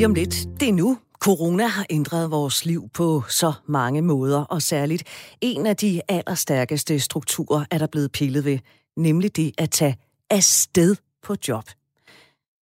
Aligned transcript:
lige 0.00 0.06
om 0.06 0.14
lidt. 0.14 0.60
Det 0.60 0.68
er 0.68 0.72
nu. 0.72 0.98
Corona 1.18 1.66
har 1.66 1.86
ændret 1.90 2.30
vores 2.30 2.64
liv 2.64 2.88
på 2.94 3.22
så 3.28 3.52
mange 3.66 4.02
måder, 4.02 4.44
og 4.44 4.62
særligt 4.62 5.02
en 5.40 5.66
af 5.66 5.76
de 5.76 6.00
allerstærkeste 6.08 7.00
strukturer 7.00 7.64
er 7.70 7.78
der 7.78 7.86
blevet 7.86 8.12
pillet 8.12 8.44
ved, 8.44 8.58
nemlig 8.96 9.36
det 9.36 9.52
at 9.58 9.70
tage 9.70 9.96
afsted 10.30 10.96
på 11.22 11.34
job. 11.48 11.64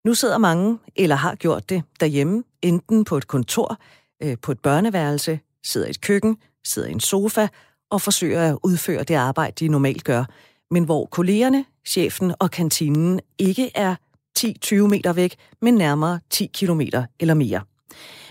Nu 0.04 0.14
sidder 0.14 0.39
mange, 0.39 0.79
eller 0.96 1.16
har 1.16 1.35
gjort 1.35 1.68
det, 1.68 1.82
derhjemme, 2.00 2.45
enten 2.62 3.04
på 3.04 3.16
et 3.16 3.27
kontor, 3.27 3.77
øh, 4.23 4.36
på 4.43 4.52
et 4.52 4.61
børneværelse, 4.61 5.41
sidder 5.64 5.86
i 5.86 5.91
et 5.91 6.00
køkken, 6.00 6.36
sidder 6.64 6.89
i 6.89 6.93
en 6.93 7.00
sofa 7.00 7.48
og 7.91 8.00
forsøger 8.00 8.52
at 8.52 8.59
udføre 8.64 9.05
det 9.05 9.14
arbejde, 9.14 9.64
de 9.64 9.68
normalt 9.68 10.04
gør, 10.04 10.25
men 10.70 10.84
hvor 10.84 11.07
kollegerne, 11.07 11.64
chefen 11.86 12.34
og 12.39 12.50
kantinen 12.50 13.20
ikke 13.39 13.70
er 13.75 13.95
10-20 14.40 14.74
meter 14.74 15.12
væk, 15.12 15.36
men 15.62 15.74
nærmere 15.74 16.20
10 16.30 16.50
kilometer 16.54 17.04
eller 17.20 17.34
mere. 17.34 17.60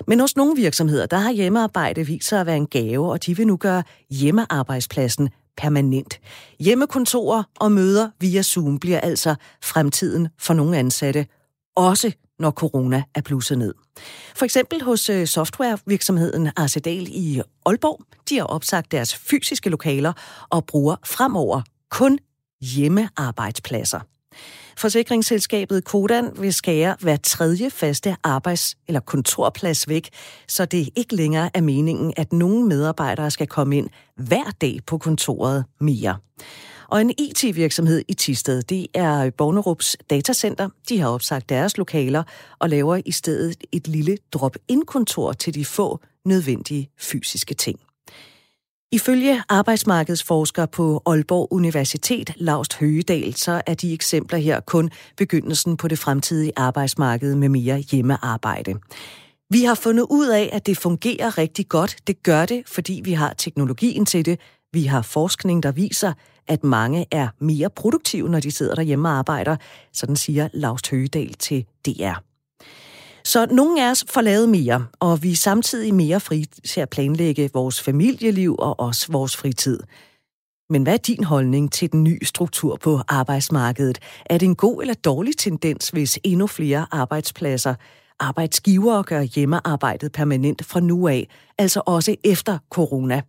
Men 0.07 0.19
hos 0.19 0.35
nogle 0.35 0.55
virksomheder, 0.55 1.05
der 1.05 1.17
har 1.17 1.31
hjemmearbejde 1.31 2.05
vist 2.05 2.27
sig 2.27 2.39
at 2.39 2.45
være 2.45 2.57
en 2.57 2.67
gave, 2.67 3.11
og 3.11 3.25
de 3.25 3.37
vil 3.37 3.47
nu 3.47 3.57
gøre 3.57 3.83
hjemmearbejdspladsen 4.09 5.29
permanent. 5.57 6.19
Hjemmekontorer 6.59 7.43
og 7.59 7.71
møder 7.71 8.09
via 8.19 8.41
Zoom 8.41 8.79
bliver 8.79 8.99
altså 8.99 9.35
fremtiden 9.63 10.27
for 10.39 10.53
nogle 10.53 10.77
ansatte, 10.77 11.25
også 11.75 12.11
når 12.39 12.51
corona 12.51 13.03
er 13.15 13.21
blusset 13.21 13.57
ned. 13.57 13.73
For 14.35 14.45
eksempel 14.45 14.81
hos 14.81 15.09
øh, 15.09 15.27
softwarevirksomheden 15.27 16.49
Arcedal 16.55 17.07
i 17.09 17.41
Aalborg. 17.65 18.01
De 18.29 18.37
har 18.37 18.45
opsagt 18.45 18.91
deres 18.91 19.15
fysiske 19.15 19.69
lokaler 19.69 20.13
og 20.49 20.65
bruger 20.65 20.95
fremover 21.05 21.61
kun 21.89 22.19
hjemmearbejdspladser. 22.61 23.99
Forsikringsselskabet 24.77 25.83
Kodan 25.83 26.31
vil 26.39 26.53
skære 26.53 26.95
hver 26.99 27.17
tredje 27.17 27.69
faste 27.69 28.15
arbejds- 28.23 28.75
eller 28.87 28.99
kontorplads 28.99 29.89
væk, 29.89 30.09
så 30.47 30.65
det 30.65 30.89
ikke 30.95 31.15
længere 31.15 31.49
er 31.53 31.61
meningen, 31.61 32.13
at 32.17 32.33
nogen 32.33 32.67
medarbejdere 32.67 33.31
skal 33.31 33.47
komme 33.47 33.77
ind 33.77 33.89
hver 34.15 34.51
dag 34.61 34.79
på 34.87 34.97
kontoret 34.97 35.65
mere. 35.79 36.17
Og 36.87 37.01
en 37.01 37.11
IT-virksomhed 37.17 38.03
i 38.07 38.13
Tisted, 38.13 38.61
det 38.61 38.87
er 38.93 39.29
Bornerups 39.29 39.97
datacenter. 40.09 40.69
De 40.89 40.99
har 40.99 41.09
opsagt 41.09 41.49
deres 41.49 41.77
lokaler 41.77 42.23
og 42.59 42.69
laver 42.69 43.01
i 43.05 43.11
stedet 43.11 43.63
et 43.71 43.87
lille 43.87 44.17
drop-in-kontor 44.33 45.33
til 45.33 45.53
de 45.53 45.65
få 45.65 45.99
nødvendige 46.25 46.89
fysiske 46.99 47.53
ting. 47.53 47.79
Ifølge 48.91 49.43
arbejdsmarkedsforsker 49.49 50.65
på 50.65 51.01
Aalborg 51.05 51.47
Universitet, 51.51 52.33
Laust 52.35 52.77
Høgedal, 52.79 53.35
så 53.35 53.61
er 53.65 53.73
de 53.73 53.93
eksempler 53.93 54.39
her 54.39 54.59
kun 54.59 54.89
begyndelsen 55.17 55.77
på 55.77 55.87
det 55.87 55.99
fremtidige 55.99 56.51
arbejdsmarked 56.55 57.35
med 57.35 57.49
mere 57.49 57.77
hjemmearbejde. 57.77 58.75
Vi 59.49 59.63
har 59.63 59.75
fundet 59.75 60.05
ud 60.09 60.27
af, 60.27 60.49
at 60.53 60.65
det 60.65 60.77
fungerer 60.77 61.37
rigtig 61.37 61.67
godt. 61.67 61.97
Det 62.07 62.23
gør 62.23 62.45
det, 62.45 62.63
fordi 62.67 63.01
vi 63.03 63.13
har 63.13 63.33
teknologien 63.33 64.05
til 64.05 64.25
det. 64.25 64.39
Vi 64.73 64.83
har 64.83 65.01
forskning, 65.01 65.63
der 65.63 65.71
viser, 65.71 66.13
at 66.47 66.63
mange 66.63 67.05
er 67.11 67.27
mere 67.39 67.69
produktive, 67.69 68.29
når 68.29 68.39
de 68.39 68.51
sidder 68.51 68.75
derhjemme 68.75 69.09
og 69.09 69.13
arbejder. 69.13 69.55
Sådan 69.93 70.15
siger 70.15 70.49
Laust 70.53 70.89
Høgedal 70.91 71.33
til 71.33 71.65
DR. 71.85 72.36
Så 73.27 73.47
nogle 73.51 73.85
af 73.85 73.91
os 73.91 74.05
får 74.09 74.21
lavet 74.21 74.49
mere, 74.49 74.85
og 74.99 75.23
vi 75.23 75.31
er 75.31 75.35
samtidig 75.35 75.93
mere 75.93 76.19
fri 76.19 76.45
til 76.45 76.81
at 76.81 76.89
planlægge 76.89 77.49
vores 77.53 77.81
familieliv 77.81 78.55
og 78.59 78.79
også 78.79 79.11
vores 79.11 79.37
fritid. 79.37 79.79
Men 80.69 80.83
hvad 80.83 80.93
er 80.93 80.97
din 80.97 81.23
holdning 81.23 81.71
til 81.71 81.91
den 81.91 82.03
nye 82.03 82.19
struktur 82.23 82.75
på 82.75 82.99
arbejdsmarkedet? 83.07 83.99
Er 84.25 84.37
det 84.37 84.45
en 84.45 84.55
god 84.55 84.81
eller 84.81 84.93
dårlig 84.93 85.37
tendens, 85.37 85.89
hvis 85.89 86.19
endnu 86.23 86.47
flere 86.47 86.85
arbejdspladser 86.91 87.75
arbejdsgivere 88.19 89.03
gør 89.03 89.21
hjemmearbejdet 89.21 90.11
permanent 90.11 90.65
fra 90.65 90.79
nu 90.79 91.07
af, 91.07 91.27
altså 91.57 91.81
også 91.85 92.15
efter 92.23 92.57
corona. 92.69 93.21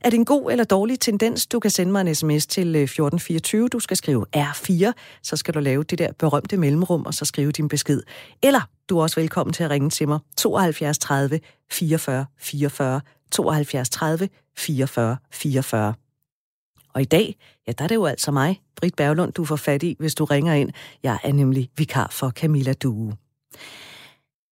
Er 0.00 0.10
det 0.10 0.16
en 0.16 0.24
god 0.24 0.50
eller 0.50 0.64
dårlig 0.64 1.00
tendens? 1.00 1.46
Du 1.46 1.60
kan 1.60 1.70
sende 1.70 1.92
mig 1.92 2.00
en 2.00 2.14
sms 2.14 2.46
til 2.46 2.76
øh, 2.76 2.82
1424. 2.82 3.68
Du 3.68 3.80
skal 3.80 3.96
skrive 3.96 4.26
R4, 4.36 4.92
så 5.22 5.36
skal 5.36 5.54
du 5.54 5.60
lave 5.60 5.82
det 5.84 5.98
der 5.98 6.12
berømte 6.18 6.56
mellemrum, 6.56 7.06
og 7.06 7.14
så 7.14 7.24
skrive 7.24 7.52
din 7.52 7.68
besked. 7.68 8.02
Eller 8.42 8.60
du 8.88 8.98
er 8.98 9.02
også 9.02 9.20
velkommen 9.20 9.52
til 9.52 9.64
at 9.64 9.70
ringe 9.70 9.90
til 9.90 10.08
mig 10.08 10.18
72 10.36 10.98
30 10.98 11.40
44 11.70 12.26
44 12.38 13.00
72 13.30 13.90
30 13.90 14.28
44 14.56 15.16
44. 15.30 15.94
Og 16.94 17.00
i 17.00 17.04
dag, 17.04 17.36
ja, 17.66 17.72
der 17.72 17.84
er 17.84 17.88
det 17.88 17.94
jo 17.94 18.04
altså 18.04 18.30
mig, 18.30 18.60
Britt 18.76 18.96
Berglund, 18.96 19.32
du 19.32 19.44
får 19.44 19.56
fat 19.56 19.82
i, 19.82 19.96
hvis 19.98 20.14
du 20.14 20.24
ringer 20.24 20.54
ind. 20.54 20.70
Jeg 21.02 21.18
er 21.24 21.32
nemlig 21.32 21.70
vikar 21.76 22.08
for 22.12 22.30
Camilla 22.30 22.72
Due. 22.72 23.16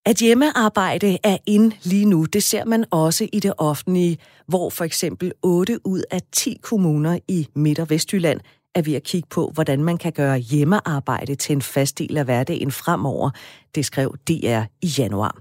At 0.07 0.17
hjemmearbejde 0.17 1.19
er 1.23 1.37
ind 1.47 1.73
lige 1.83 2.05
nu, 2.05 2.25
det 2.25 2.43
ser 2.43 2.65
man 2.65 2.85
også 2.91 3.29
i 3.33 3.41
det 3.41 3.53
offentlige, 3.59 4.19
hvor 4.47 4.71
for 4.71 4.85
eksempel 4.85 5.33
8 5.43 5.87
ud 5.87 6.03
af 6.11 6.21
10 6.33 6.59
kommuner 6.63 7.19
i 7.29 7.49
Midt- 7.55 7.79
og 7.79 7.91
Vestjylland 7.91 8.41
er 8.75 8.83
ved 8.83 8.95
at 8.95 9.03
kigge 9.03 9.29
på, 9.31 9.51
hvordan 9.55 9.85
man 9.85 9.99
kan 9.99 10.13
gøre 10.13 10.39
hjemmearbejde 10.39 11.35
til 11.35 11.53
en 11.53 11.63
fast 11.63 11.99
del 11.99 12.17
af 12.19 12.25
hverdagen 12.25 12.71
fremover. 12.71 13.31
Det 13.75 13.85
skrev 13.85 14.17
DR 14.29 14.63
i 14.83 14.87
januar. 14.99 15.37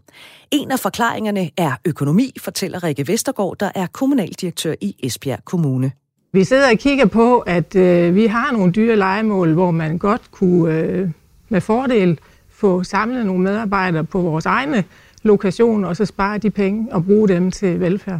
En 0.51 0.71
af 0.71 0.79
forklaringerne 0.79 1.49
er 1.57 1.71
økonomi, 1.85 2.33
fortæller 2.39 2.83
Rikke 2.83 3.07
Vestergaard, 3.07 3.57
der 3.59 3.71
er 3.75 3.87
kommunaldirektør 3.87 4.73
i 4.81 4.95
Esbjerg 5.03 5.45
Kommune. 5.45 5.91
Vi 6.33 6.43
sidder 6.43 6.71
og 6.71 6.77
kigger 6.77 7.05
på, 7.05 7.39
at 7.39 7.75
øh, 7.75 8.15
vi 8.15 8.25
har 8.25 8.51
nogle 8.51 8.71
dyre 8.71 8.95
legemål, 8.95 9.53
hvor 9.53 9.71
man 9.71 9.97
godt 9.97 10.31
kunne 10.31 10.79
øh, 10.79 11.09
med 11.49 11.61
fordel 11.61 12.19
få 12.49 12.83
samlet 12.83 13.25
nogle 13.25 13.43
medarbejdere 13.43 14.03
på 14.03 14.21
vores 14.21 14.45
egne 14.45 14.83
lokationer, 15.23 15.87
og 15.87 15.95
så 15.95 16.05
spare 16.05 16.37
de 16.37 16.49
penge 16.49 16.87
og 16.91 17.05
bruge 17.05 17.27
dem 17.27 17.51
til 17.51 17.79
velfærd. 17.79 18.19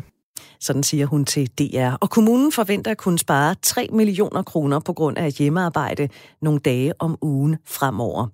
Sådan 0.62 0.84
siger 0.84 1.06
hun 1.06 1.26
til 1.26 1.48
DR. 1.48 1.92
Og 2.02 2.10
kommunen 2.10 2.52
forventer 2.52 2.92
at 2.92 2.98
kunne 2.98 3.20
spare 3.20 3.56
3 3.62 3.88
millioner 3.92 4.44
kroner 4.44 4.80
på 4.80 4.94
grund 4.94 5.18
af 5.18 5.32
hjemmearbejde 5.32 6.10
nogle 6.42 6.60
dage 6.60 6.94
om 7.00 7.18
ugen 7.22 7.58
fremover. 7.66 8.28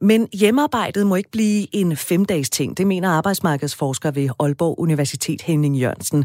Men 0.00 0.28
hjemmearbejdet 0.32 1.06
må 1.06 1.16
ikke 1.16 1.30
blive 1.30 1.66
en 1.74 1.96
femdages 1.96 2.50
ting, 2.50 2.76
det 2.76 2.86
mener 2.86 3.08
arbejdsmarkedsforsker 3.08 4.10
ved 4.10 4.28
Aalborg 4.40 4.78
Universitet 4.78 5.42
Henning 5.42 5.76
Jørgensen. 5.76 6.24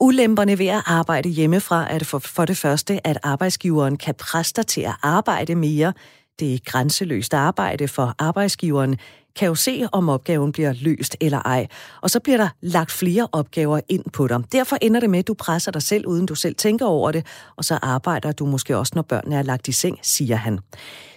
Ulemperne 0.00 0.58
ved 0.58 0.66
at 0.66 0.82
arbejde 0.86 1.28
hjemmefra 1.28 1.92
er 1.92 1.98
det 1.98 2.06
for, 2.06 2.18
for 2.18 2.44
det 2.44 2.56
første, 2.56 3.06
at 3.06 3.18
arbejdsgiveren 3.22 3.96
kan 3.96 4.14
presse 4.14 4.52
dig 4.56 4.66
til 4.66 4.80
at 4.80 4.94
arbejde 5.02 5.54
mere, 5.54 5.92
det 6.40 6.54
er 6.54 6.58
grænseløst 6.64 7.34
arbejde 7.34 7.88
for 7.88 8.14
arbejdsgiveren, 8.18 8.96
kan 9.36 9.48
jo 9.48 9.54
se, 9.54 9.86
om 9.92 10.08
opgaven 10.08 10.52
bliver 10.52 10.72
løst 10.80 11.16
eller 11.20 11.38
ej. 11.38 11.66
Og 12.00 12.10
så 12.10 12.20
bliver 12.20 12.36
der 12.36 12.48
lagt 12.60 12.90
flere 12.90 13.28
opgaver 13.32 13.80
ind 13.88 14.04
på 14.12 14.26
dig. 14.26 14.42
Derfor 14.52 14.78
ender 14.82 15.00
det 15.00 15.10
med, 15.10 15.18
at 15.18 15.28
du 15.28 15.34
presser 15.34 15.70
dig 15.70 15.82
selv, 15.82 16.06
uden 16.06 16.26
du 16.26 16.34
selv 16.34 16.54
tænker 16.54 16.86
over 16.86 17.12
det, 17.12 17.26
og 17.56 17.64
så 17.64 17.78
arbejder 17.82 18.32
du 18.32 18.46
måske 18.46 18.76
også, 18.76 18.92
når 18.94 19.02
børnene 19.02 19.36
er 19.36 19.42
lagt 19.42 19.68
i 19.68 19.72
seng, 19.72 19.98
siger 20.02 20.36
han. 20.36 20.58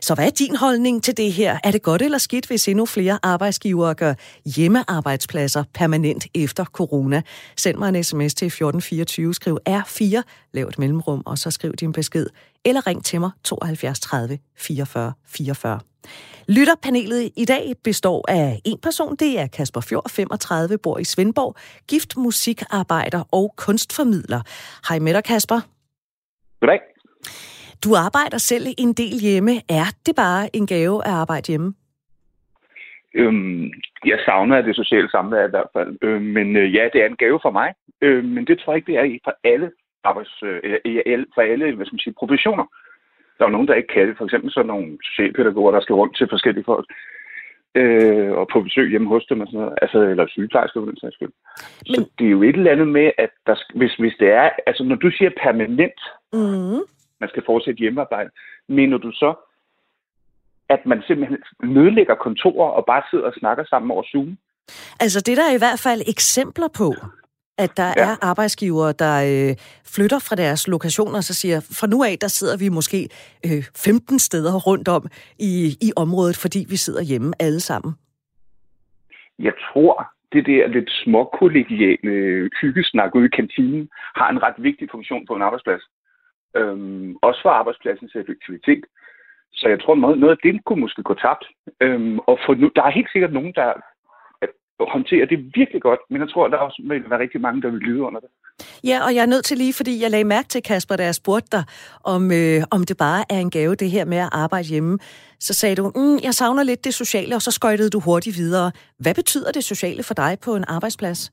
Så 0.02 0.16
hvad 0.16 0.26
er 0.26 0.30
din 0.30 0.56
holdning 0.56 1.04
til 1.04 1.18
det 1.18 1.34
her? 1.34 1.60
Er 1.64 1.72
det 1.72 1.82
godt 1.82 2.02
eller 2.02 2.18
skidt, 2.18 2.48
hvis 2.48 2.68
endnu 2.68 2.86
flere 2.86 3.20
arbejdsgivere 3.24 3.94
gør 3.94 4.14
hjemmearbejdspladser 4.46 5.64
permanent 5.74 6.26
efter 6.34 6.66
corona? 6.66 7.22
Send 7.58 7.78
mig 7.78 7.90
en 7.90 8.04
sms 8.04 8.34
til 8.34 8.46
1424, 8.46 9.34
skriv 9.34 9.58
R4, 9.70 10.22
lav 10.54 10.68
et 10.68 10.80
mellemrum, 10.80 11.24
og 11.26 11.38
så 11.38 11.52
skriv 11.52 11.74
din 11.74 11.92
besked. 11.92 12.28
Eller 12.66 12.88
ring 12.88 13.06
til 13.06 13.20
mig 13.20 13.32
72 13.44 14.00
30 14.00 14.38
44 14.58 15.14
44. 15.28 15.80
Lytterpanelet 16.50 17.32
i 17.38 17.46
dag 17.46 17.64
består 17.84 18.26
af 18.30 18.48
en 18.66 18.80
person, 18.84 19.16
det 19.16 19.40
er 19.42 19.48
Kasper 19.58 19.82
Fjord, 19.90 20.10
35, 20.10 20.78
bor 20.84 20.98
i 20.98 21.04
Svendborg, 21.04 21.56
gift 21.92 22.12
musikarbejder 22.18 23.22
og 23.32 23.54
kunstformidler. 23.58 24.42
Hej 24.88 25.00
med 25.00 25.14
dig, 25.14 25.24
Kasper. 25.24 25.60
Goddag. 26.60 26.82
Du 27.84 27.90
arbejder 28.06 28.38
selv 28.38 28.66
en 28.78 28.94
del 28.94 29.16
hjemme. 29.28 29.54
Er 29.80 29.88
det 30.06 30.16
bare 30.16 30.56
en 30.58 30.68
gave 30.68 30.98
at 31.08 31.14
arbejde 31.24 31.48
hjemme? 31.52 31.74
Øhm, 33.14 33.64
jeg 34.06 34.20
savner 34.26 34.62
det 34.62 34.76
sociale 34.76 35.10
samvær 35.10 35.48
i 35.48 35.50
hvert 35.50 35.72
fald. 35.76 35.98
Øh, 36.02 36.22
men 36.22 36.56
øh, 36.56 36.76
ja, 36.76 36.84
det 36.94 37.00
er 37.02 37.06
en 37.06 37.22
gave 37.24 37.40
for 37.46 37.52
mig. 37.52 37.70
Øh, 38.02 38.24
men 38.24 38.48
det 38.48 38.60
tror 38.60 38.74
jeg 38.74 38.78
ikke, 38.78 38.92
det 38.92 38.98
er 39.00 39.20
for 39.24 39.36
alle 39.44 39.72
arbejds, 40.06 40.34
øh, 40.44 41.26
for 41.34 41.42
alle 41.42 41.76
hvad 41.76 41.86
skal 41.86 41.96
man 41.96 42.06
sige, 42.06 42.20
professioner. 42.22 42.66
Der 43.38 43.46
er 43.46 43.50
nogen, 43.56 43.68
der 43.68 43.74
ikke 43.80 43.94
kan 43.94 44.08
det. 44.08 44.18
For 44.18 44.26
eksempel 44.26 44.52
sådan 44.52 44.68
nogle 44.68 44.98
socialpædagoger, 45.04 45.72
der 45.72 45.82
skal 45.82 45.96
rundt 45.96 46.18
til 46.18 46.28
forskellige 46.30 46.70
folk 46.74 46.88
øh, 47.76 48.32
og 48.32 48.48
på 48.54 48.62
besøg 48.62 48.90
hjemme 48.90 49.08
hos 49.08 49.26
dem 49.30 49.42
og 49.42 49.48
sådan 49.48 49.60
noget. 49.60 49.78
Altså, 49.82 50.00
eller 50.00 50.28
sygeplejersker 50.28 50.80
for 50.82 50.86
den 50.86 51.00
sags 51.00 51.16
skyld. 51.16 51.34
Men... 51.90 51.96
Så 51.96 52.10
det 52.20 52.26
er 52.28 52.32
jo 52.32 52.44
et 52.44 52.56
eller 52.56 52.72
andet 52.72 52.88
med, 52.88 53.12
at 53.18 53.30
der, 53.48 53.56
hvis, 53.76 53.94
hvis 53.94 54.16
det 54.20 54.30
er... 54.32 54.50
Altså, 54.68 54.84
når 54.84 54.96
du 54.96 55.12
siger 55.12 55.32
permanent, 55.44 56.00
mm. 56.34 56.82
man 57.22 57.30
skal 57.30 57.44
fortsætte 57.46 57.80
hjemmearbejde, 57.80 58.30
mener 58.68 58.98
du 58.98 59.12
så, 59.12 59.34
at 60.70 60.86
man 60.86 61.02
simpelthen 61.08 61.38
nedlægger 61.64 62.16
kontorer 62.16 62.70
og 62.70 62.86
bare 62.86 63.04
sidder 63.12 63.26
og 63.26 63.34
snakker 63.34 63.64
sammen 63.66 63.92
over 63.92 64.04
Zoom? 64.04 64.38
Altså, 65.00 65.22
det 65.22 65.38
der 65.38 65.44
er 65.44 65.56
i 65.56 65.64
hvert 65.66 65.80
fald 65.80 66.02
eksempler 66.08 66.68
på, 66.78 66.94
at 67.58 67.78
der 67.78 67.94
ja. 67.98 68.04
er 68.04 68.16
arbejdsgivere, 68.22 68.94
der 69.04 69.16
øh, 69.32 69.56
flytter 69.96 70.20
fra 70.28 70.36
deres 70.36 70.68
lokationer 70.68 71.18
og 71.18 71.24
så 71.24 71.34
siger, 71.34 71.60
fra 71.80 71.88
nu 71.88 72.04
af, 72.04 72.16
der 72.22 72.28
sidder 72.28 72.58
vi 72.58 72.70
måske 72.70 73.00
øh, 73.46 73.64
15 73.76 74.20
steder 74.20 74.54
rundt 74.68 74.88
om 74.88 75.04
i, 75.40 75.54
i 75.88 75.90
området, 75.96 76.38
fordi 76.44 76.66
vi 76.70 76.76
sidder 76.76 77.04
hjemme 77.04 77.34
alle 77.40 77.60
sammen. 77.60 77.94
Jeg 79.40 79.54
tror, 79.68 80.16
det 80.34 80.46
der 80.46 80.68
lidt 80.68 80.90
småkollegiale 81.04 82.50
hyggesnak 82.62 83.16
ude 83.16 83.26
i 83.26 83.36
kantinen 83.40 83.90
har 84.16 84.30
en 84.30 84.44
ret 84.44 84.56
vigtig 84.58 84.88
funktion 84.92 85.26
på 85.26 85.36
en 85.36 85.42
arbejdsplads. 85.42 85.84
Øhm, 86.58 87.16
også 87.22 87.40
for 87.44 87.50
arbejdspladsens 87.50 88.16
effektivitet. 88.16 88.84
Så 89.54 89.68
jeg 89.70 89.82
tror, 89.82 89.96
noget, 89.96 90.20
noget 90.20 90.36
af 90.36 90.42
det 90.44 90.66
kunne 90.66 90.82
måske 90.82 91.04
gå 91.04 91.14
tabt. 91.14 91.46
Øhm, 91.82 92.20
og 92.20 92.40
for 92.46 92.54
nu, 92.56 92.72
der 92.76 92.84
er 92.84 92.98
helt 92.98 93.12
sikkert 93.12 93.34
nogen, 93.34 93.54
der 93.54 93.74
håndterer 94.80 95.26
det 95.26 95.40
virkelig 95.56 95.82
godt, 95.82 96.00
men 96.10 96.22
jeg 96.22 96.30
tror, 96.30 96.48
der 96.48 96.58
også 96.58 96.82
vil 96.86 97.10
være 97.10 97.20
rigtig 97.20 97.42
mange, 97.42 97.62
der 97.62 97.70
vil 97.70 97.82
lide 97.82 98.02
under 98.02 98.20
det. 98.20 98.30
Ja, 98.84 98.98
og 99.06 99.16
jeg 99.16 99.22
er 99.22 99.32
nødt 99.34 99.46
til 99.46 99.58
lige, 99.58 99.74
fordi 99.74 100.04
jeg 100.04 100.12
lagde 100.12 100.24
mærke 100.24 100.48
til, 100.48 100.64
Kasper, 100.64 100.96
da 100.96 101.04
jeg 101.04 101.16
spurgte 101.16 101.58
dig, 101.58 101.64
om, 102.04 102.32
øh, 102.32 102.62
om 102.72 102.82
det 102.90 102.98
bare 102.98 103.22
er 103.30 103.40
en 103.40 103.52
gave, 103.52 103.76
det 103.76 103.92
her 103.92 104.06
med 104.06 104.18
at 104.18 104.30
arbejde 104.32 104.68
hjemme. 104.68 104.98
Så 105.40 105.54
sagde 105.54 105.76
du, 105.76 105.92
mm, 105.96 106.18
jeg 106.24 106.34
savner 106.34 106.64
lidt 106.64 106.86
det 106.86 106.94
sociale, 106.94 107.36
og 107.36 107.42
så 107.42 107.52
skøjtede 107.52 107.90
du 107.90 108.00
hurtigt 108.00 108.38
videre. 108.38 108.72
Hvad 109.00 109.16
betyder 109.16 109.52
det 109.52 109.64
sociale 109.64 110.04
for 110.04 110.14
dig 110.14 110.38
på 110.46 110.56
en 110.56 110.66
arbejdsplads? 110.68 111.32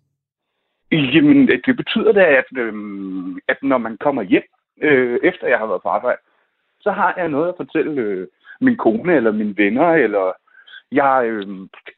Jamen, 0.92 1.48
det 1.66 1.76
betyder 1.76 2.12
det, 2.12 2.26
at, 2.40 2.48
øh, 2.58 2.72
at 3.48 3.58
når 3.62 3.78
man 3.78 3.96
kommer 4.04 4.22
hjem, 4.22 4.48
øh, 4.82 5.18
efter 5.22 5.46
jeg 5.48 5.58
har 5.58 5.66
været 5.66 5.82
på 5.82 5.88
arbejde, 5.88 6.20
så 6.80 6.90
har 6.90 7.14
jeg 7.16 7.28
noget 7.28 7.48
at 7.48 7.54
fortælle 7.56 8.00
øh, 8.02 8.26
min 8.60 8.76
kone, 8.76 9.16
eller 9.16 9.32
mine 9.32 9.54
venner, 9.56 9.88
eller 10.04 10.32
jeg, 10.92 11.24
øh, 11.26 11.46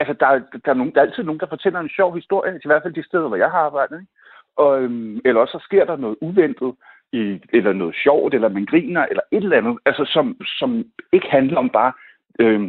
altså 0.00 0.14
der, 0.20 0.28
der, 0.64 0.70
er 0.70 0.74
nogen, 0.74 0.92
der 0.92 1.00
er 1.00 1.06
altid 1.06 1.22
nogen, 1.22 1.40
der 1.40 1.46
fortæller 1.46 1.80
en 1.80 1.96
sjov 1.96 2.14
historie, 2.14 2.60
i 2.64 2.68
hvert 2.68 2.82
fald 2.82 2.94
de 2.94 3.08
steder, 3.08 3.28
hvor 3.28 3.36
jeg 3.36 3.50
har 3.50 3.58
arbejdet. 3.58 4.00
Ikke? 4.00 4.12
Og, 4.56 4.82
øh, 4.82 5.20
eller 5.24 5.40
også 5.40 5.58
så 5.58 5.64
sker 5.64 5.84
der 5.84 5.96
noget 5.96 6.16
uventet, 6.20 6.74
i, 7.14 7.40
eller 7.52 7.72
noget 7.72 7.94
sjovt, 8.04 8.34
eller 8.34 8.48
man 8.48 8.66
griner, 8.66 9.06
eller 9.06 9.22
et 9.32 9.44
eller 9.44 9.56
andet, 9.56 9.78
altså 9.86 10.04
som, 10.04 10.36
som 10.58 10.84
ikke 11.12 11.28
handler 11.30 11.58
om 11.58 11.70
bare 11.70 11.92
øh, 12.40 12.60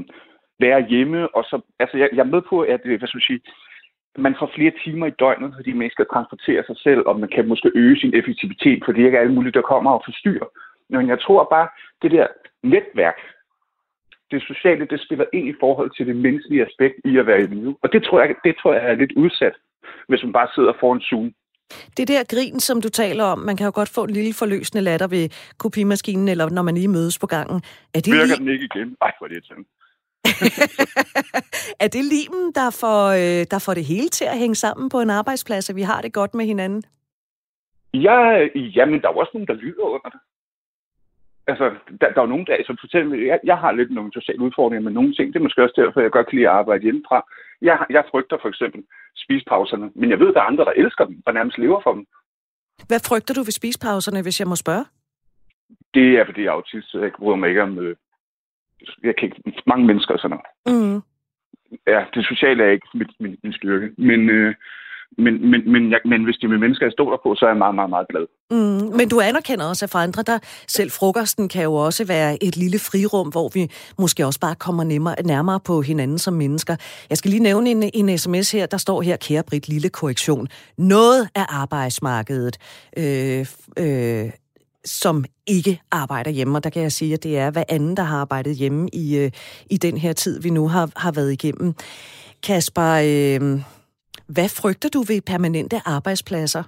være 0.60 0.88
hjemme, 0.90 1.36
og 1.36 1.44
så, 1.44 1.62
altså 1.80 1.98
jeg, 1.98 2.10
jeg 2.14 2.20
er 2.20 2.34
med 2.36 2.42
på, 2.50 2.62
at, 2.62 2.82
øh, 2.86 2.98
hvad 2.98 3.08
skal 3.08 3.18
man 3.18 3.30
sige, 3.30 3.42
man 4.18 4.36
får 4.40 4.52
flere 4.56 4.74
timer 4.84 5.08
i 5.08 5.18
døgnet, 5.20 5.54
fordi 5.56 5.74
man 5.74 5.90
skal 5.90 6.06
transportere 6.14 6.64
sig 6.66 6.78
selv, 6.78 7.02
og 7.06 7.20
man 7.20 7.30
kan 7.30 7.48
måske 7.48 7.72
øge 7.76 8.00
sin 8.00 8.14
effektivitet, 8.16 8.84
fordi 8.86 9.00
det 9.00 9.06
ikke 9.06 9.18
er 9.18 9.22
alle 9.22 9.34
mulige, 9.34 9.58
der 9.58 9.62
kommer 9.62 9.92
og 9.92 10.02
forstyrrer. 10.06 10.48
Men 10.90 11.08
jeg 11.08 11.20
tror 11.20 11.44
bare, 11.56 11.68
det 12.02 12.12
der 12.12 12.28
netværk, 12.64 13.18
det 14.32 14.42
sociale, 14.42 14.86
det 14.86 15.02
spiller 15.06 15.26
ind 15.34 15.48
i 15.48 15.56
forhold 15.60 15.92
til 15.98 16.08
det 16.08 16.16
menneskelige 16.16 16.66
aspekt 16.66 16.96
i 17.06 17.18
at 17.18 17.28
være 17.28 17.42
i 17.42 17.48
live. 17.48 17.76
Og 17.84 17.94
det 17.94 18.04
tror 18.04 18.20
jeg, 18.22 18.36
det 18.44 18.56
tror 18.62 18.74
jeg 18.74 18.84
er 18.92 18.96
lidt 18.96 19.12
udsat, 19.12 19.56
hvis 20.08 20.24
man 20.24 20.34
bare 20.34 20.48
sidder 20.56 20.74
foran 20.80 21.02
Zoom. 21.02 21.32
Det 21.98 22.08
der 22.08 22.24
grin, 22.36 22.60
som 22.60 22.82
du 22.82 22.90
taler 22.90 23.24
om, 23.24 23.40
man 23.40 23.58
kan 23.58 23.66
jo 23.66 23.72
godt 23.76 23.90
få 23.96 24.04
en 24.04 24.10
lille 24.10 24.34
forløsende 24.34 24.84
latter 24.84 25.08
ved 25.08 25.30
kopimaskinen, 25.58 26.28
eller 26.28 26.50
når 26.50 26.62
man 26.62 26.76
lige 26.76 26.88
mødes 26.88 27.20
på 27.20 27.28
gangen. 27.28 27.62
Er 27.94 28.00
det 28.00 28.14
Virker 28.14 28.26
lige... 28.26 28.38
den 28.38 28.48
ikke 28.48 28.66
igen? 28.76 28.98
Ej, 29.02 29.12
hvor 29.18 29.28
er 29.28 29.32
det 29.34 29.46
sådan. 29.46 29.66
er 31.84 31.88
det 31.88 32.04
limen, 32.14 32.46
der 32.60 32.70
får, 32.82 33.02
øh, 33.22 33.46
der 33.52 33.60
får 33.66 33.74
det 33.74 33.86
hele 33.86 34.10
til 34.10 34.26
at 34.26 34.38
hænge 34.38 34.56
sammen 34.56 34.90
på 34.90 35.00
en 35.00 35.10
arbejdsplads, 35.10 35.70
at 35.70 35.76
vi 35.76 35.82
har 35.82 36.02
det 36.02 36.14
godt 36.14 36.34
med 36.34 36.46
hinanden? 36.46 36.84
Ja, 37.94 38.18
jamen, 38.78 39.02
der 39.02 39.08
er 39.08 39.14
også 39.14 39.32
nogen, 39.34 39.48
der 39.48 39.54
lyder 39.54 39.84
under 39.84 40.10
det 40.10 40.20
altså, 41.48 41.66
der, 42.02 42.08
der 42.14 42.20
er 42.20 42.26
jo 42.26 42.34
nogen, 42.34 42.46
der, 42.48 42.54
altså, 42.54 42.76
for 42.80 42.88
eksempel, 42.88 43.20
jeg, 43.20 43.40
jeg 43.44 43.58
har 43.58 43.72
lidt 43.72 43.92
nogle 43.92 44.12
sociale 44.14 44.42
udfordringer 44.42 44.84
med 44.84 44.92
nogle 44.92 45.14
ting. 45.14 45.34
Det 45.34 45.40
er 45.40 45.44
måske 45.44 45.64
også 45.64 45.82
derfor, 45.82 46.02
jeg 46.02 46.12
godt 46.12 46.28
kan 46.28 46.38
lide 46.38 46.50
at 46.50 46.56
arbejde 46.56 46.84
hjemmefra. 46.84 47.20
Jeg, 47.62 47.86
jeg 47.90 48.04
frygter 48.12 48.38
for 48.42 48.50
eksempel 48.50 48.84
spisepauserne, 49.16 49.92
men 49.96 50.10
jeg 50.10 50.20
ved, 50.20 50.34
der 50.34 50.40
er 50.40 50.52
andre, 50.52 50.66
der 50.66 50.72
elsker 50.72 51.06
dem 51.06 51.22
og 51.26 51.34
nærmest 51.34 51.58
lever 51.58 51.82
for 51.84 51.94
dem. 51.94 52.06
Hvad 52.88 53.00
frygter 53.08 53.34
du 53.34 53.40
ved 53.40 53.52
spisepauserne, 53.52 54.22
hvis 54.22 54.40
jeg 54.40 54.48
må 54.48 54.56
spørge? 54.56 54.86
Det 55.94 56.20
er, 56.20 56.26
fordi 56.26 56.42
jeg 56.42 56.48
er 56.48 56.52
autist, 56.52 56.92
så 56.92 57.00
jeg 57.00 57.12
bryder 57.20 57.36
mig 57.36 57.50
ikke 57.50 57.64
om... 57.64 57.80
Øh, 57.80 57.96
jeg 59.04 59.16
kan 59.16 59.26
ikke, 59.28 59.64
mange 59.66 59.86
mennesker 59.86 60.14
og 60.14 60.20
sådan 60.20 60.38
noget. 60.38 60.48
Mm. 60.72 61.02
Ja, 61.88 62.06
det 62.14 62.26
sociale 62.26 62.64
er 62.64 62.72
ikke 62.72 62.88
min, 62.94 63.10
min, 63.20 63.38
min 63.44 63.54
styrke. 63.54 63.92
Men, 63.98 64.30
øh, 64.30 64.56
men, 65.18 65.52
men, 65.52 65.72
men, 65.72 65.92
jeg, 65.92 66.00
men 66.06 66.24
hvis 66.24 66.38
de 66.42 66.48
med 66.48 66.58
mennesker, 66.58 66.86
jeg 66.86 66.92
stoler 66.92 67.18
på, 67.24 67.36
så 67.36 67.46
er 67.46 67.50
jeg 67.50 67.58
meget, 67.58 67.76
meget, 67.76 67.90
meget 67.90 68.08
glad. 68.08 68.26
Mm, 68.52 68.98
men 68.98 69.10
du 69.10 69.20
anerkender 69.20 69.66
også, 69.66 69.86
at 69.86 69.90
for 69.90 70.00
andre, 70.00 70.24
der 70.24 70.40
selv 70.68 70.92
frokosten 70.92 71.50
kan 71.50 71.64
jo 71.64 71.74
også 71.74 72.06
være 72.06 72.44
et 72.44 72.58
lille 72.58 72.80
frirum, 72.80 73.28
hvor 73.28 73.50
vi 73.54 73.72
måske 74.00 74.26
også 74.26 74.40
bare 74.40 74.56
kommer 74.56 74.84
nemmere, 74.84 75.16
nærmere 75.26 75.60
på 75.60 75.82
hinanden 75.82 76.20
som 76.20 76.34
mennesker. 76.34 76.76
Jeg 77.10 77.18
skal 77.18 77.32
lige 77.32 77.44
nævne 77.44 77.70
en, 77.70 77.84
en 77.94 78.18
sms 78.18 78.52
her, 78.52 78.66
der 78.66 78.78
står 78.78 79.02
her, 79.02 79.18
kære 79.18 79.44
Britt, 79.44 79.68
lille 79.68 79.90
korrektion. 79.90 80.48
Noget 80.78 81.30
af 81.36 81.46
arbejdsmarkedet 81.50 82.58
øh, 82.98 83.46
øh, 83.80 84.30
som 84.86 85.26
ikke 85.48 85.82
arbejder 85.92 86.32
hjemme, 86.32 86.58
og 86.58 86.64
der 86.64 86.70
kan 86.70 86.82
jeg 86.82 86.92
sige, 86.92 87.14
at 87.14 87.24
det 87.24 87.38
er 87.38 87.52
hvad 87.52 87.64
anden, 87.70 87.98
der 87.98 88.04
har 88.04 88.18
arbejdet 88.18 88.56
hjemme 88.56 88.90
i, 88.94 89.18
øh, 89.18 89.32
i 89.70 89.78
den 89.78 89.98
her 89.98 90.14
tid, 90.14 90.42
vi 90.42 90.50
nu 90.50 90.68
har, 90.68 90.90
har 90.96 91.12
været 91.12 91.32
igennem. 91.32 91.74
Kasper, 92.44 92.92
øh, 93.04 93.62
hvad 94.28 94.50
frygter 94.62 94.90
du 94.90 95.00
ved 95.00 95.22
permanente 95.22 95.78
arbejdspladser? 95.86 96.64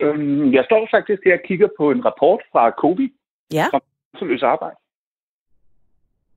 Øhm, 0.00 0.52
jeg 0.52 0.64
står 0.64 0.88
faktisk 0.90 1.22
her 1.24 1.34
og 1.34 1.40
kigger 1.46 1.68
på 1.78 1.90
en 1.90 2.04
rapport 2.04 2.40
fra 2.52 2.70
COBI, 2.70 3.12
ja. 3.52 3.66
fra 3.72 4.26
løs 4.26 4.42
arbejde. 4.42 4.76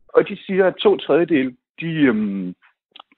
Og 0.07 0.29
de 0.29 0.37
siger, 0.45 0.67
at 0.67 0.75
to 0.75 0.97
tredjedel, 0.97 1.57
de, 1.79 1.91
øhm, 1.91 2.55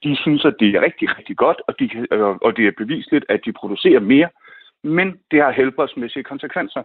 de 0.02 0.16
synes, 0.16 0.44
at 0.44 0.56
det 0.60 0.68
er 0.76 0.80
rigtig, 0.80 1.18
rigtig 1.18 1.36
godt, 1.36 1.62
og, 1.66 1.74
de, 1.78 1.84
øh, 2.10 2.20
og 2.46 2.56
det 2.56 2.66
er 2.66 2.72
bevisligt, 2.78 3.24
at 3.28 3.40
de 3.44 3.52
producerer 3.52 4.00
mere, 4.00 4.28
men 4.82 5.20
det 5.30 5.42
har 5.42 5.50
helbredsmæssige 5.50 6.24
konsekvenser. 6.24 6.82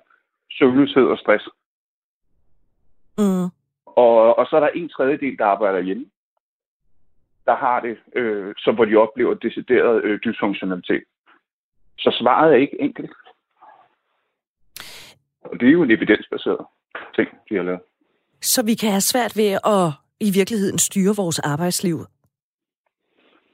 Søvnløshed 0.51 1.03
og 1.03 1.17
stress. 1.17 1.45
Mm. 3.17 3.47
Og, 3.85 4.39
og 4.39 4.45
så 4.49 4.55
er 4.55 4.59
der 4.59 4.67
en 4.67 4.89
tredjedel, 4.89 5.37
der 5.37 5.45
arbejder 5.45 5.79
hjemme 5.79 6.05
der 7.45 7.55
har 7.55 7.79
det, 7.79 7.97
øh, 8.15 8.53
som 8.57 8.75
hvor 8.75 8.85
de 8.85 8.95
oplever 8.95 9.33
decideret 9.33 10.03
øh, 10.03 10.19
dysfunktionalitet. 10.25 11.03
Så 11.99 12.17
svaret 12.21 12.53
er 12.53 12.57
ikke 12.57 12.81
enkelt. 12.81 13.11
Og 15.41 15.59
det 15.59 15.67
er 15.67 15.71
jo 15.71 15.83
en 15.83 15.91
evidensbaseret 15.91 16.65
ting, 17.15 17.29
de 17.49 17.55
har 17.55 17.63
lavet. 17.63 17.81
Så 18.41 18.65
vi 18.65 18.73
kan 18.75 18.89
have 18.89 19.01
svært 19.01 19.33
ved 19.37 19.51
at 19.75 19.85
i 20.27 20.29
virkeligheden 20.39 20.79
styre 20.79 21.15
vores 21.17 21.39
arbejdsliv? 21.39 21.97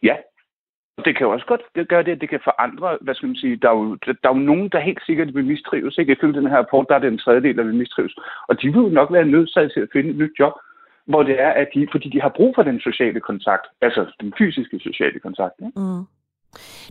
Ja. 0.04 0.16
Det 1.06 1.16
kan 1.16 1.26
jo 1.26 1.32
også 1.32 1.46
godt 1.46 1.88
gøre 1.90 2.04
det, 2.04 2.12
at 2.12 2.22
det 2.22 2.30
kan 2.30 2.40
forandre, 2.44 2.98
hvad 3.02 3.16
skal 3.16 3.28
man 3.28 3.36
sige, 3.36 3.56
der 3.56 3.70
er 3.70 3.78
jo, 3.82 3.96
der 3.96 4.30
er 4.30 4.36
jo 4.36 4.48
nogen, 4.52 4.70
der 4.70 4.80
helt 4.80 5.04
sikkert 5.06 5.36
vil 5.36 5.46
mistrives. 5.46 5.98
Ikke? 5.98 6.14
Ifølge 6.14 6.40
den 6.40 6.50
her 6.50 6.58
rapport, 6.58 6.86
der 6.90 6.96
er 6.96 7.00
det 7.00 7.08
en 7.08 7.24
tredjedel, 7.26 7.58
der 7.58 7.64
vil 7.64 7.76
mistrives. 7.76 8.16
Og 8.48 8.62
de 8.62 8.68
vil 8.68 8.82
jo 8.82 8.90
nok 8.90 9.14
være 9.14 9.26
nødsaget 9.26 9.72
til 9.74 9.80
at 9.80 9.90
finde 9.94 10.10
et 10.10 10.16
nyt 10.16 10.40
job 10.40 10.54
hvor 11.08 11.24
det 11.24 11.42
er, 11.42 11.52
at 11.62 11.68
de, 11.74 11.88
fordi 11.92 12.10
de 12.10 12.22
har 12.22 12.32
brug 12.36 12.52
for 12.56 12.64
den 12.64 12.80
sociale 12.80 13.20
kontakt, 13.20 13.66
altså 13.82 14.02
den 14.22 14.34
fysiske 14.38 14.80
sociale 14.80 15.20
kontakt. 15.20 15.56
Ikke? 15.66 15.80
Mm. 15.80 16.04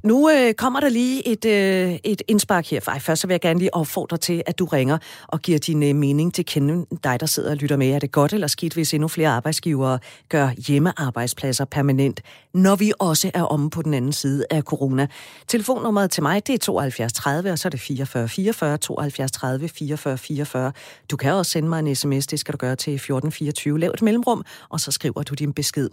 Nu 0.05 0.31
øh, 0.31 0.55
kommer 0.55 0.81
der 0.81 0.89
lige 0.89 1.29
et, 1.29 1.45
øh, 1.45 1.99
et 2.05 2.23
indspark 2.29 2.67
her. 2.71 2.81
Ej, 2.89 2.99
først 2.99 3.21
så 3.21 3.27
vil 3.27 3.35
jeg 3.35 3.41
gerne 3.41 3.59
lige 3.59 3.75
opfordre 3.75 4.17
til, 4.17 4.43
at 4.47 4.59
du 4.59 4.65
ringer 4.65 4.99
og 5.29 5.41
giver 5.41 5.59
din 5.59 5.83
øh, 5.83 5.95
mening 5.95 6.35
til 6.35 6.45
kende 6.45 6.87
dig, 7.05 7.21
der 7.21 7.27
sidder 7.27 7.51
og 7.51 7.57
lytter 7.57 7.77
med. 7.77 7.91
Er 7.91 7.99
det 7.99 8.13
godt 8.13 8.33
eller 8.33 8.47
skidt, 8.47 8.75
hvis 8.75 8.95
endnu 8.95 9.09
flere 9.09 9.29
arbejdsgivere 9.29 9.99
gør 10.29 10.49
hjemmearbejdspladser 10.69 11.65
permanent, 11.65 12.23
når 12.57 12.77
vi 12.77 12.93
også 12.99 13.31
er 13.35 13.43
omme 13.43 13.71
på 13.71 13.83
den 13.83 13.95
anden 13.95 14.13
side 14.13 14.45
af 14.51 14.63
corona? 14.63 15.07
Telefonnummeret 15.49 16.11
til 16.11 16.23
mig, 16.23 16.47
det 16.47 16.55
er 16.55 16.59
72 16.59 17.13
30, 17.13 17.51
og 17.51 17.59
så 17.59 17.69
er 17.69 17.71
det 17.71 17.81
44 17.81 18.29
44 18.29 18.79
72 18.79 19.33
30 19.33 19.69
44 19.69 20.19
44. 20.19 20.73
Du 21.11 21.17
kan 21.17 21.33
også 21.33 21.53
sende 21.53 21.69
mig 21.69 21.79
en 21.79 21.95
sms, 21.95 22.27
det 22.27 22.41
skal 22.41 22.53
du 22.53 22.57
gøre 22.57 22.77
til 22.77 22.95
1424. 22.95 23.81
Lav 23.81 23.91
et 23.91 24.03
mellemrum, 24.03 24.45
og 24.69 24.81
så 24.81 24.91
skriver 24.91 25.23
du 25.23 25.35
din 25.35 25.53
besked. 25.53 25.89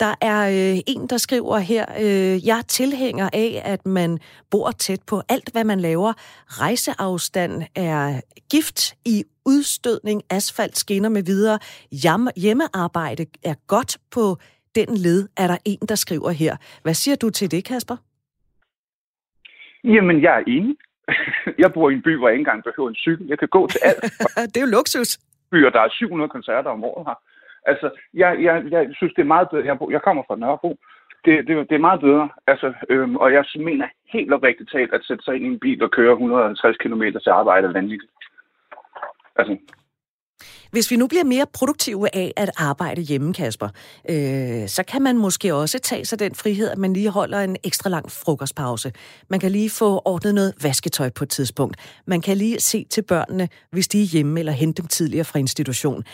Der 0.00 0.14
er 0.20 0.72
øh, 0.72 0.80
en, 0.86 1.06
der 1.06 1.16
skriver 1.16 1.58
her, 1.58 1.86
øh, 2.00 2.46
jeg 2.46 2.62
tilhænger 2.68 2.98
tilhænger 3.08 3.30
af, 3.32 3.62
at 3.64 3.86
man 3.86 4.18
bor 4.50 4.70
tæt 4.70 5.02
på 5.06 5.22
alt, 5.28 5.50
hvad 5.52 5.64
man 5.64 5.80
laver. 5.80 6.12
Rejseafstand 6.46 7.62
er 7.74 8.20
gift 8.50 8.94
i 9.04 9.24
udstødning, 9.46 10.22
asfalt, 10.30 10.78
skinner 10.78 11.08
med 11.08 11.22
videre. 11.22 11.58
Hjemmearbejde 12.36 13.26
er 13.42 13.54
godt 13.66 13.98
på 14.10 14.38
den 14.74 14.88
led, 15.06 15.28
er 15.36 15.46
der 15.46 15.58
en, 15.64 15.78
der 15.88 15.94
skriver 15.94 16.30
her. 16.30 16.56
Hvad 16.82 16.94
siger 16.94 17.16
du 17.16 17.30
til 17.30 17.50
det, 17.50 17.64
Kasper? 17.64 17.96
Jamen, 19.84 20.22
jeg 20.22 20.34
er 20.40 20.44
enig. 20.46 20.76
Jeg 21.62 21.72
bor 21.72 21.90
i 21.90 21.94
en 21.94 22.02
by, 22.02 22.16
hvor 22.16 22.28
jeg 22.28 22.34
ikke 22.34 22.40
engang 22.40 22.64
behøver 22.64 22.88
en 22.88 22.94
cykel. 22.94 23.26
Jeg 23.26 23.38
kan 23.38 23.48
gå 23.48 23.66
til 23.66 23.80
alt. 23.82 24.02
det 24.52 24.56
er 24.56 24.66
jo 24.66 24.76
luksus. 24.76 25.18
Byer, 25.50 25.70
der 25.70 25.80
er 25.80 25.88
700 25.90 26.28
koncerter 26.28 26.70
om 26.70 26.84
året 26.84 27.06
her. 27.06 27.18
Altså, 27.70 27.90
jeg, 28.14 28.42
jeg, 28.42 28.64
jeg 28.70 28.88
synes, 28.96 29.12
det 29.14 29.22
er 29.22 29.34
meget 29.34 29.48
bedre. 29.50 29.64
Jeg, 29.64 29.76
jeg 29.90 30.02
kommer 30.02 30.22
fra 30.26 30.36
Nørrebro, 30.36 30.78
det, 31.24 31.46
det, 31.46 31.70
det 31.70 31.74
er 31.74 31.86
meget 31.88 32.00
bedre. 32.00 32.28
Altså, 32.46 32.72
øhm, 32.90 33.16
og 33.16 33.32
jeg 33.32 33.44
mener 33.56 33.86
helt 34.12 34.32
oprigtigt 34.32 34.70
talt, 34.70 34.92
at 34.94 35.04
sætte 35.04 35.24
sig 35.24 35.34
ind 35.34 35.44
i 35.44 35.48
en 35.48 35.60
bil 35.60 35.82
og 35.82 35.90
køre 35.90 36.12
150 36.12 36.76
km 36.76 37.02
til 37.02 37.30
arbejde 37.30 37.68
er 37.68 37.72
vanvittigt. 37.72 38.12
Altså, 39.36 39.56
hvis 40.70 40.90
vi 40.90 40.96
nu 40.96 41.06
bliver 41.06 41.24
mere 41.24 41.46
produktive 41.54 42.16
af 42.16 42.32
at 42.36 42.50
arbejde 42.56 43.00
hjemme, 43.00 43.34
Kasper, 43.34 43.68
øh, 44.10 44.68
så 44.68 44.82
kan 44.88 45.02
man 45.02 45.18
måske 45.18 45.54
også 45.54 45.78
tage 45.78 46.04
sig 46.04 46.18
den 46.18 46.34
frihed, 46.34 46.68
at 46.68 46.78
man 46.78 46.92
lige 46.92 47.10
holder 47.10 47.40
en 47.40 47.56
ekstra 47.64 47.90
lang 47.90 48.10
frokostpause. 48.10 48.92
Man 49.30 49.40
kan 49.40 49.52
lige 49.52 49.70
få 49.70 50.02
ordnet 50.04 50.34
noget 50.34 50.54
vasketøj 50.62 51.10
på 51.10 51.24
et 51.24 51.30
tidspunkt. 51.30 51.76
Man 52.06 52.20
kan 52.20 52.36
lige 52.36 52.60
se 52.60 52.84
til 52.90 53.02
børnene, 53.02 53.48
hvis 53.70 53.88
de 53.88 54.02
er 54.02 54.06
hjemme, 54.06 54.40
eller 54.40 54.52
hente 54.52 54.82
dem 54.82 54.88
tidligere 54.88 55.24
fra 55.24 55.38
institution. 55.38 56.04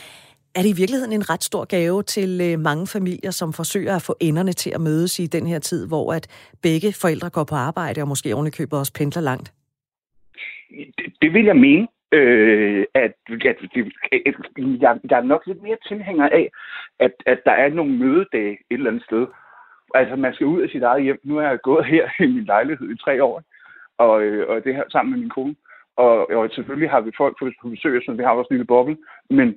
Er 0.54 0.62
det 0.62 0.68
i 0.68 0.72
virkeligheden 0.72 1.12
en 1.12 1.30
ret 1.30 1.44
stor 1.44 1.64
gave 1.64 2.02
til 2.02 2.40
øh, 2.40 2.60
mange 2.60 2.86
familier, 2.86 3.30
som 3.30 3.52
forsøger 3.52 3.96
at 3.96 4.02
få 4.02 4.16
enderne 4.20 4.52
til 4.52 4.70
at 4.70 4.80
mødes 4.80 5.18
i 5.18 5.26
den 5.26 5.46
her 5.46 5.58
tid, 5.58 5.86
hvor 5.86 6.12
at 6.12 6.26
begge 6.62 6.92
forældre 6.92 7.30
går 7.30 7.44
på 7.44 7.54
arbejde 7.54 8.00
og 8.00 8.08
måske 8.08 8.34
ovenikøbet 8.34 8.78
også 8.78 8.92
pendler 8.92 9.22
langt? 9.22 9.52
Det, 10.98 11.04
det 11.22 11.32
vil 11.32 11.44
jeg 11.44 11.56
mene. 11.56 11.86
Øh, 12.16 12.84
at, 12.94 13.12
at 13.44 13.56
det, 13.74 13.92
jeg, 14.82 14.98
jeg 15.10 15.18
er 15.18 15.22
nok 15.32 15.46
lidt 15.46 15.62
mere 15.62 15.76
tilhænger 15.88 16.28
af, 16.28 16.50
at, 16.98 17.12
at 17.26 17.40
der 17.44 17.52
er 17.52 17.68
nogle 17.68 17.92
mødedage 17.92 18.52
et 18.52 18.58
eller 18.70 18.90
andet 18.90 19.04
sted. 19.04 19.26
Altså, 19.94 20.16
man 20.16 20.34
skal 20.34 20.46
ud 20.46 20.62
af 20.62 20.68
sit 20.68 20.82
eget 20.82 21.02
hjem. 21.02 21.20
Nu 21.24 21.38
er 21.38 21.48
jeg 21.48 21.60
gået 21.60 21.84
her 21.84 22.08
i 22.24 22.26
min 22.26 22.44
lejlighed 22.44 22.90
i 22.90 22.98
tre 23.04 23.24
år, 23.24 23.42
og, 23.98 24.22
øh, 24.22 24.48
og 24.48 24.64
det 24.64 24.74
her 24.74 24.84
sammen 24.90 25.10
med 25.10 25.20
min 25.20 25.30
kone. 25.30 25.54
Og, 25.96 26.30
og 26.30 26.50
selvfølgelig 26.50 26.90
har 26.90 27.00
vi 27.00 27.10
folk 27.16 27.38
på 27.38 27.68
besøg, 27.68 28.02
så 28.04 28.12
vi 28.12 28.22
har 28.22 28.34
vores 28.34 28.50
lille 28.50 28.64
boble. 28.64 28.96
Men 29.30 29.48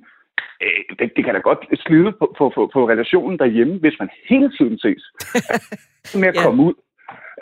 øh, 0.62 0.96
det, 0.98 1.12
det 1.16 1.24
kan 1.24 1.34
da 1.34 1.40
godt 1.40 1.80
slide 1.80 2.12
på, 2.12 2.34
på, 2.38 2.52
på, 2.54 2.70
på 2.72 2.88
relationen 2.88 3.38
derhjemme, 3.38 3.78
hvis 3.78 3.96
man 4.00 4.10
hele 4.28 4.50
tiden 4.58 4.78
ses. 4.78 5.02
med 6.20 6.28
at 6.28 6.36
ja. 6.36 6.42
komme 6.42 6.62
ud. 6.62 6.74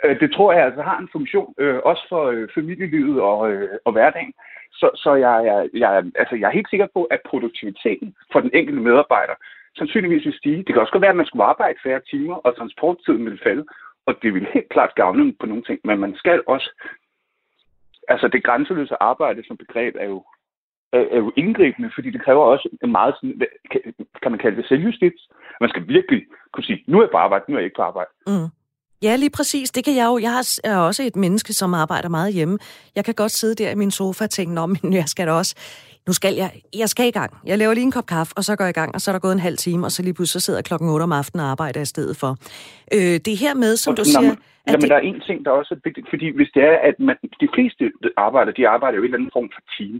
Øh, 0.03 0.19
det 0.19 0.33
tror 0.33 0.53
jeg 0.53 0.65
altså 0.65 0.81
har 0.81 0.97
en 0.99 1.09
funktion, 1.11 1.53
øh, 1.57 1.79
også 1.83 2.05
for 2.09 2.23
øh, 2.25 2.47
familielivet 2.55 3.21
og, 3.21 3.51
øh, 3.51 3.69
og 3.85 3.91
hverdagen. 3.91 4.33
Så, 4.71 4.89
så 4.95 5.13
jeg, 5.15 5.45
jeg, 5.45 5.69
jeg, 5.73 6.11
altså, 6.15 6.35
jeg 6.35 6.47
er 6.47 6.57
helt 6.59 6.69
sikker 6.69 6.87
på, 6.93 7.03
at 7.03 7.19
produktiviteten 7.25 8.15
for 8.31 8.39
den 8.39 8.51
enkelte 8.53 8.81
medarbejder 8.81 9.33
sandsynligvis 9.77 10.25
vil 10.25 10.33
stige. 10.33 10.57
Det 10.57 10.65
kan 10.65 10.79
også 10.79 10.91
godt 10.91 11.01
være, 11.01 11.15
at 11.15 11.21
man 11.21 11.25
skulle 11.25 11.45
arbejde 11.45 11.79
færre 11.83 12.01
timer, 12.11 12.35
og 12.35 12.57
transporttiden 12.57 13.25
vil 13.25 13.39
falde. 13.43 13.65
Og 14.05 14.13
det 14.21 14.33
vil 14.33 14.47
helt 14.53 14.69
klart 14.69 14.95
gavne 14.95 15.33
på 15.39 15.45
nogle 15.45 15.63
ting. 15.63 15.79
Men 15.83 15.99
man 15.99 16.15
skal 16.15 16.43
også... 16.47 16.69
Altså, 18.07 18.27
det 18.27 18.43
grænseløse 18.43 18.95
arbejde 19.03 19.43
som 19.47 19.57
begreb 19.57 19.95
er 19.99 20.05
jo, 20.05 20.23
er, 20.93 20.99
er 21.11 21.17
jo 21.17 21.31
indgribende, 21.35 21.91
fordi 21.95 22.09
det 22.11 22.21
kræver 22.21 22.43
også 22.43 22.69
en 22.83 22.91
meget, 22.91 23.15
sådan, 23.15 23.41
kan 24.21 24.31
man 24.31 24.39
kalde 24.39 24.57
det 24.57 24.67
selvjustits. 24.67 25.29
Man 25.61 25.69
skal 25.69 25.87
virkelig 25.87 26.25
kunne 26.51 26.63
sige, 26.63 26.83
nu 26.87 26.97
er 26.97 27.03
jeg 27.03 27.11
på 27.11 27.17
arbejde, 27.17 27.45
nu 27.47 27.55
er 27.55 27.59
jeg 27.59 27.65
ikke 27.65 27.75
på 27.75 27.81
arbejde. 27.81 28.09
Mm. 28.27 28.49
Ja, 29.03 29.15
lige 29.15 29.29
præcis. 29.37 29.71
Det 29.71 29.85
kan 29.85 29.95
jeg 29.95 30.05
jo. 30.05 30.17
Jeg 30.17 30.33
er 30.63 30.77
også 30.77 31.03
et 31.03 31.15
menneske, 31.15 31.53
som 31.53 31.73
arbejder 31.73 32.09
meget 32.09 32.33
hjemme. 32.33 32.57
Jeg 32.95 33.05
kan 33.05 33.13
godt 33.13 33.31
sidde 33.31 33.63
der 33.63 33.71
i 33.71 33.75
min 33.75 33.91
sofa 33.91 34.23
og 34.23 34.29
tænke, 34.29 34.67
men 34.67 34.93
jeg 35.01 35.07
skal 35.07 35.27
da 35.27 35.31
også... 35.31 35.55
Nu 36.07 36.13
skal 36.13 36.33
jeg, 36.35 36.51
jeg 36.81 36.89
skal 36.89 37.07
i 37.07 37.11
gang. 37.19 37.31
Jeg 37.45 37.57
laver 37.57 37.73
lige 37.73 37.83
en 37.83 37.91
kop 37.91 38.05
kaffe, 38.05 38.33
og 38.37 38.43
så 38.43 38.55
går 38.55 38.65
jeg 38.65 38.75
i 38.75 38.79
gang, 38.81 38.95
og 38.95 39.01
så 39.01 39.11
er 39.11 39.13
der 39.13 39.19
gået 39.19 39.37
en 39.39 39.47
halv 39.49 39.57
time, 39.57 39.85
og 39.87 39.91
så 39.91 40.03
lige 40.03 40.13
pludselig 40.13 40.41
så 40.41 40.45
sidder 40.45 40.59
jeg 40.59 40.65
klokken 40.65 40.89
8 40.89 41.03
om 41.03 41.11
aftenen 41.11 41.43
og 41.45 41.49
arbejder 41.51 41.81
i 41.81 41.91
stedet 41.93 42.17
for. 42.21 42.31
Øh, 42.95 43.15
det 43.25 43.31
er 43.33 43.39
her 43.45 43.55
med, 43.63 43.71
som 43.75 43.95
du 43.95 44.03
siger... 44.03 44.31
At 44.31 44.71
jamen, 44.71 44.81
det... 44.81 44.89
der 44.89 44.95
er 44.95 45.05
en 45.11 45.21
ting, 45.27 45.45
der 45.45 45.51
også 45.51 45.73
er 45.75 45.79
vigtigt, 45.83 46.07
fordi 46.09 46.27
hvis 46.37 46.49
det 46.55 46.63
er, 46.63 46.75
at 46.89 46.95
man, 46.99 47.15
de 47.43 47.49
fleste 47.55 47.83
arbejder, 48.17 48.51
de 48.51 48.67
arbejder 48.67 48.95
jo 48.97 49.03
i 49.03 49.05
en 49.05 49.09
eller 49.09 49.17
anden 49.19 49.35
form 49.37 49.49
for 49.55 49.61
team. 49.75 49.95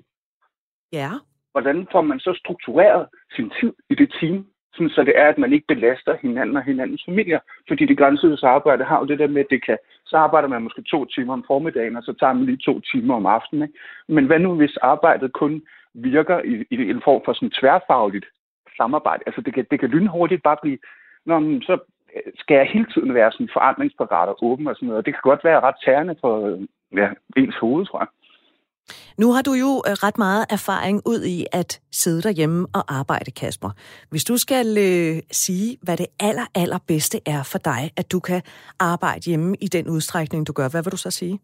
Ja. 1.00 1.12
Hvordan 1.54 1.77
får 1.94 2.01
man 2.01 2.20
så 2.20 2.32
struktureret 2.44 3.04
sin 3.36 3.50
tid 3.60 3.74
i 3.92 3.96
det 4.01 4.10
team? 4.20 4.38
Sådan, 4.78 4.96
så 4.96 5.04
det 5.04 5.14
er, 5.16 5.28
at 5.30 5.38
man 5.38 5.54
ikke 5.54 5.68
belaster 5.68 6.14
hinanden 6.22 6.58
og 6.58 6.64
hinandens 6.64 7.04
familier. 7.06 7.40
Fordi 7.68 7.86
det 7.86 7.98
grænseløse 7.98 8.48
arbejde 8.48 8.84
har 8.84 9.00
jo 9.00 9.06
det 9.06 9.20
der 9.20 9.28
med, 9.28 9.42
at 9.42 9.50
det 9.50 9.66
kan, 9.66 9.78
så 10.06 10.18
arbejder 10.18 10.48
man 10.48 10.62
måske 10.62 10.82
to 10.82 11.06
timer 11.06 11.34
om 11.34 11.44
formiddagen, 11.48 11.96
og 11.98 12.04
så 12.04 12.14
tager 12.20 12.34
man 12.34 12.46
lige 12.46 12.66
to 12.66 12.80
timer 12.80 13.16
om 13.16 13.26
aftenen. 13.26 13.64
Ikke? 13.64 13.80
Men 14.08 14.26
hvad 14.26 14.40
nu, 14.40 14.56
hvis 14.56 14.78
arbejdet 14.78 15.34
kun 15.34 15.62
virker 15.94 16.40
i, 16.40 16.54
i 16.72 16.90
en 16.90 17.02
form 17.04 17.22
for 17.26 17.34
sådan 17.34 17.58
tværfagligt 17.60 18.26
samarbejde? 18.78 19.24
Altså 19.26 19.42
det 19.42 19.54
kan, 19.54 19.66
det 19.72 19.80
kan 19.80 19.90
lynhurtigt 19.90 20.44
bare 20.44 20.58
blive, 20.62 20.78
Nå, 21.26 21.62
så 21.62 21.78
øh, 22.16 22.32
skal 22.36 22.56
jeg 22.56 22.70
hele 22.74 22.88
tiden 22.94 23.14
være 23.14 23.32
sådan 23.32 23.50
forandringsparat 23.54 24.30
og 24.30 24.38
åben 24.42 24.68
og 24.68 24.76
sådan 24.76 24.88
noget. 24.88 25.00
Og 25.00 25.06
det 25.06 25.14
kan 25.14 25.22
godt 25.24 25.44
være 25.44 25.60
ret 25.60 25.76
tærende 25.86 26.16
for 26.22 26.34
øh, 26.48 26.62
ja, 27.02 27.10
ens 27.38 27.56
hoved, 27.56 27.86
tror 27.86 28.00
jeg. 28.00 28.08
Nu 29.17 29.32
har 29.32 29.41
du 29.41 29.53
jo 29.53 29.84
øh, 29.88 29.91
ret 29.91 30.17
meget 30.17 30.46
erfaring 30.50 31.01
ud 31.06 31.24
i 31.24 31.46
at 31.51 31.82
sidde 31.91 32.22
derhjemme 32.22 32.67
og 32.74 32.84
arbejde, 33.00 33.32
Kasper. 33.32 33.70
Hvis 34.10 34.24
du 34.24 34.38
skal 34.38 34.67
øh, 34.77 35.22
sige, 35.32 35.77
hvad 35.82 35.98
det 35.98 36.08
aller, 36.20 36.46
aller 36.56 36.79
bedste 36.88 37.20
er 37.25 37.44
for 37.51 37.58
dig, 37.58 37.91
at 37.98 38.12
du 38.12 38.20
kan 38.20 38.41
arbejde 38.79 39.22
hjemme 39.29 39.56
i 39.62 39.67
den 39.67 39.89
udstrækning, 39.89 40.48
du 40.48 40.53
gør, 40.53 40.70
hvad 40.70 40.84
vil 40.84 40.91
du 40.91 40.98
så 40.98 41.12
sige? 41.12 41.39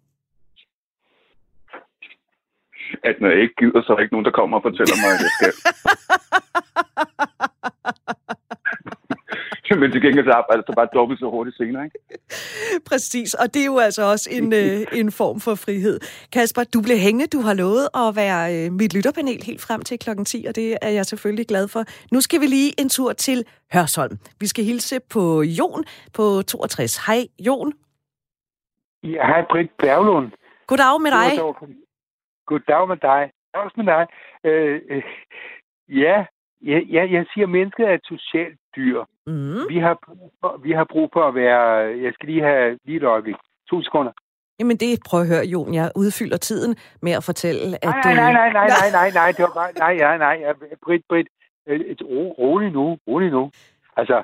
At 3.04 3.16
når 3.22 3.30
jeg 3.30 3.42
ikke 3.42 3.56
gider, 3.58 3.82
så 3.82 3.92
er 3.92 3.96
der 3.96 4.04
ikke 4.04 4.14
nogen, 4.14 4.26
der 4.26 4.32
kommer 4.32 4.58
og 4.58 4.64
fortæller 4.64 4.96
mig, 5.04 5.12
at 5.16 5.22
jeg 5.26 5.32
skal. 5.38 5.54
men 9.82 9.92
til 9.92 10.02
gengæld 10.02 10.26
så 10.26 10.32
arbejder 10.32 10.64
så 10.68 10.74
bare 10.76 10.90
dobbelt 10.94 11.20
så 11.20 11.30
hurtigt 11.30 11.58
senere, 11.58 11.84
ikke? 11.86 12.00
Præcis, 12.90 13.34
og 13.34 13.54
det 13.54 13.62
er 13.62 13.66
jo 13.66 13.80
altså 13.88 14.04
også 14.12 14.30
en, 14.38 14.54
øh, 14.54 15.00
en 15.00 15.12
form 15.12 15.40
for 15.40 15.56
frihed. 15.56 16.00
Kasper, 16.34 16.64
du 16.74 16.82
blev 16.82 16.98
hængende. 16.98 17.28
Du 17.38 17.42
har 17.48 17.54
lovet 17.54 17.86
at 18.02 18.08
være 18.16 18.42
øh, 18.56 18.72
mit 18.72 18.94
lytterpanel 18.96 19.44
helt 19.50 19.62
frem 19.68 19.82
til 19.82 20.00
klokken 20.00 20.26
10, 20.26 20.46
og 20.50 20.56
det 20.56 20.78
er 20.82 20.90
jeg 20.90 21.06
selvfølgelig 21.06 21.48
glad 21.48 21.68
for. 21.68 21.82
Nu 22.14 22.22
skal 22.22 22.42
vi 22.42 22.46
lige 22.46 22.72
en 22.82 22.90
tur 22.90 23.14
til 23.14 23.40
Hørsholm. 23.74 24.16
Vi 24.40 24.48
skal 24.48 24.64
hilse 24.66 24.96
på 25.14 25.24
Jon 25.42 25.84
på 26.18 26.24
62. 26.42 27.06
Hej, 27.08 27.22
Jon. 27.48 27.74
Ja, 29.04 29.26
hej, 29.32 29.42
Britt 29.52 29.72
Berglund. 29.78 30.32
Goddag 30.68 31.02
med 31.02 31.12
dig. 31.12 31.32
Goddag 32.46 32.88
med 32.88 32.98
dig. 32.98 33.32
Også 33.54 33.74
med 33.78 33.86
dig. 33.86 34.04
Øh, 34.44 34.82
øh, 34.90 35.04
ja, 35.90 36.26
jeg, 36.64 36.86
jeg, 36.90 37.12
jeg 37.12 37.26
siger, 37.34 37.46
at 37.46 37.50
mennesket 37.50 37.90
er 37.90 37.94
et 37.94 38.06
socialt 38.06 38.60
dyr. 38.76 39.04
Mm. 39.28 39.70
Vi, 39.70 39.78
har 39.78 39.98
brug 40.06 40.34
for, 40.42 40.60
vi 40.64 40.72
har 40.72 40.88
brug 40.92 41.10
for 41.14 41.28
at 41.28 41.36
være... 41.36 41.64
Jeg 42.06 42.14
skal 42.14 42.30
lige 42.30 42.44
have 42.44 42.78
lige 42.86 42.98
et 42.98 43.04
øjeblik. 43.04 43.36
To 43.70 43.82
sekunder. 43.82 44.12
Jamen 44.60 44.78
det, 44.78 45.00
prøv 45.10 45.22
at 45.22 45.28
høre, 45.28 45.46
Jon, 45.46 45.74
jeg 45.74 45.92
udfylder 45.96 46.38
tiden 46.38 46.76
med 47.02 47.12
at 47.12 47.24
fortælle, 47.24 47.86
at... 47.86 47.90
Nej, 48.04 48.16
nej, 48.16 48.34
nej, 48.34 48.52
nej, 48.54 48.68
nej, 48.82 48.90
nej, 48.92 49.10
nej, 49.14 49.32
det 49.32 49.42
var 49.48 49.54
bare... 49.56 49.72
Nej, 49.78 49.96
nej, 49.96 50.18
nej, 50.18 50.54
Britt, 50.86 51.04
Britt, 51.10 51.30
et 51.68 52.02
ro, 52.02 52.36
rolig 52.40 52.72
nu, 52.72 52.98
rolig 53.08 53.32
nu. 53.32 53.52
Altså, 53.98 54.24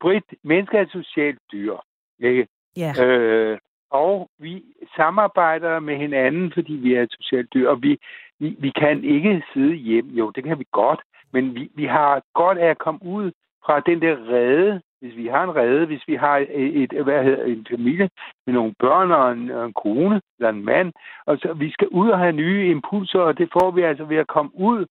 Britt, 0.00 0.24
mennesker 0.44 0.78
er 0.78 0.82
et 0.82 0.90
socialt 0.92 1.38
dyr, 1.52 1.74
ikke? 2.18 2.46
Ja. 2.76 3.04
Øh, 3.04 3.58
og 3.90 4.28
vi 4.38 4.62
samarbejder 4.96 5.80
med 5.80 5.96
hinanden, 5.96 6.52
fordi 6.54 6.72
vi 6.72 6.94
er 6.94 7.02
et 7.02 7.12
socialt 7.20 7.54
dyr, 7.54 7.68
og 7.68 7.82
vi, 7.82 7.98
vi, 8.38 8.56
vi 8.58 8.70
kan 8.70 9.04
ikke 9.04 9.42
sidde 9.52 9.74
hjem. 9.74 10.06
Jo, 10.06 10.30
det 10.30 10.44
kan 10.44 10.58
vi 10.58 10.66
godt, 10.72 11.00
men 11.36 11.54
vi, 11.54 11.70
vi 11.74 11.84
har 11.84 12.22
godt 12.34 12.58
af 12.58 12.70
at 12.70 12.78
komme 12.78 13.00
ud 13.02 13.26
fra 13.64 13.80
den 13.80 14.02
der 14.02 14.16
rede, 14.32 14.80
hvis 15.00 15.16
vi 15.16 15.26
har 15.26 15.44
en 15.44 15.56
rede, 15.56 15.86
hvis 15.86 16.04
vi 16.06 16.14
har 16.14 16.46
et, 16.50 16.92
hvad 17.06 17.24
hedder, 17.24 17.44
en 17.44 17.66
familie 17.70 18.08
med 18.46 18.54
nogle 18.54 18.74
børn 18.78 19.10
og 19.10 19.32
en, 19.32 19.50
og 19.50 19.66
en 19.66 19.72
kone 19.72 20.20
eller 20.38 20.50
en 20.50 20.64
mand, 20.64 20.92
og 21.26 21.38
så 21.38 21.52
vi 21.52 21.70
skal 21.70 21.88
ud 21.88 22.08
og 22.08 22.18
have 22.18 22.32
nye 22.32 22.70
impulser, 22.70 23.18
og 23.18 23.38
det 23.38 23.48
får 23.52 23.70
vi 23.70 23.82
altså 23.82 24.04
ved 24.04 24.16
at 24.16 24.26
komme 24.26 24.50
ud 24.54 24.86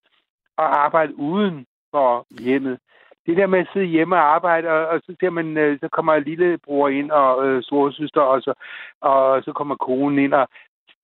og 0.58 0.68
arbejde 0.86 1.20
uden 1.20 1.66
for 1.92 2.26
hjemmet. 2.44 2.80
Det 3.26 3.38
der 3.38 3.48
med 3.48 3.60
at 3.60 3.70
sidde 3.74 3.86
hjemme 3.86 4.16
og 4.16 4.36
arbejde, 4.36 4.68
og, 4.70 4.88
og 4.88 5.02
så, 5.06 5.16
ser 5.20 5.30
man, 5.30 5.58
øh, 5.58 5.80
så 5.80 5.88
kommer 5.88 6.20
lillebror 6.20 6.88
ind 6.88 7.12
og 7.12 7.48
øh, 7.48 7.64
storesøster, 7.64 8.22
og 8.22 8.42
så, 8.42 8.54
og 9.02 9.44
så 9.44 9.52
kommer 9.54 9.76
konen 9.76 10.20
ind, 10.20 10.34
og 10.34 10.48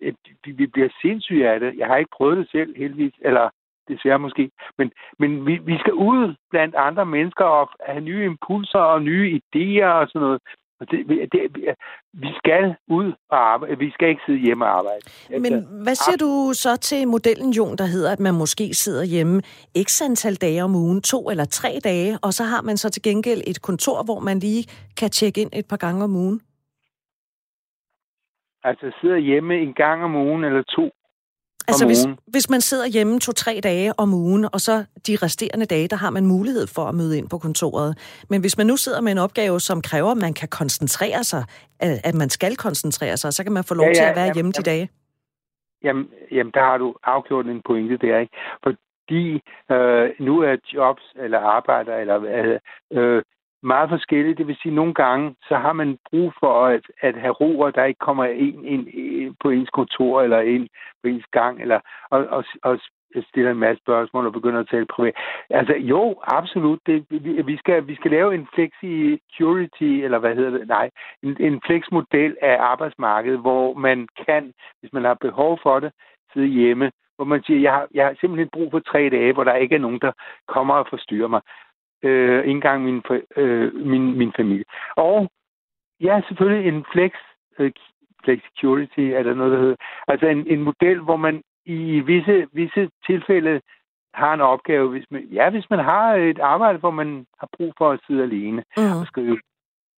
øh, 0.01 0.13
vi, 0.45 0.51
vi 0.51 0.67
bliver 0.67 0.89
sindssyge 1.01 1.49
af 1.49 1.59
det. 1.59 1.77
Jeg 1.77 1.87
har 1.87 1.97
ikke 1.97 2.17
prøvet 2.17 2.37
det 2.37 2.47
selv, 2.51 2.77
heldigvis, 2.77 3.13
eller 3.21 3.49
desværre 3.93 4.19
måske. 4.19 4.43
Men, 4.77 4.91
men 5.19 5.45
vi, 5.47 5.53
vi 5.71 5.75
skal 5.79 5.93
ud 5.93 6.35
blandt 6.51 6.75
andre 6.75 7.05
mennesker 7.05 7.45
og 7.45 7.69
have 7.89 8.01
nye 8.09 8.25
impulser 8.25 8.83
og 8.93 9.01
nye 9.09 9.25
idéer 9.39 9.91
og 9.99 10.07
sådan 10.07 10.21
noget. 10.25 10.41
Og 10.81 10.91
det, 10.91 10.99
det, 11.33 11.41
vi 12.13 12.27
skal 12.37 12.75
ud 12.87 13.13
og 13.29 13.39
arbejde. 13.53 13.77
Vi 13.77 13.91
skal 13.91 14.09
ikke 14.09 14.21
sidde 14.25 14.39
hjemme 14.39 14.65
og 14.65 14.77
arbejde. 14.77 15.01
Men 15.29 15.53
altså, 15.53 15.69
hvad 15.83 15.95
siger 15.95 16.17
du 16.17 16.31
så 16.53 16.77
til 16.77 17.07
modellen, 17.07 17.51
Jon, 17.51 17.75
der 17.77 17.85
hedder, 17.85 18.11
at 18.11 18.19
man 18.19 18.33
måske 18.33 18.73
sidder 18.73 19.03
hjemme 19.05 19.41
x 19.87 20.01
antal 20.01 20.35
dage 20.35 20.63
om 20.63 20.75
ugen, 20.75 21.01
to 21.01 21.29
eller 21.29 21.45
tre 21.45 21.71
dage, 21.83 22.17
og 22.23 22.33
så 22.33 22.43
har 22.43 22.61
man 22.61 22.77
så 22.77 22.89
til 22.89 23.03
gengæld 23.03 23.41
et 23.47 23.61
kontor, 23.61 24.03
hvor 24.03 24.19
man 24.19 24.39
lige 24.39 24.63
kan 24.99 25.09
tjekke 25.09 25.41
ind 25.41 25.49
et 25.53 25.67
par 25.69 25.77
gange 25.77 26.03
om 26.03 26.15
ugen? 26.15 26.41
Altså 28.63 28.91
sidder 29.01 29.17
hjemme 29.17 29.53
en 29.57 29.73
gang 29.73 30.03
om 30.03 30.15
ugen 30.15 30.43
eller 30.43 30.63
to, 30.63 30.89
Altså 31.67 31.85
hvis, 31.85 32.07
hvis 32.27 32.49
man 32.49 32.61
sidder 32.61 32.87
hjemme 32.87 33.19
to-tre 33.19 33.59
dage 33.63 33.93
om 33.97 34.13
ugen, 34.13 34.43
og 34.53 34.59
så 34.59 34.85
de 35.07 35.15
resterende 35.15 35.65
dage, 35.65 35.87
der 35.87 35.95
har 35.95 36.09
man 36.09 36.25
mulighed 36.25 36.67
for 36.75 36.81
at 36.81 36.95
møde 36.95 37.17
ind 37.17 37.29
på 37.29 37.37
kontoret. 37.37 37.89
Men 38.29 38.41
hvis 38.41 38.57
man 38.57 38.67
nu 38.67 38.77
sidder 38.77 39.01
med 39.01 39.11
en 39.11 39.17
opgave, 39.17 39.59
som 39.59 39.81
kræver, 39.81 40.11
at 40.11 40.17
man 40.17 40.33
kan 40.33 40.47
koncentrere 40.47 41.23
sig, 41.23 41.43
at 41.79 42.15
man 42.15 42.29
skal 42.29 42.55
koncentrere 42.55 43.17
sig, 43.17 43.33
så 43.33 43.43
kan 43.43 43.53
man 43.53 43.63
få 43.63 43.73
lov 43.73 43.85
ja, 43.85 43.89
ja, 43.89 43.93
til 43.93 44.03
at 44.03 44.15
være 44.15 44.33
hjemme 44.33 44.39
jamen, 44.39 44.51
de 44.51 44.63
dage. 44.71 44.89
Jamen, 45.83 46.07
jamen, 46.31 46.51
der 46.53 46.63
har 46.63 46.77
du 46.77 46.95
afgjort 47.03 47.45
en 47.45 47.61
pointe 47.65 47.97
der, 47.97 48.19
ikke? 48.19 48.35
Fordi 48.63 49.41
øh, 49.71 50.09
nu 50.19 50.41
er 50.41 50.55
jobs 50.73 51.03
eller 51.15 51.39
arbejder 51.39 51.95
eller 51.95 52.17
øh, 52.91 53.21
meget 53.63 53.89
forskellige. 53.89 54.35
Det 54.35 54.47
vil 54.47 54.57
sige, 54.61 54.71
at 54.71 54.75
nogle 54.75 54.93
gange, 54.93 55.35
så 55.47 55.55
har 55.57 55.73
man 55.73 55.97
brug 56.09 56.33
for 56.39 56.65
at, 56.65 56.81
at 57.01 57.15
have 57.15 57.33
ro, 57.33 57.59
og 57.59 57.75
der 57.75 57.83
ikke 57.83 57.99
kommer 57.99 58.25
ind, 58.25 58.65
ind, 58.65 58.87
ind 58.87 59.35
på 59.39 59.49
ens 59.49 59.69
kontor 59.69 60.21
eller 60.21 60.39
ind 60.39 60.67
på 61.03 61.07
ens 61.07 61.25
gang, 61.31 61.61
eller, 61.61 61.79
og, 62.09 62.27
og, 62.27 62.43
og 62.63 62.79
stiller 63.29 63.51
en 63.51 63.57
masse 63.57 63.81
spørgsmål 63.83 64.25
og 64.25 64.33
begynder 64.33 64.59
at 64.59 64.67
tale 64.71 64.85
privat. 64.85 65.15
Altså 65.49 65.73
jo, 65.73 66.15
absolut. 66.23 66.79
Det, 66.85 67.05
vi, 67.09 67.41
vi, 67.41 67.57
skal, 67.57 67.87
vi 67.87 67.95
skal 67.95 68.11
lave 68.11 68.35
en 68.35 68.47
flexicurity, 68.55 69.91
eller 70.05 70.19
hvad 70.19 70.35
hedder 70.35 70.51
det? 70.57 70.67
Nej, 70.67 70.89
en, 71.23 71.37
en 71.39 71.61
flexmodel 71.65 72.37
af 72.41 72.57
arbejdsmarkedet, 72.59 73.39
hvor 73.39 73.73
man 73.73 74.07
kan, 74.25 74.53
hvis 74.79 74.93
man 74.93 75.03
har 75.03 75.13
behov 75.13 75.59
for 75.63 75.79
det, 75.79 75.91
sidde 76.33 76.47
hjemme 76.47 76.91
hvor 77.21 77.25
man 77.25 77.43
siger, 77.43 77.59
jeg 77.59 77.73
har, 77.73 77.87
jeg 77.93 78.05
har 78.05 78.15
simpelthen 78.19 78.49
brug 78.53 78.71
for 78.71 78.79
tre 78.79 79.09
dage, 79.09 79.33
hvor 79.33 79.43
der 79.43 79.55
ikke 79.55 79.75
er 79.75 79.79
nogen, 79.79 79.99
der 79.99 80.11
kommer 80.47 80.73
og 80.73 80.87
forstyrrer 80.89 81.27
mig. 81.27 81.41
Øh, 82.03 82.39
ikke 82.39 82.51
engang 82.51 82.83
min, 82.83 83.03
øh, 83.37 83.75
min, 83.75 84.17
min 84.17 84.33
familie. 84.35 84.65
Og 84.95 85.29
ja, 85.99 86.21
selvfølgelig 86.27 86.67
en 86.67 86.85
flex, 86.93 87.11
øh, 87.59 87.71
flexicurity, 88.23 88.99
er 88.99 89.23
der 89.23 89.33
noget, 89.33 89.51
der 89.51 89.59
hedder. 89.59 89.75
Altså 90.07 90.27
en, 90.27 90.47
en 90.47 90.61
model, 90.61 90.99
hvor 90.99 91.15
man 91.15 91.41
i 91.65 91.99
visse, 91.99 92.47
visse 92.53 92.89
tilfælde 93.05 93.61
har 94.13 94.33
en 94.33 94.41
opgave, 94.41 94.89
hvis 94.89 95.05
man, 95.11 95.23
ja, 95.23 95.49
hvis 95.49 95.69
man 95.69 95.79
har 95.79 96.15
et 96.15 96.39
arbejde, 96.39 96.79
hvor 96.79 96.91
man 96.91 97.25
har 97.39 97.49
brug 97.57 97.73
for 97.77 97.91
at 97.91 97.99
sidde 98.07 98.23
alene 98.23 98.63
mm. 98.77 98.99
og 98.99 99.07
skrive. 99.07 99.39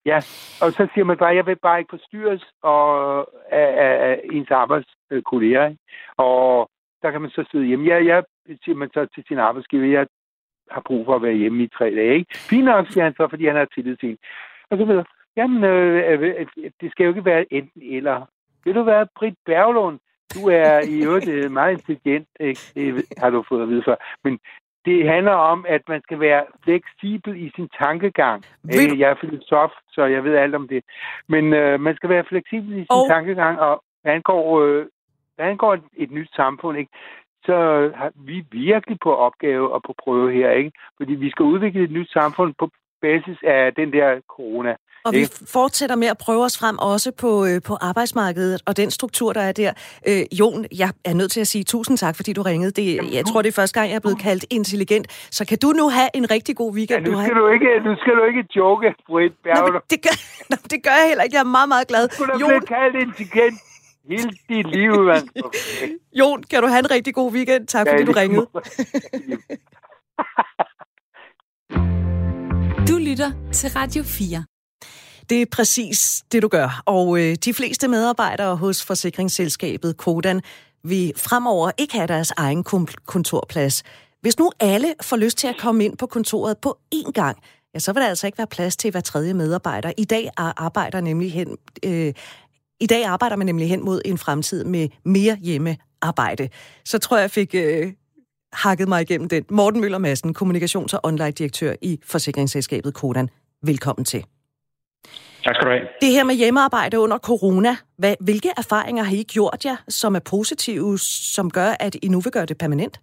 Ja, 0.05 0.17
og 0.61 0.71
så 0.71 0.87
siger 0.93 1.05
man 1.05 1.17
bare, 1.17 1.35
jeg 1.35 1.45
vil 1.45 1.55
bare 1.55 1.79
ikke 1.79 1.89
forstyrres 1.89 2.45
og, 2.61 3.17
af, 3.51 3.67
af, 3.85 4.09
af 4.09 4.21
ens 4.31 4.51
arbejdskolleger. 4.51 5.75
Og 6.17 6.69
der 7.01 7.11
kan 7.11 7.21
man 7.21 7.29
så 7.29 7.45
sidde 7.51 7.65
hjemme. 7.65 7.85
Ja, 7.85 8.05
jeg 8.05 8.23
siger 8.63 8.75
man 8.75 8.89
så 8.93 9.05
til 9.05 9.23
sin 9.27 9.37
arbejdsgiver, 9.37 9.85
jeg 9.85 10.07
har 10.71 10.81
brug 10.81 11.05
for 11.05 11.15
at 11.15 11.21
være 11.21 11.33
hjemme 11.33 11.63
i 11.63 11.67
tre 11.67 11.85
dage. 11.95 12.15
Ikke? 12.15 12.37
Fint 12.37 12.65
nok, 12.65 12.87
siger 12.89 13.03
han 13.03 13.13
så, 13.13 13.27
fordi 13.29 13.45
han 13.47 13.55
har 13.55 13.65
tillid 13.65 13.97
til 13.97 14.09
en. 14.09 14.17
Og 14.69 14.77
så 14.77 14.85
videre. 14.85 15.05
Jamen, 15.37 15.63
øh, 15.63 16.21
øh, 16.21 16.35
øh, 16.57 16.71
det 16.81 16.91
skal 16.91 17.03
jo 17.03 17.09
ikke 17.09 17.25
være 17.25 17.53
enten 17.53 17.81
eller. 17.97 18.25
Vil 18.65 18.75
du 18.75 18.83
være 18.83 19.07
Britt 19.17 19.37
Berglund? 19.45 19.99
Du 20.35 20.49
er 20.49 20.81
i 20.87 21.05
øvrigt 21.05 21.29
øh, 21.29 21.51
meget 21.51 21.71
intelligent, 21.71 22.27
ikke? 22.39 22.59
det 22.75 23.05
har 23.17 23.29
du 23.29 23.43
fået 23.49 23.61
at 23.61 23.69
vide 23.69 23.83
før. 23.85 23.95
Men 24.23 24.39
det 24.85 25.09
handler 25.09 25.31
om, 25.31 25.65
at 25.67 25.81
man 25.87 26.01
skal 26.01 26.19
være 26.19 26.43
fleksibel 26.63 27.45
i 27.45 27.51
sin 27.55 27.69
tankegang. 27.81 28.43
Vil... 28.63 28.97
Jeg 28.97 29.09
er 29.09 29.15
filosof, 29.21 29.71
så 29.89 30.05
jeg 30.05 30.23
ved 30.23 30.35
alt 30.35 30.55
om 30.55 30.67
det. 30.67 30.83
Men 31.27 31.53
øh, 31.53 31.79
man 31.79 31.95
skal 31.95 32.09
være 32.09 32.23
fleksibel 32.29 32.71
i 32.71 32.79
sin 32.79 32.87
oh. 32.89 33.07
tankegang, 33.09 33.59
og 33.59 33.83
hvad 34.01 34.13
angår, 34.13 34.61
øh, 34.61 34.85
hvad 35.35 35.45
angår 35.45 35.73
et, 35.73 35.83
et 35.97 36.11
nyt 36.11 36.29
samfund, 36.35 36.77
ikke? 36.77 36.91
Så 37.45 37.57
har 37.95 38.11
vi 38.15 38.45
virkelig 38.51 38.97
på 39.03 39.15
opgave 39.15 39.73
og 39.73 39.81
på 39.87 39.93
prøve 40.03 40.31
her, 40.33 40.49
ikke? 40.51 40.71
Fordi 40.97 41.13
vi 41.13 41.29
skal 41.29 41.43
udvikle 41.43 41.83
et 41.83 41.91
nyt 41.91 42.11
samfund 42.11 42.53
på 42.59 42.69
basis 43.01 43.37
af 43.43 43.73
den 43.73 43.93
der 43.93 44.07
corona. 44.35 44.75
Og 45.07 45.11
vi 45.13 45.23
fortsætter 45.57 45.95
med 46.03 46.07
at 46.07 46.17
prøve 46.25 46.43
os 46.49 46.55
frem 46.61 46.77
også 46.91 47.09
på, 47.23 47.31
øh, 47.49 47.57
på 47.69 47.73
arbejdsmarkedet 47.89 48.61
og 48.67 48.77
den 48.77 48.89
struktur, 48.91 49.33
der 49.33 49.43
er 49.49 49.51
der. 49.51 49.71
Øh, 50.09 50.21
Jon, 50.39 50.65
jeg 50.81 50.89
er 51.09 51.13
nødt 51.19 51.31
til 51.31 51.41
at 51.45 51.47
sige 51.53 51.63
tusind 51.63 51.97
tak, 51.97 52.15
fordi 52.15 52.33
du 52.33 52.41
ringede. 52.41 52.71
Det, 52.71 52.95
Jamen, 52.95 53.13
jeg 53.13 53.25
tror, 53.25 53.41
det 53.41 53.49
er 53.49 53.57
første 53.61 53.75
gang, 53.79 53.89
jeg 53.91 53.95
er 53.95 54.05
blevet 54.07 54.21
kaldt 54.27 54.45
intelligent. 54.49 55.05
Så 55.37 55.43
kan 55.49 55.57
du 55.63 55.69
nu 55.79 55.85
have 55.97 56.09
en 56.19 56.31
rigtig 56.35 56.55
god 56.61 56.71
weekend? 56.77 57.05
Ja, 57.05 57.11
nu, 57.11 57.21
skal 57.23 57.35
du, 57.41 57.47
ikke, 57.55 57.69
nu 57.87 57.95
skal 58.01 58.13
du 58.19 58.23
ikke 58.29 58.43
joke, 58.55 58.87
Britt 59.07 59.33
Berger. 59.43 59.79
det, 59.91 59.99
gør, 60.05 60.15
det 60.71 60.79
gør 60.85 60.95
jeg 61.01 61.07
heller 61.11 61.23
ikke. 61.23 61.35
Jeg 61.37 61.43
er 61.47 61.53
meget, 61.57 61.69
meget 61.75 61.87
glad. 61.91 62.03
Du 62.19 62.23
er 62.23 62.37
blevet 62.37 62.67
kaldt 62.75 62.95
intelligent 63.05 63.57
hele 64.09 64.31
dit 64.49 64.67
liv, 64.67 64.91
mand. 64.91 65.29
Jon, 66.19 66.43
kan 66.43 66.61
du 66.61 66.67
have 66.67 66.79
en 66.79 66.91
rigtig 66.91 67.13
god 67.13 67.31
weekend? 67.31 67.67
Tak, 67.67 67.87
fordi 67.87 68.01
ja, 68.01 68.05
du 68.05 68.11
ringede. 68.11 68.47
du 72.89 72.97
lytter 72.97 73.31
til 73.51 73.69
Radio 73.69 74.03
4. 74.03 74.45
Det 75.29 75.41
er 75.41 75.45
præcis 75.51 76.23
det, 76.31 76.41
du 76.41 76.47
gør. 76.47 76.81
Og 76.85 77.19
øh, 77.19 77.35
de 77.35 77.53
fleste 77.53 77.87
medarbejdere 77.87 78.55
hos 78.55 78.85
forsikringsselskabet 78.85 79.97
Kodan 79.97 80.41
vil 80.83 81.13
fremover 81.17 81.71
ikke 81.77 81.93
have 81.93 82.07
deres 82.07 82.31
egen 82.37 82.63
kontorplads. 83.05 83.83
Hvis 84.21 84.39
nu 84.39 84.51
alle 84.59 84.93
får 85.01 85.17
lyst 85.17 85.37
til 85.37 85.47
at 85.47 85.55
komme 85.59 85.85
ind 85.85 85.97
på 85.97 86.07
kontoret 86.07 86.57
på 86.57 86.77
én 86.95 87.11
gang, 87.11 87.37
ja, 87.73 87.79
så 87.79 87.93
vil 87.93 88.01
der 88.01 88.07
altså 88.07 88.27
ikke 88.27 88.37
være 88.37 88.47
plads 88.47 88.77
til 88.77 88.91
hver 88.91 89.01
tredje 89.01 89.33
medarbejder. 89.33 89.91
I 89.97 90.05
dag 90.05 90.29
arbejder 90.37 91.01
nemlig 91.01 91.33
hen, 91.33 91.57
øh, 91.85 92.13
i 92.83 92.87
dag 92.87 93.05
arbejder 93.05 93.35
man 93.35 93.45
nemlig 93.45 93.69
hen 93.69 93.85
mod 93.85 94.01
en 94.05 94.17
fremtid 94.17 94.63
med 94.63 94.89
mere 95.05 95.35
hjemmearbejde. 95.35 96.49
Så 96.85 96.99
tror 96.99 97.17
jeg, 97.17 97.21
jeg 97.21 97.31
fik 97.31 97.55
øh, 97.55 97.91
hakket 98.53 98.87
mig 98.87 99.01
igennem 99.01 99.29
den. 99.29 99.45
Morten 99.49 99.81
Møller 99.81 99.97
Madsen, 99.97 100.35
kommunikations- 100.39 100.93
og 100.95 100.99
online-direktør 101.03 101.73
i 101.81 101.99
forsikringsselskabet 102.11 102.93
Kodan. 102.93 103.29
Velkommen 103.61 104.05
til. 104.05 104.25
Tak 105.43 105.55
skal 105.55 105.65
du 105.67 105.71
have. 105.71 105.87
Det 106.01 106.11
her 106.11 106.23
med 106.23 106.35
hjemmearbejde 106.35 106.99
under 106.99 107.17
corona, 107.17 107.75
hvad, 107.97 108.15
hvilke 108.19 108.49
erfaringer 108.57 109.03
har 109.03 109.15
I 109.15 109.23
gjort 109.23 109.65
jer, 109.65 109.77
som 109.87 110.15
er 110.15 110.23
positive, 110.29 110.97
som 111.35 111.51
gør, 111.51 111.71
at 111.79 111.95
I 111.95 112.07
nu 112.07 112.19
vil 112.19 112.31
gøre 112.31 112.45
det 112.45 112.57
permanent? 112.57 112.99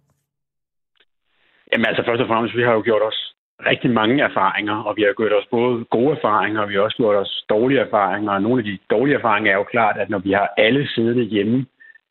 Jamen 1.71 1.85
altså 1.85 2.03
først 2.07 2.21
og 2.21 2.27
fremmest, 2.27 2.55
vi 2.55 2.63
har 2.63 2.73
jo 2.73 2.81
gjort 2.81 3.01
os 3.09 3.31
rigtig 3.65 3.91
mange 3.91 4.23
erfaringer, 4.23 4.75
og 4.75 4.97
vi 4.97 5.01
har 5.01 5.13
gjort 5.13 5.33
os 5.33 5.47
både 5.51 5.85
gode 5.85 6.11
erfaringer, 6.17 6.61
og 6.61 6.69
vi 6.69 6.73
har 6.73 6.81
også 6.81 6.97
gjort 6.97 7.15
os 7.15 7.45
dårlige 7.49 7.79
erfaringer. 7.79 8.31
Og 8.31 8.41
nogle 8.41 8.59
af 8.59 8.65
de 8.65 8.77
dårlige 8.89 9.15
erfaringer 9.15 9.51
er 9.51 9.55
jo 9.55 9.63
klart, 9.63 9.97
at 9.97 10.09
når 10.09 10.19
vi 10.19 10.31
har 10.31 10.53
alle 10.57 10.87
siddende 10.87 11.23
hjemme 11.23 11.65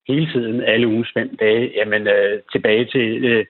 hele 0.09 0.27
tiden, 0.33 0.63
alle 0.63 0.89
ugens 0.89 1.11
fem 1.15 1.37
dage, 1.37 1.73
jamen 1.77 2.09
øh, 2.09 2.41
tilbage 2.53 2.85
til 2.85 3.25
øh, 3.25 3.45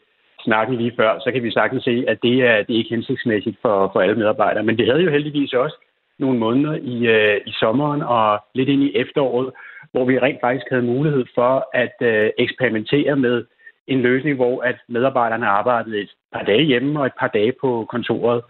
snakken 0.44 0.76
lige 0.76 0.96
før, 0.96 1.18
så 1.18 1.32
kan 1.32 1.42
vi 1.42 1.50
sagtens 1.50 1.84
se, 1.84 2.04
at 2.08 2.18
det 2.22 2.36
er, 2.50 2.56
det 2.62 2.72
er 2.74 2.78
ikke 2.78 2.94
hensigtsmæssigt 2.94 3.56
for, 3.62 3.90
for 3.92 4.00
alle 4.00 4.14
medarbejdere. 4.14 4.64
Men 4.64 4.78
det 4.78 4.86
havde 4.86 5.02
jo 5.02 5.10
heldigvis 5.10 5.52
også 5.52 5.76
nogle 6.18 6.38
måneder 6.38 6.74
i, 6.74 7.06
øh, 7.06 7.40
i 7.46 7.52
sommeren 7.52 8.02
og 8.02 8.40
lidt 8.54 8.68
ind 8.68 8.82
i 8.82 8.96
efteråret, 8.96 9.50
hvor 9.92 10.04
vi 10.04 10.18
rent 10.18 10.40
faktisk 10.40 10.66
havde 10.70 10.82
mulighed 10.82 11.24
for 11.34 11.68
at 11.74 11.96
øh, 12.02 12.30
eksperimentere 12.38 13.16
med 13.16 13.44
en 13.86 14.00
løsning, 14.00 14.36
hvor 14.36 14.62
at 14.62 14.76
medarbejderne 14.88 15.46
arbejdede 15.46 16.00
et 16.00 16.10
par 16.32 16.42
dage 16.42 16.62
hjemme 16.62 17.00
og 17.00 17.06
et 17.06 17.12
par 17.20 17.28
dage 17.28 17.52
på 17.60 17.86
kontoret. 17.90 18.42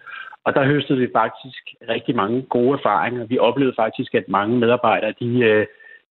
Og 0.45 0.55
der 0.55 0.65
høstede 0.65 0.99
vi 0.99 1.09
faktisk 1.17 1.63
rigtig 1.89 2.17
mange 2.17 2.43
gode 2.43 2.79
erfaringer. 2.79 3.27
Vi 3.27 3.39
oplevede 3.39 3.75
faktisk, 3.77 4.15
at 4.15 4.29
mange 4.29 4.59
medarbejdere, 4.59 5.15
de, 5.21 5.41
øh, 5.41 5.67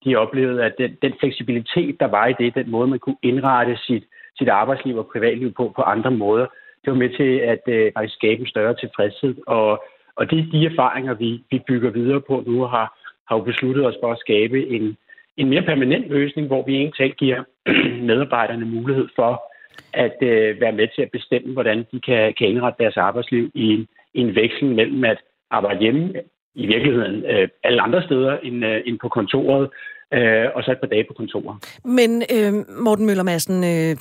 de 0.06 0.16
oplevede, 0.16 0.64
at 0.64 0.76
den, 0.78 0.98
den 1.02 1.14
fleksibilitet, 1.20 2.00
der 2.00 2.08
var 2.08 2.28
i 2.28 2.36
det, 2.40 2.56
den 2.56 2.72
måde, 2.72 2.88
man 2.88 3.00
kunne 3.00 3.24
indrette 3.24 3.78
sit, 3.78 4.04
sit 4.38 4.50
arbejdsliv 4.50 4.98
og 4.98 5.10
privatliv 5.14 5.54
på, 5.54 5.74
på 5.76 5.82
andre 5.82 6.12
måder, 6.12 6.48
det 6.86 6.92
var 6.92 6.98
med 6.98 7.10
til 7.18 7.38
at 7.38 7.62
øh, 7.68 7.92
faktisk 7.96 8.16
skabe 8.16 8.42
en 8.42 8.48
større 8.48 8.76
tilfredshed 8.76 9.36
og 9.48 9.84
og 10.20 10.30
det 10.30 10.40
er 10.40 10.52
de 10.52 10.66
erfaringer, 10.66 11.14
vi, 11.14 11.44
vi 11.52 11.60
bygger 11.68 11.90
videre 11.90 12.22
på 12.22 12.44
nu, 12.48 12.64
har, 12.64 12.88
har 13.28 13.36
jo 13.38 13.44
besluttet 13.44 13.86
os 13.86 13.96
for 14.04 14.12
at 14.12 14.20
skabe 14.20 14.68
en, 14.68 14.98
en 15.38 15.50
mere 15.50 15.62
permanent 15.62 16.08
løsning, 16.10 16.48
hvor 16.48 16.64
vi 16.66 16.76
egentlig 16.76 17.14
giver 17.14 17.44
medarbejderne 18.10 18.66
mulighed 18.66 19.08
for 19.16 19.49
at 19.94 20.18
øh, 20.22 20.62
være 20.62 20.72
med 20.72 20.88
til 20.96 21.02
at 21.02 21.12
bestemme, 21.12 21.54
hvordan 21.54 21.78
de 21.92 22.00
kan, 22.00 22.34
kan 22.38 22.48
indrette 22.48 22.84
deres 22.84 22.98
arbejdsliv 22.98 23.52
i 23.56 23.66
en, 23.74 23.88
i 24.14 24.20
en 24.20 24.36
veksling 24.36 24.76
mellem 24.76 25.04
at 25.04 25.18
arbejde 25.52 25.80
hjemme 25.80 26.14
i 26.56 26.66
virkeligheden 26.66 27.26
øh, 27.26 27.48
alle 27.64 27.82
andre 27.82 28.04
steder 28.04 28.38
end, 28.38 28.66
øh, 28.66 28.82
end 28.86 29.00
på 29.02 29.10
kontoret, 29.10 29.70
øh, 30.14 30.46
og 30.56 30.64
så 30.64 30.72
et 30.72 30.80
par 30.80 30.88
dage 30.88 31.06
på 31.08 31.14
kontoret. 31.14 31.56
Men 31.86 32.24
øh, 32.36 32.54
Morten 32.84 33.06
Møller 33.06 33.24
Madsen, 33.24 33.64
øh, 33.64 33.92
øh 33.92 33.96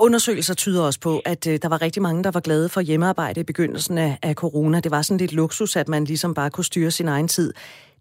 undersøgelser 0.00 0.54
tyder 0.54 0.82
også 0.86 1.00
på, 1.00 1.22
at 1.24 1.46
øh, 1.50 1.58
der 1.62 1.68
var 1.68 1.82
rigtig 1.82 2.02
mange, 2.02 2.24
der 2.24 2.30
var 2.34 2.40
glade 2.40 2.68
for 2.68 2.80
hjemmearbejde 2.80 3.40
i 3.40 3.44
begyndelsen 3.44 3.98
af, 3.98 4.18
af 4.22 4.34
corona. 4.34 4.80
Det 4.80 4.90
var 4.90 5.02
sådan 5.02 5.18
lidt 5.18 5.32
luksus, 5.32 5.76
at 5.76 5.88
man 5.88 6.04
ligesom 6.04 6.34
bare 6.34 6.50
kunne 6.50 6.64
styre 6.64 6.90
sin 6.90 7.08
egen 7.08 7.28
tid 7.28 7.52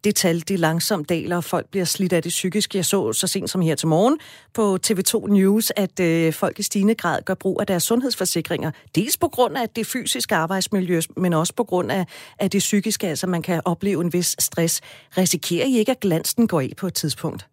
det 0.05 0.15
tal, 0.15 0.35
det 0.49 0.59
langsomt 0.59 1.09
daler, 1.09 1.37
og 1.37 1.43
folk 1.43 1.65
bliver 1.71 1.85
slidt 1.85 2.13
af 2.13 2.21
det 2.21 2.29
psykisk. 2.29 2.75
Jeg 2.75 2.85
så 2.85 3.13
så 3.13 3.27
sent 3.27 3.49
som 3.49 3.61
her 3.61 3.75
til 3.75 3.87
morgen 3.87 4.17
på 4.57 4.65
TV2 4.85 5.15
News, 5.37 5.71
at 5.83 5.95
øh, 6.09 6.33
folk 6.41 6.59
i 6.59 6.63
stigende 6.63 6.95
grad 6.95 7.17
gør 7.27 7.37
brug 7.43 7.57
af 7.61 7.67
deres 7.67 7.83
sundhedsforsikringer. 7.83 8.71
Dels 8.95 9.17
på 9.17 9.27
grund 9.27 9.57
af 9.57 9.67
det 9.75 9.85
fysiske 9.93 10.35
arbejdsmiljø, 10.35 10.99
men 11.17 11.33
også 11.33 11.53
på 11.55 11.63
grund 11.63 11.91
af, 11.91 12.03
af 12.39 12.49
det 12.49 12.59
psykiske, 12.59 13.07
altså 13.07 13.27
man 13.27 13.41
kan 13.41 13.61
opleve 13.65 14.01
en 14.01 14.13
vis 14.13 14.35
stress. 14.39 14.73
Risikerer 15.17 15.65
I 15.65 15.73
ikke, 15.79 15.91
at 15.91 15.99
glansen 15.99 16.47
går 16.47 16.61
af 16.61 16.71
på 16.81 16.87
et 16.87 16.93
tidspunkt? 16.93 17.47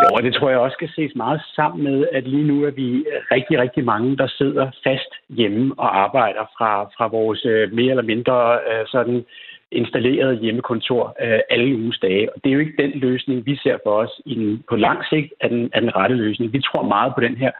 Jo, 0.00 0.08
og 0.16 0.22
det 0.22 0.34
tror 0.34 0.50
jeg 0.50 0.58
også 0.58 0.74
skal 0.74 0.88
ses 0.88 1.12
meget 1.16 1.40
sammen 1.56 1.84
med, 1.84 2.06
at 2.12 2.24
lige 2.28 2.46
nu 2.46 2.64
er 2.64 2.70
vi 2.70 3.04
rigtig, 3.30 3.58
rigtig 3.58 3.84
mange, 3.84 4.16
der 4.16 4.28
sidder 4.28 4.70
fast 4.86 5.12
hjemme 5.28 5.74
og 5.78 5.98
arbejder 6.04 6.44
fra, 6.58 6.84
fra 6.96 7.06
vores 7.06 7.44
øh, 7.44 7.72
mere 7.72 7.90
eller 7.90 8.02
mindre 8.12 8.58
øh, 8.70 8.86
sådan 8.86 9.24
installeret 9.72 10.38
hjemmekontor 10.38 11.16
øh, 11.22 11.40
alle 11.50 11.76
uges 11.76 11.98
dage. 11.98 12.32
Og 12.34 12.44
det 12.44 12.50
er 12.50 12.54
jo 12.54 12.60
ikke 12.60 12.82
den 12.82 12.90
løsning, 12.90 13.46
vi 13.46 13.56
ser 13.56 13.78
for 13.84 13.90
os 13.90 14.20
i 14.26 14.34
den, 14.34 14.64
på 14.68 14.76
lang 14.76 14.98
sigt 15.10 15.32
er 15.40 15.48
den, 15.48 15.70
er 15.72 15.80
den 15.80 15.96
rette 15.96 16.16
løsning. 16.16 16.52
Vi 16.52 16.60
tror 16.60 16.82
meget 16.82 17.14
på 17.14 17.20
den 17.20 17.36
her 17.36 17.50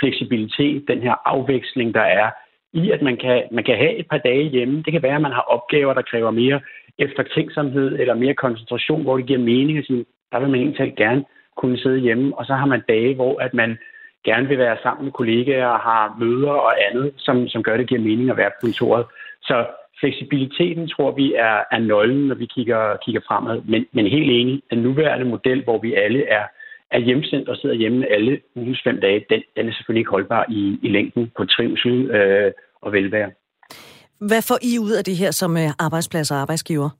fleksibilitet, 0.00 0.88
den 0.88 1.02
her 1.02 1.14
afveksling, 1.24 1.94
der 1.94 2.00
er 2.00 2.30
i, 2.72 2.90
at 2.90 3.02
man 3.02 3.16
kan, 3.16 3.42
man 3.50 3.64
kan 3.64 3.76
have 3.76 3.96
et 3.96 4.06
par 4.10 4.18
dage 4.18 4.48
hjemme. 4.48 4.82
Det 4.82 4.92
kan 4.92 5.02
være, 5.02 5.14
at 5.14 5.22
man 5.22 5.32
har 5.32 5.40
opgaver, 5.40 5.94
der 5.94 6.02
kræver 6.02 6.30
mere 6.30 6.60
eftertænksomhed 6.98 7.98
eller 7.98 8.14
mere 8.14 8.34
koncentration, 8.34 9.02
hvor 9.02 9.16
det 9.16 9.26
giver 9.26 9.38
mening 9.38 9.78
at 9.78 9.86
sige, 9.86 10.04
der 10.32 10.38
vil 10.40 10.48
man 10.48 10.60
egentlig 10.60 10.94
gerne 10.96 11.24
kunne 11.56 11.78
sidde 11.78 11.98
hjemme. 11.98 12.38
Og 12.38 12.46
så 12.46 12.54
har 12.54 12.66
man 12.66 12.82
dage, 12.88 13.14
hvor 13.14 13.40
at 13.40 13.54
man 13.54 13.78
gerne 14.24 14.48
vil 14.48 14.58
være 14.58 14.76
sammen 14.82 15.04
med 15.04 15.12
kollegaer 15.12 15.66
og 15.66 15.80
har 15.80 16.16
møder 16.20 16.50
og 16.50 16.74
andet, 16.86 17.12
som, 17.16 17.48
som 17.48 17.62
gør, 17.62 17.72
at 17.72 17.78
det 17.78 17.88
giver 17.88 18.00
mening 18.00 18.30
at 18.30 18.36
være 18.36 18.50
på 18.50 18.60
kontoret. 18.60 19.06
Så 19.42 19.66
fleksibiliteten 20.02 20.88
tror 20.88 21.10
vi 21.22 21.26
er, 21.34 21.58
er 21.74 21.78
nøglen, 21.78 22.22
når 22.28 22.34
vi 22.34 22.46
kigger, 22.46 22.82
kigger 23.04 23.20
fremad. 23.28 23.56
Men, 23.72 23.86
men 23.92 24.06
helt 24.06 24.30
enig, 24.38 24.62
den 24.70 24.78
nuværende 24.78 25.26
model, 25.34 25.64
hvor 25.64 25.78
vi 25.78 25.94
alle 25.94 26.22
er, 26.38 26.44
er 26.90 27.00
hjemsendt 27.00 27.48
og 27.48 27.56
sidder 27.56 27.74
hjemme 27.74 28.06
alle 28.14 28.40
ugens 28.56 28.80
fem 28.84 29.00
dage, 29.00 29.24
den, 29.30 29.42
den 29.56 29.68
er 29.68 29.72
selvfølgelig 29.72 30.00
ikke 30.00 30.10
holdbar 30.10 30.44
i, 30.48 30.78
i 30.82 30.88
længden 30.88 31.32
på 31.36 31.44
trivsel 31.44 32.10
øh, 32.10 32.52
og 32.82 32.92
velvære. 32.92 33.30
Hvad 34.28 34.42
får 34.48 34.58
I 34.70 34.72
ud 34.86 34.92
af 34.98 35.04
det 35.04 35.16
her 35.16 35.30
som 35.30 35.56
øh, 35.56 35.70
arbejdsplads 35.78 36.30
og 36.30 36.36
arbejdsgiver? 36.36 36.90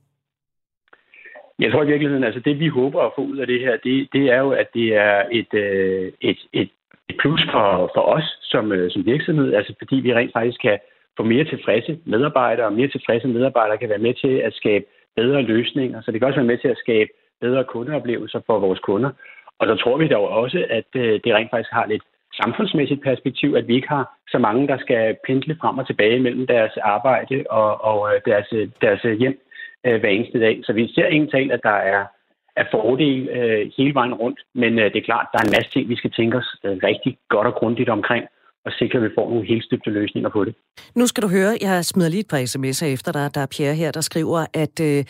Jeg 1.59 1.73
tror 1.73 1.83
i 1.83 1.87
virkeligheden, 1.87 2.25
altså 2.25 2.41
det 2.45 2.59
vi 2.59 2.69
håber 2.69 3.01
at 3.03 3.12
få 3.17 3.23
ud 3.23 3.37
af 3.37 3.47
det 3.47 3.61
her, 3.61 3.77
det, 3.85 4.09
det 4.12 4.25
er 4.35 4.38
jo, 4.38 4.51
at 4.51 4.69
det 4.75 4.88
er 4.97 5.23
et, 5.31 5.55
øh, 5.55 6.12
et, 6.21 6.38
et 6.53 6.71
et 7.12 7.17
plus 7.23 7.43
for, 7.53 7.91
for 7.95 8.03
os 8.17 8.29
som, 8.53 8.73
øh, 8.73 8.91
som 8.91 9.07
virksomhed, 9.07 9.55
altså 9.55 9.73
fordi 9.79 9.97
vi 9.97 10.15
rent 10.15 10.33
faktisk 10.33 10.61
kan 10.67 10.79
få 11.16 11.22
mere 11.22 11.44
tilfredse 11.44 11.98
medarbejdere, 12.05 12.66
og 12.66 12.72
mere 12.72 12.88
tilfredse 12.88 13.29
medarbejdere 13.29 13.79
kan 13.79 13.88
være 13.88 14.07
med 14.07 14.14
til 14.14 14.35
at 14.48 14.55
skabe 14.55 14.85
bedre 15.16 15.42
løsninger, 15.42 16.01
så 16.01 16.11
det 16.11 16.20
kan 16.20 16.29
også 16.29 16.40
være 16.40 16.53
med 16.53 16.59
til 16.59 16.68
at 16.68 16.79
skabe 16.79 17.11
bedre 17.40 17.64
kundeoplevelser 17.64 18.40
for 18.46 18.59
vores 18.59 18.79
kunder. 18.79 19.11
Og 19.59 19.66
så 19.66 19.75
tror 19.75 19.96
vi 19.96 20.09
dog 20.09 20.29
også, 20.29 20.66
at 20.70 20.90
øh, 20.96 21.20
det 21.25 21.35
rent 21.35 21.51
faktisk 21.51 21.72
har 21.72 21.87
lidt 21.87 22.03
samfundsmæssigt 22.42 23.03
perspektiv, 23.03 23.55
at 23.55 23.68
vi 23.68 23.75
ikke 23.75 23.88
har 23.88 24.18
så 24.29 24.38
mange, 24.38 24.68
der 24.68 24.79
skal 24.79 25.16
pendle 25.27 25.57
frem 25.61 25.79
og 25.79 25.87
tilbage 25.87 26.20
mellem 26.20 26.46
deres 26.46 26.77
arbejde 26.77 27.44
og, 27.51 27.85
og 27.85 28.14
øh, 28.14 28.20
deres, 28.27 28.48
øh, 28.53 28.68
deres 28.81 29.03
hjem 29.18 29.38
hver 29.83 30.09
eneste 30.09 30.40
dag. 30.40 30.61
Så 30.64 30.72
vi 30.72 30.92
ser 30.94 31.07
egentlig, 31.07 31.53
at 31.53 31.61
der 31.62 31.79
er, 31.94 32.05
er 32.57 32.64
fordel 32.70 33.29
øh, 33.29 33.70
hele 33.77 33.94
vejen 33.94 34.14
rundt, 34.14 34.40
men 34.55 34.79
øh, 34.79 34.85
det 34.85 34.96
er 34.96 35.11
klart, 35.11 35.27
der 35.33 35.38
er 35.38 35.44
en 35.46 35.57
masse 35.57 35.70
ting, 35.70 35.88
vi 35.88 35.96
skal 35.96 36.11
tænke 36.11 36.37
os 36.37 36.57
øh, 36.64 36.77
rigtig 36.83 37.18
godt 37.29 37.46
og 37.46 37.55
grundigt 37.55 37.88
omkring, 37.88 38.25
og 38.64 38.72
sikre, 38.79 38.98
at 38.98 39.05
vi 39.05 39.09
får 39.14 39.31
nogle 39.31 39.46
helt 39.46 39.64
støbte 39.64 39.90
løsninger 39.90 40.31
på 40.31 40.44
det. 40.44 40.55
Nu 40.94 41.07
skal 41.07 41.22
du 41.22 41.29
høre, 41.29 41.59
jeg 41.61 41.85
smider 41.85 42.09
lige 42.09 42.20
et 42.20 42.29
par 42.29 42.38
sms'er 42.38 42.87
efter 42.87 43.12
dig. 43.12 43.35
Der 43.35 43.40
er 43.40 43.46
Pierre 43.46 43.75
her, 43.75 43.90
der 43.90 44.01
skriver, 44.01 44.46
at 44.55 44.81
øh, 44.81 45.05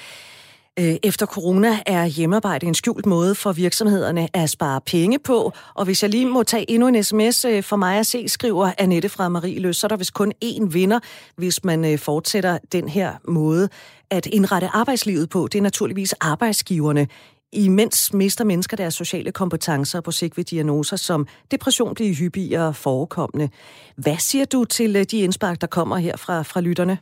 øh, 0.79 0.95
efter 1.03 1.27
corona 1.27 1.73
er 1.87 2.05
hjemmearbejde 2.07 2.67
en 2.67 2.75
skjult 2.75 3.07
måde 3.07 3.35
for 3.35 3.53
virksomhederne 3.53 4.29
at 4.37 4.51
spare 4.51 4.81
penge 4.87 5.19
på. 5.19 5.53
Og 5.75 5.85
hvis 5.85 6.03
jeg 6.03 6.11
lige 6.11 6.27
må 6.27 6.43
tage 6.43 6.71
endnu 6.71 6.89
en 6.89 7.03
sms 7.03 7.45
øh, 7.45 7.63
for 7.63 7.77
mig 7.77 7.99
at 7.99 8.07
se, 8.07 8.29
skriver 8.29 8.71
Annette 8.79 9.09
fra 9.09 9.29
Marie 9.29 9.61
Løs, 9.61 9.77
så 9.77 9.87
er 9.87 9.89
der 9.89 9.97
vist 9.97 10.15
kun 10.15 10.33
én 10.45 10.73
vinder, 10.73 11.01
hvis 11.37 11.65
man 11.65 11.93
øh, 11.93 11.99
fortsætter 11.99 12.59
den 12.73 12.89
her 12.89 13.13
måde 13.29 13.69
at 14.11 14.27
indrette 14.27 14.69
arbejdslivet 14.69 15.31
på. 15.31 15.49
Det 15.53 15.59
er 15.59 15.63
naturligvis 15.63 16.13
arbejdsgiverne. 16.13 17.07
Imens 17.53 18.15
mister 18.15 18.45
mennesker 18.45 18.77
deres 18.77 18.95
sociale 18.95 19.33
kompetencer 19.33 20.01
på 20.01 20.11
sigt 20.11 20.37
ved 20.37 20.45
diagnoser 20.45 20.97
som 20.97 21.27
depression 21.51 21.95
bliver 21.95 22.15
hyppigere 22.21 22.75
forekommende. 22.75 23.49
Hvad 23.97 24.19
siger 24.19 24.45
du 24.53 24.65
til 24.65 24.97
øh, 24.97 25.03
de 25.11 25.19
indspark, 25.19 25.61
der 25.61 25.67
kommer 25.67 25.97
her 25.97 26.17
fra, 26.17 26.43
fra 26.43 26.61
lytterne? 26.61 26.99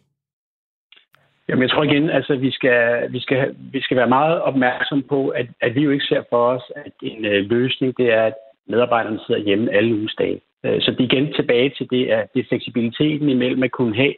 Jamen, 1.49 1.63
jeg 1.63 1.71
tror 1.71 1.85
igen, 1.85 2.11
altså, 2.11 2.37
vi 2.37 2.51
skal, 2.51 3.13
vi 3.13 3.21
skal, 3.21 3.57
vi 3.73 3.81
skal 3.81 3.97
være 3.97 4.09
meget 4.09 4.41
opmærksom 4.41 5.03
på, 5.03 5.29
at, 5.29 5.47
at 5.61 5.75
vi 5.75 5.81
jo 5.81 5.91
ikke 5.91 6.05
ser 6.05 6.23
for 6.31 6.47
os, 6.55 6.63
at 6.77 6.93
en 7.03 7.25
øh, 7.25 7.51
løsning, 7.51 7.97
det 7.97 8.13
er, 8.13 8.23
at 8.23 8.35
medarbejderne 8.69 9.21
sidder 9.27 9.41
hjemme 9.41 9.73
alle 9.73 9.95
uges 9.95 10.15
dage. 10.19 10.41
Øh, 10.65 10.81
så 10.81 10.91
det 10.91 11.01
er 11.01 11.11
igen 11.11 11.33
tilbage 11.33 11.71
til 11.79 11.87
det, 11.91 12.07
at 12.07 12.27
det 12.35 12.41
er 12.41 12.49
fleksibiliteten 12.49 13.29
imellem 13.29 13.63
at 13.63 13.71
kunne 13.71 13.97
have 13.97 14.15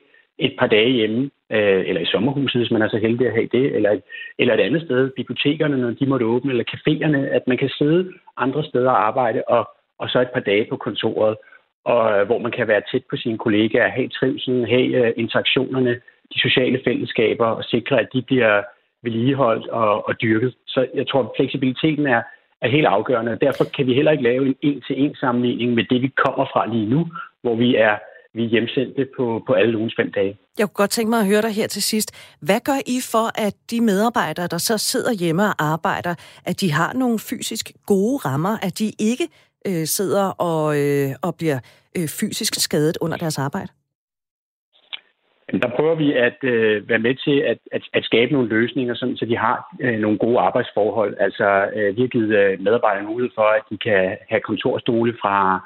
et 0.46 0.54
par 0.58 0.66
dage 0.66 0.90
hjemme, 0.90 1.30
øh, 1.52 1.82
eller 1.88 2.00
i 2.00 2.12
sommerhuset, 2.14 2.60
hvis 2.60 2.70
man 2.70 2.82
er 2.82 2.88
så 2.88 2.98
heldig 2.98 3.26
at 3.26 3.32
have 3.32 3.48
det, 3.52 3.66
eller, 3.76 4.00
eller 4.38 4.54
et 4.54 4.60
andet 4.60 4.82
sted, 4.82 5.10
bibliotekerne, 5.16 5.76
når 5.76 5.90
de 5.90 6.06
måtte 6.06 6.26
åbne, 6.26 6.50
eller 6.50 6.72
caféerne, 6.74 7.20
at 7.36 7.42
man 7.46 7.58
kan 7.58 7.68
sidde 7.68 8.12
andre 8.36 8.64
steder 8.64 8.90
og 8.90 9.06
arbejde, 9.06 9.42
og, 9.48 9.70
og 9.98 10.08
så 10.08 10.20
et 10.20 10.34
par 10.34 10.40
dage 10.40 10.66
på 10.70 10.76
kontoret, 10.76 11.36
og 11.84 12.02
øh, 12.12 12.26
hvor 12.26 12.38
man 12.38 12.52
kan 12.52 12.68
være 12.68 12.82
tæt 12.92 13.04
på 13.10 13.16
sine 13.16 13.38
kollegaer, 13.38 13.88
have 13.88 14.08
trivselen, 14.08 14.68
have 14.68 14.88
øh, 15.00 15.12
interaktionerne, 15.16 16.00
de 16.34 16.40
sociale 16.40 16.80
fællesskaber 16.84 17.46
og 17.46 17.64
sikre, 17.64 18.00
at 18.00 18.08
de 18.12 18.22
bliver 18.22 18.62
vedligeholdt 19.02 19.66
og, 19.68 20.08
og 20.08 20.22
dyrket. 20.22 20.54
Så 20.66 20.86
jeg 20.94 21.08
tror, 21.08 21.20
at 21.22 21.34
fleksibiliteten 21.36 22.06
er, 22.06 22.22
er 22.62 22.68
helt 22.68 22.86
afgørende, 22.86 23.32
og 23.32 23.40
derfor 23.40 23.64
kan 23.76 23.86
vi 23.86 23.94
heller 23.94 24.12
ikke 24.12 24.24
lave 24.24 24.46
en 24.46 24.56
en-til-en 24.62 25.14
sammenligning 25.14 25.74
med 25.74 25.84
det, 25.90 26.02
vi 26.02 26.08
kommer 26.08 26.44
fra 26.52 26.66
lige 26.66 26.90
nu, 26.90 27.06
hvor 27.42 27.54
vi 27.54 27.76
er 27.76 27.96
vi 28.34 28.42
hjemsendte 28.42 29.06
på, 29.16 29.42
på 29.46 29.52
alle 29.52 29.78
ugens 29.78 29.94
fem 30.00 30.12
dage. 30.12 30.36
Jeg 30.58 30.66
kunne 30.66 30.80
godt 30.82 30.90
tænke 30.90 31.10
mig 31.10 31.20
at 31.20 31.26
høre 31.26 31.42
dig 31.42 31.50
her 31.50 31.66
til 31.66 31.82
sidst. 31.82 32.36
Hvad 32.40 32.60
gør 32.64 32.78
I 32.86 32.96
for, 33.12 33.26
at 33.46 33.54
de 33.70 33.80
medarbejdere, 33.80 34.46
der 34.46 34.58
så 34.58 34.78
sidder 34.78 35.12
hjemme 35.12 35.42
og 35.42 35.54
arbejder, 35.58 36.14
at 36.46 36.60
de 36.60 36.72
har 36.72 36.92
nogle 36.92 37.18
fysisk 37.18 37.72
gode 37.86 38.16
rammer, 38.16 38.54
at 38.66 38.78
de 38.78 38.92
ikke 39.10 39.26
øh, 39.68 39.84
sidder 39.96 40.26
og, 40.50 40.64
øh, 40.80 41.08
og 41.22 41.34
bliver 41.38 41.58
øh, 41.96 42.08
fysisk 42.20 42.54
skadet 42.54 42.98
under 43.00 43.16
deres 43.16 43.38
arbejde? 43.38 43.72
Der 45.62 45.70
prøver 45.76 45.94
vi 45.94 46.12
at 46.12 46.38
øh, 46.44 46.88
være 46.88 46.98
med 46.98 47.14
til 47.14 47.36
at, 47.50 47.58
at, 47.72 47.82
at 47.92 48.04
skabe 48.04 48.32
nogle 48.32 48.48
løsninger, 48.48 48.94
sådan, 48.94 49.16
så 49.16 49.24
de 49.24 49.36
har 49.36 49.76
øh, 49.80 49.98
nogle 49.98 50.18
gode 50.18 50.38
arbejdsforhold. 50.38 51.16
Altså, 51.20 51.48
øh, 51.76 51.96
vi 51.96 52.00
har 52.00 52.08
givet 52.08 52.36
øh, 52.36 52.60
medarbejderne 52.60 53.08
mulighed 53.08 53.32
for, 53.34 53.48
at 53.58 53.62
de 53.70 53.78
kan 53.78 54.16
have 54.30 54.40
kontorstole 54.40 55.12
fra, 55.22 55.60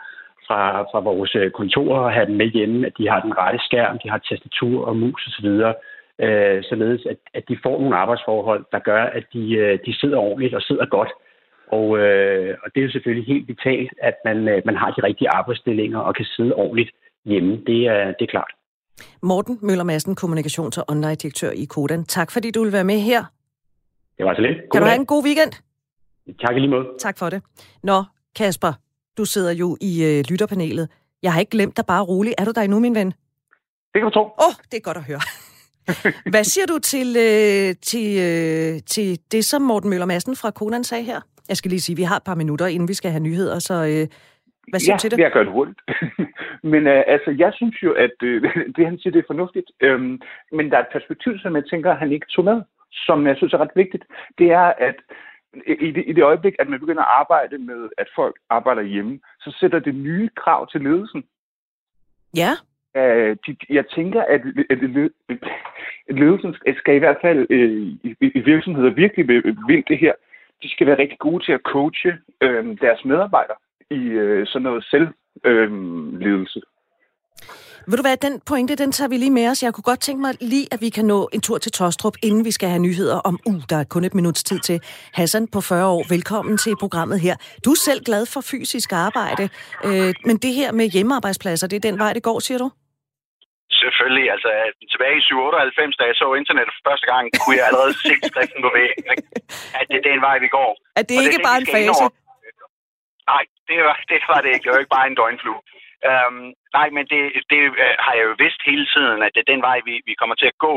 fra, 0.48 0.82
fra 0.90 1.00
vores 1.00 1.35
øh, 1.35 1.50
kontorer 1.50 2.00
og 2.00 2.12
have 2.12 2.26
dem 2.26 2.37
med 2.37 2.50
hjemme, 2.56 2.87
at 2.87 2.92
de 2.98 3.09
har 3.09 3.20
den 3.20 3.38
rette 3.38 3.61
skærm, 3.68 3.98
de 4.02 4.11
har 4.11 4.18
tastatur 4.18 4.85
og 4.88 4.96
mus 4.96 5.26
osv., 5.28 5.48
øh, 6.26 6.59
således 6.70 7.06
at, 7.12 7.16
at 7.35 7.44
de 7.48 7.56
får 7.62 7.80
nogle 7.80 7.96
arbejdsforhold, 7.96 8.64
der 8.72 8.78
gør, 8.78 9.02
at 9.18 9.24
de, 9.32 9.52
øh, 9.62 9.78
de 9.87 10.00
sidder 10.00 10.18
ordentligt 10.18 10.54
og 10.54 10.62
sidder 10.62 10.87
godt. 10.87 11.12
Og, 11.78 11.98
øh, 11.98 12.56
og 12.62 12.68
det 12.74 12.80
er 12.80 12.85
jo 12.85 12.92
selvfølgelig 12.92 13.26
helt 13.35 13.48
vitalt, 13.48 13.92
at 14.02 14.16
man, 14.24 14.48
øh, 14.48 14.62
man 14.64 14.76
har 14.76 14.90
de 14.90 15.02
rigtige 15.02 15.30
arbejdsstillinger 15.30 15.98
og 15.98 16.14
kan 16.14 16.24
sidde 16.24 16.54
ordentligt 16.54 16.90
hjemme. 17.24 17.52
Det 17.66 17.80
er, 17.87 18.04
det 18.18 18.24
er 18.24 18.32
klart. 18.37 18.52
Morten 19.22 19.59
Møller 19.62 19.85
Madsen, 19.85 20.16
kommunikations- 20.20 20.78
og 20.80 20.85
online-direktør 20.88 21.50
i 21.50 21.64
Kodan. 21.64 22.04
Tak 22.04 22.30
fordi 22.30 22.50
du 22.50 22.62
vil 22.62 22.72
være 22.72 22.85
med 22.85 22.98
her. 22.98 23.22
Det 24.18 24.26
var 24.26 24.35
så 24.35 24.40
lidt. 24.40 24.59
God 24.59 24.68
kan 24.72 24.80
du 24.80 24.87
have 24.87 25.00
en 25.00 25.06
god 25.06 25.24
weekend? 25.24 25.52
Tak 26.40 26.54
lige 26.54 26.68
måde. 26.68 26.87
Tak 26.98 27.18
for 27.18 27.30
det. 27.30 27.42
Nå, 27.82 28.04
Kasper, 28.37 28.72
du 29.18 29.24
sidder 29.24 29.52
jo 29.52 29.76
i 29.81 30.05
øh, 30.05 30.24
lytterpanelet. 30.31 30.88
Jeg 31.22 31.33
har 31.33 31.40
ikke 31.40 31.50
glemt 31.50 31.76
dig 31.76 31.85
bare 31.87 32.05
roligt. 32.05 32.35
Er 32.38 32.44
du 32.44 32.52
der 32.55 32.62
endnu, 32.62 32.81
min 32.81 32.94
ven? 32.94 33.07
Det 33.92 33.98
kan 34.00 34.02
du 34.02 34.11
tro. 34.11 34.24
Åh, 34.24 34.46
oh, 34.46 34.55
det 34.70 34.76
er 34.76 34.81
godt 34.81 34.96
at 34.96 35.07
høre. 35.11 35.20
Hvad 36.33 36.44
siger 36.44 36.66
du 36.66 36.79
til, 36.79 37.09
øh, 37.26 37.74
til, 37.90 38.09
øh, 38.26 38.74
til 38.94 39.18
det, 39.33 39.44
som 39.44 39.62
Morten 39.62 39.90
Møller 39.90 40.07
Madsen 40.07 40.37
fra 40.37 40.50
Konan 40.50 40.85
sagde 40.85 41.05
her? 41.05 41.20
Jeg 41.48 41.57
skal 41.57 41.68
lige 41.70 41.81
sige, 41.81 41.94
at 41.94 41.98
vi 41.98 42.02
har 42.02 42.16
et 42.16 42.24
par 42.24 42.35
minutter, 42.35 42.66
inden 42.66 42.88
vi 42.88 42.94
skal 42.94 43.11
have 43.11 43.22
nyheder, 43.22 43.59
så 43.59 43.74
øh, 43.74 44.07
hvad 44.70 44.81
siger 44.81 44.92
ja, 44.92 44.96
du 44.96 45.00
til 45.00 45.11
det? 45.11 45.18
jeg 45.18 45.33
gør 45.33 45.42
det 45.42 45.52
hurtigt. 45.52 45.81
men 46.72 46.87
øh, 46.87 47.02
altså, 47.07 47.31
jeg 47.38 47.52
synes 47.55 47.76
jo, 47.83 47.92
at 47.92 48.16
øh, 48.22 48.42
det, 48.76 48.85
han 48.90 48.98
siger, 48.98 49.12
det 49.12 49.18
er 49.18 49.33
fornuftigt. 49.33 49.68
Øhm, 49.81 50.20
men 50.52 50.70
der 50.70 50.76
er 50.76 50.85
et 50.85 50.94
perspektiv, 50.96 51.33
som 51.38 51.57
jeg 51.57 51.64
tænker, 51.70 51.94
han 51.94 52.12
ikke 52.12 52.26
tog 52.35 52.44
med, 52.44 52.59
som 53.07 53.26
jeg 53.26 53.37
synes 53.37 53.52
er 53.52 53.59
ret 53.59 53.76
vigtigt. 53.83 54.05
Det 54.38 54.48
er, 54.50 54.68
at 54.88 54.98
i 55.66 55.90
det, 55.90 56.04
i 56.06 56.12
det 56.12 56.22
øjeblik, 56.22 56.54
at 56.59 56.68
man 56.68 56.80
begynder 56.80 57.02
at 57.02 57.14
arbejde 57.20 57.59
med, 57.59 57.88
at 57.98 58.09
folk 58.14 58.37
arbejder 58.50 58.82
hjemme, 58.82 59.20
så 59.40 59.56
sætter 59.61 59.78
det 59.78 59.94
nye 59.94 60.28
krav 60.37 60.68
til 60.70 60.80
ledelsen. 60.80 61.24
Ja. 62.37 62.50
Uh, 62.94 63.37
de, 63.46 63.56
jeg 63.70 63.85
tænker, 63.87 64.22
at, 64.22 64.40
at, 64.70 64.78
at 66.09 66.18
ledelsen 66.18 66.54
skal 66.76 66.94
i 66.94 66.98
hvert 66.98 67.18
fald 67.20 67.40
uh, 67.50 68.11
i, 68.11 68.16
i 68.20 68.40
virksomheder 68.40 68.90
virkelig 68.90 69.28
vil 69.28 69.85
det 69.88 69.98
her. 69.98 70.12
De 70.62 70.70
skal 70.70 70.87
være 70.87 70.98
rigtig 70.98 71.18
gode 71.18 71.44
til 71.44 71.52
at 71.52 71.61
coache 71.64 72.18
uh, 72.44 72.78
deres 72.80 73.04
medarbejdere 73.04 73.56
i 73.90 74.18
uh, 74.18 74.46
sådan 74.46 74.62
noget 74.62 74.85
selvledelse. 74.85 76.61
Uh, 76.64 76.76
ved 77.90 77.96
du 77.99 78.05
hvad, 78.07 78.16
den 78.16 78.35
pointe, 78.51 78.75
den 78.83 78.90
tager 78.92 79.11
vi 79.12 79.16
lige 79.16 79.35
med 79.38 79.46
os. 79.51 79.62
Jeg 79.62 79.72
kunne 79.75 79.88
godt 79.92 80.03
tænke 80.09 80.20
mig 80.27 80.33
lige, 80.53 80.66
at 80.75 80.81
vi 80.85 80.90
kan 80.96 81.05
nå 81.14 81.18
en 81.35 81.40
tur 81.46 81.59
til 81.64 81.72
Tostrup, 81.79 82.16
inden 82.29 82.42
vi 82.49 82.53
skal 82.59 82.68
have 82.72 82.83
nyheder 82.88 83.18
om, 83.29 83.35
uh, 83.51 83.61
der 83.70 83.79
er 83.83 83.87
kun 83.94 84.05
et 84.09 84.14
minuts 84.20 84.42
tid 84.51 84.59
til. 84.68 84.79
Hassan 85.18 85.44
på 85.55 85.61
40 85.61 85.87
år, 85.96 86.03
velkommen 86.14 86.55
til 86.64 86.72
programmet 86.85 87.18
her. 87.27 87.35
Du 87.64 87.70
er 87.77 87.81
selv 87.88 88.01
glad 88.09 88.22
for 88.35 88.40
fysisk 88.53 88.88
arbejde, 89.07 89.44
øh, 89.87 90.11
men 90.29 90.37
det 90.44 90.53
her 90.61 90.70
med 90.79 90.87
hjemmearbejdspladser, 90.94 91.66
det 91.70 91.77
er 91.77 91.85
den 91.88 91.99
vej, 92.05 92.12
det 92.18 92.22
går, 92.29 92.38
siger 92.46 92.59
du? 92.64 92.68
Selvfølgelig. 93.83 94.27
Altså, 94.35 94.51
tilbage 94.92 95.16
i 95.20 95.22
97, 95.22 95.96
da 96.01 96.05
jeg 96.11 96.16
så 96.22 96.27
internet 96.40 96.68
for 96.75 96.83
første 96.88 97.07
gang, 97.12 97.25
kunne 97.42 97.57
jeg 97.61 97.66
allerede 97.70 97.92
se 98.05 98.12
skriften 98.31 98.61
på 98.66 98.70
væggen. 98.79 99.05
At 99.81 99.85
det 99.90 99.96
er 100.01 100.05
den 100.11 100.20
vej, 100.27 100.37
vi 100.44 100.49
går. 100.59 100.70
At 100.99 101.05
det 101.09 101.14
ikke 101.27 101.40
det, 101.40 101.49
bare 101.49 101.59
en 101.62 101.68
fase? 101.77 102.05
Nej, 103.33 103.44
det 103.70 103.79
var, 103.87 103.96
det 104.11 104.18
var 104.31 104.40
det 104.44 104.51
ikke. 104.55 104.64
Det 104.64 104.72
var 104.72 104.81
ikke 104.83 104.94
bare 104.99 105.07
en 105.11 105.18
døgnflue. 105.20 105.61
Øhm, 106.09 106.46
nej, 106.78 106.88
men 106.96 107.04
det, 107.12 107.22
det 107.50 107.61
øh, 107.85 107.94
har 108.04 108.14
jeg 108.18 108.24
jo 108.28 108.35
vidst 108.38 108.61
hele 108.70 108.87
tiden, 108.94 109.22
at 109.22 109.32
det 109.35 109.40
er 109.40 109.52
den 109.52 109.62
vej, 109.62 109.78
vi, 109.88 109.94
vi 110.09 110.14
kommer 110.14 110.37
til 110.37 110.46
at 110.52 110.59
gå. 110.66 110.74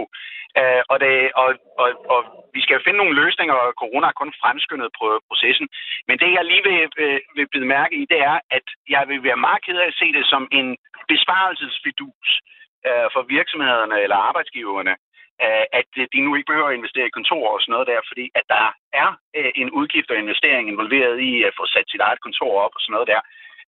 Øh, 0.60 0.82
og, 0.92 0.98
det, 1.04 1.14
og, 1.42 1.50
og, 1.82 1.90
og 2.14 2.20
vi 2.56 2.62
skal 2.62 2.76
jo 2.76 2.86
finde 2.86 3.02
nogle 3.02 3.20
løsninger, 3.22 3.56
og 3.56 3.74
corona 3.82 4.06
har 4.06 4.22
kun 4.22 4.34
fremskyndet 4.42 4.90
på 5.00 5.06
processen. 5.30 5.68
Men 6.08 6.16
det, 6.22 6.30
jeg 6.38 6.46
lige 6.46 6.64
vil, 6.70 6.80
øh, 7.04 7.20
vil 7.36 7.48
bide 7.54 7.72
mærke 7.76 7.96
i, 8.02 8.04
det 8.14 8.20
er, 8.32 8.38
at 8.58 8.66
jeg 8.90 9.04
vil 9.08 9.24
være 9.24 9.44
meget 9.46 9.64
ked 9.66 9.78
af 9.78 9.88
at 9.88 10.00
se 10.02 10.08
det 10.18 10.26
som 10.34 10.48
en 10.52 10.78
besparelsesfidus 11.12 12.30
øh, 12.88 13.08
for 13.14 13.22
virksomhederne 13.38 13.98
eller 14.04 14.18
arbejdsgiverne, 14.30 14.94
øh, 15.44 15.66
at 15.80 15.90
de 16.14 16.20
nu 16.26 16.32
ikke 16.36 16.50
behøver 16.52 16.70
at 16.70 16.78
investere 16.80 17.08
i 17.08 17.18
kontor 17.18 17.46
og 17.54 17.62
sådan 17.62 17.74
noget 17.74 17.88
der, 17.92 18.02
fordi 18.10 18.26
at 18.40 18.46
der 18.56 18.66
er 19.04 19.10
øh, 19.38 19.52
en 19.62 19.70
udgift 19.80 20.10
og 20.12 20.18
investering 20.18 20.66
involveret 20.68 21.18
i 21.30 21.32
at 21.48 21.54
få 21.60 21.64
sat 21.66 21.88
sit 21.90 22.02
eget 22.08 22.22
kontor 22.26 22.54
op 22.66 22.74
og 22.76 22.82
sådan 22.82 22.94
noget 22.94 23.12
der 23.14 23.22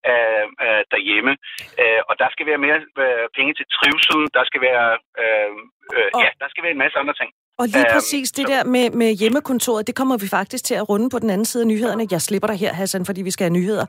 øh, 0.10 0.46
øh, 0.66 0.82
derhjemme. 0.94 1.34
Øh, 1.82 2.02
og 2.10 2.14
der 2.22 2.30
skal 2.32 2.46
være 2.50 2.64
mere 2.66 2.80
øh, 3.06 3.28
penge 3.38 3.54
til 3.54 3.66
trivsel, 3.76 4.22
der 4.38 4.44
skal 4.50 4.62
være, 4.70 4.88
øh, 5.22 5.52
øh, 5.98 6.10
ja, 6.24 6.30
der 6.42 6.48
skal 6.50 6.64
være 6.64 6.76
en 6.76 6.84
masse 6.84 6.98
andre 7.02 7.16
ting. 7.22 7.32
Og 7.60 7.68
lige 7.68 7.80
øhm, 7.80 7.94
præcis 7.94 8.32
det 8.32 8.48
der 8.48 8.64
med, 8.64 8.90
med 8.90 9.14
hjemmekontoret, 9.14 9.88
det 9.88 9.96
kommer 9.96 10.18
vi 10.18 10.28
faktisk 10.28 10.64
til 10.64 10.74
at 10.74 10.90
runde 10.90 11.10
på 11.10 11.20
den 11.20 11.30
anden 11.30 11.46
side 11.46 11.64
af 11.64 11.68
nyhederne. 11.68 12.08
Jeg 12.12 12.22
slipper 12.22 12.48
dig 12.48 12.58
her, 12.58 12.74
Hassan, 12.74 13.06
fordi 13.06 13.22
vi 13.22 13.32
skal 13.32 13.44
have 13.44 13.54
nyheder. 13.54 13.86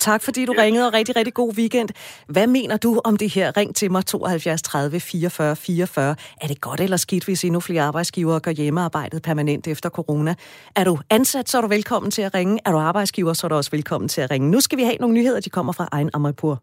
Tak 0.00 0.22
fordi 0.22 0.44
du 0.44 0.52
yes. 0.52 0.60
ringede, 0.60 0.86
og 0.86 0.92
rigtig, 0.92 1.16
rigtig 1.16 1.34
god 1.34 1.54
weekend. 1.54 1.88
Hvad 2.28 2.46
mener 2.46 2.76
du 2.76 3.00
om 3.04 3.16
det 3.16 3.34
her? 3.34 3.56
Ring 3.56 3.76
til 3.76 3.90
mig 3.90 4.06
72 4.06 4.62
30 4.62 5.00
44 5.00 5.56
44. 5.56 6.16
Er 6.40 6.46
det 6.46 6.60
godt 6.60 6.80
eller 6.80 6.96
skidt, 6.96 7.24
hvis 7.24 7.44
endnu 7.44 7.60
flere 7.60 7.82
arbejdsgivere 7.82 8.40
gør 8.40 8.50
hjemmearbejdet 8.50 9.22
permanent 9.22 9.66
efter 9.66 9.90
corona? 9.90 10.34
Er 10.76 10.84
du 10.84 10.98
ansat, 11.10 11.48
så 11.48 11.58
er 11.58 11.62
du 11.62 11.68
velkommen 11.68 12.10
til 12.10 12.22
at 12.22 12.34
ringe. 12.34 12.58
Er 12.64 12.72
du 12.72 12.78
arbejdsgiver, 12.78 13.32
så 13.32 13.46
er 13.46 13.48
du 13.48 13.54
også 13.54 13.70
velkommen 13.70 14.08
til 14.08 14.20
at 14.20 14.30
ringe. 14.30 14.50
Nu 14.50 14.60
skal 14.60 14.78
vi 14.78 14.82
have 14.82 14.96
nogle 15.00 15.14
nyheder, 15.14 15.40
de 15.40 15.50
kommer 15.50 15.72
fra 15.72 15.88
egen 15.92 16.10
Amarpur. 16.14 16.62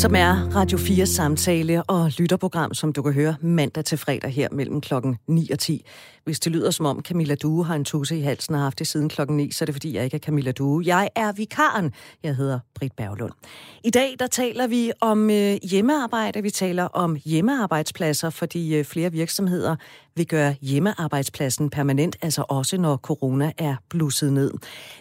Som 0.00 0.14
er 0.14 0.48
Radio 0.54 0.78
4 0.78 1.06
samtale 1.06 1.82
og 1.82 2.10
lytterprogram, 2.18 2.74
som 2.74 2.92
du 2.92 3.02
kan 3.02 3.12
høre 3.12 3.36
mandag 3.40 3.84
til 3.84 3.98
fredag 3.98 4.30
her 4.30 4.48
mellem 4.52 4.80
klokken 4.80 5.16
9 5.26 5.50
og 5.52 5.58
10. 5.58 5.84
Hvis 6.24 6.40
det 6.40 6.52
lyder 6.52 6.70
som 6.70 6.86
om 6.86 7.02
Camilla 7.02 7.34
Due 7.34 7.64
har 7.64 7.74
en 7.74 7.84
tusse 7.84 8.18
i 8.18 8.20
halsen 8.20 8.54
og 8.54 8.60
har 8.60 8.64
haft 8.64 8.78
det 8.78 8.86
siden 8.86 9.08
klokken 9.08 9.36
9, 9.36 9.50
så 9.52 9.64
er 9.64 9.66
det 9.66 9.74
fordi, 9.74 9.94
jeg 9.94 10.04
ikke 10.04 10.14
er 10.14 10.18
Camilla 10.18 10.52
Due. 10.52 10.82
Jeg 10.86 11.08
er 11.16 11.32
vikaren. 11.32 11.92
Jeg 12.22 12.36
hedder 12.36 12.58
Britt 12.74 12.96
Berglund. 12.96 13.32
I 13.84 13.90
dag 13.90 14.16
der 14.18 14.26
taler 14.26 14.66
vi 14.66 14.92
om 15.00 15.30
øh, 15.30 15.56
hjemmearbejde. 15.62 16.42
Vi 16.42 16.50
taler 16.50 16.84
om 16.84 17.16
hjemmearbejdspladser, 17.24 18.30
fordi 18.30 18.76
øh, 18.76 18.84
flere 18.84 19.12
virksomheder 19.12 19.76
vil 20.16 20.26
gøre 20.26 20.54
hjemmearbejdspladsen 20.60 21.70
permanent, 21.70 22.16
altså 22.22 22.44
også 22.48 22.76
når 22.76 22.96
corona 22.96 23.52
er 23.58 23.76
blusset 23.88 24.32
ned. 24.32 24.52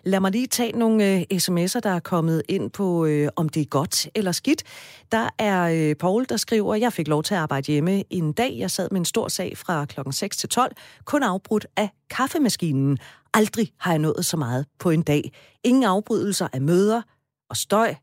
Lad 0.03 0.19
mig 0.19 0.31
lige 0.31 0.47
tage 0.47 0.71
nogle 0.71 1.15
øh, 1.15 1.21
sms'er, 1.33 1.79
der 1.79 1.89
er 1.89 1.99
kommet 1.99 2.43
ind 2.49 2.71
på, 2.71 3.05
øh, 3.05 3.29
om 3.35 3.49
det 3.49 3.61
er 3.61 3.65
godt 3.65 4.07
eller 4.15 4.31
skidt. 4.31 4.63
Der 5.11 5.29
er 5.37 5.89
øh, 5.89 5.95
Paul, 5.95 6.25
der 6.29 6.37
skriver, 6.37 6.75
jeg 6.75 6.93
fik 6.93 7.07
lov 7.07 7.23
til 7.23 7.33
at 7.33 7.39
arbejde 7.39 7.71
hjemme 7.71 8.03
en 8.09 8.33
dag. 8.33 8.55
Jeg 8.57 8.71
sad 8.71 8.87
med 8.91 8.99
en 8.99 9.05
stor 9.05 9.27
sag 9.27 9.57
fra 9.57 9.85
klokken 9.85 10.13
6 10.13 10.37
til 10.37 10.49
12, 10.49 10.75
kun 11.05 11.23
afbrudt 11.23 11.65
af 11.75 11.89
kaffemaskinen. 12.09 12.97
Aldrig 13.33 13.71
har 13.79 13.91
jeg 13.91 13.99
nået 13.99 14.25
så 14.25 14.37
meget 14.37 14.65
på 14.79 14.89
en 14.89 15.01
dag. 15.01 15.31
Ingen 15.63 15.83
afbrydelser 15.83 16.47
af 16.53 16.61
møder 16.61 17.01
og 17.49 17.57
støj, 17.57 17.95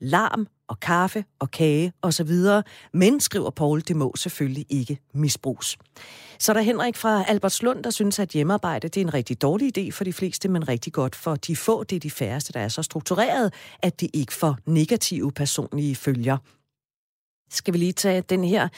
larm 0.00 0.46
og 0.68 0.80
kaffe 0.80 1.24
og 1.38 1.50
kage 1.50 1.92
osv. 2.02 2.30
Men, 2.92 3.20
skriver 3.20 3.50
Paul, 3.50 3.80
det 3.88 3.96
må 3.96 4.12
selvfølgelig 4.16 4.66
ikke 4.68 4.98
misbruges. 5.14 5.78
Så 6.38 6.52
der 6.52 6.60
er 6.60 6.64
Henrik 6.64 6.96
fra 6.96 7.24
Albertslund, 7.28 7.84
der 7.84 7.90
synes, 7.90 8.18
at 8.18 8.28
hjemmearbejde 8.28 8.88
det 8.88 9.00
er 9.00 9.04
en 9.04 9.14
rigtig 9.14 9.42
dårlig 9.42 9.78
idé 9.78 9.90
for 9.90 10.04
de 10.04 10.12
fleste, 10.12 10.48
men 10.48 10.68
rigtig 10.68 10.92
godt 10.92 11.16
for 11.16 11.36
de 11.36 11.56
få. 11.56 11.84
Det 11.84 11.96
er 11.96 12.00
de 12.00 12.10
færreste, 12.10 12.52
der 12.52 12.60
er 12.60 12.68
så 12.68 12.82
struktureret, 12.82 13.54
at 13.82 14.00
det 14.00 14.10
ikke 14.12 14.32
får 14.32 14.56
negative 14.66 15.32
personlige 15.32 15.96
følger. 15.96 16.36
Skal 17.50 17.74
vi 17.74 17.78
lige 17.78 17.92
tage 17.92 18.20
den 18.20 18.44
her 18.44 18.68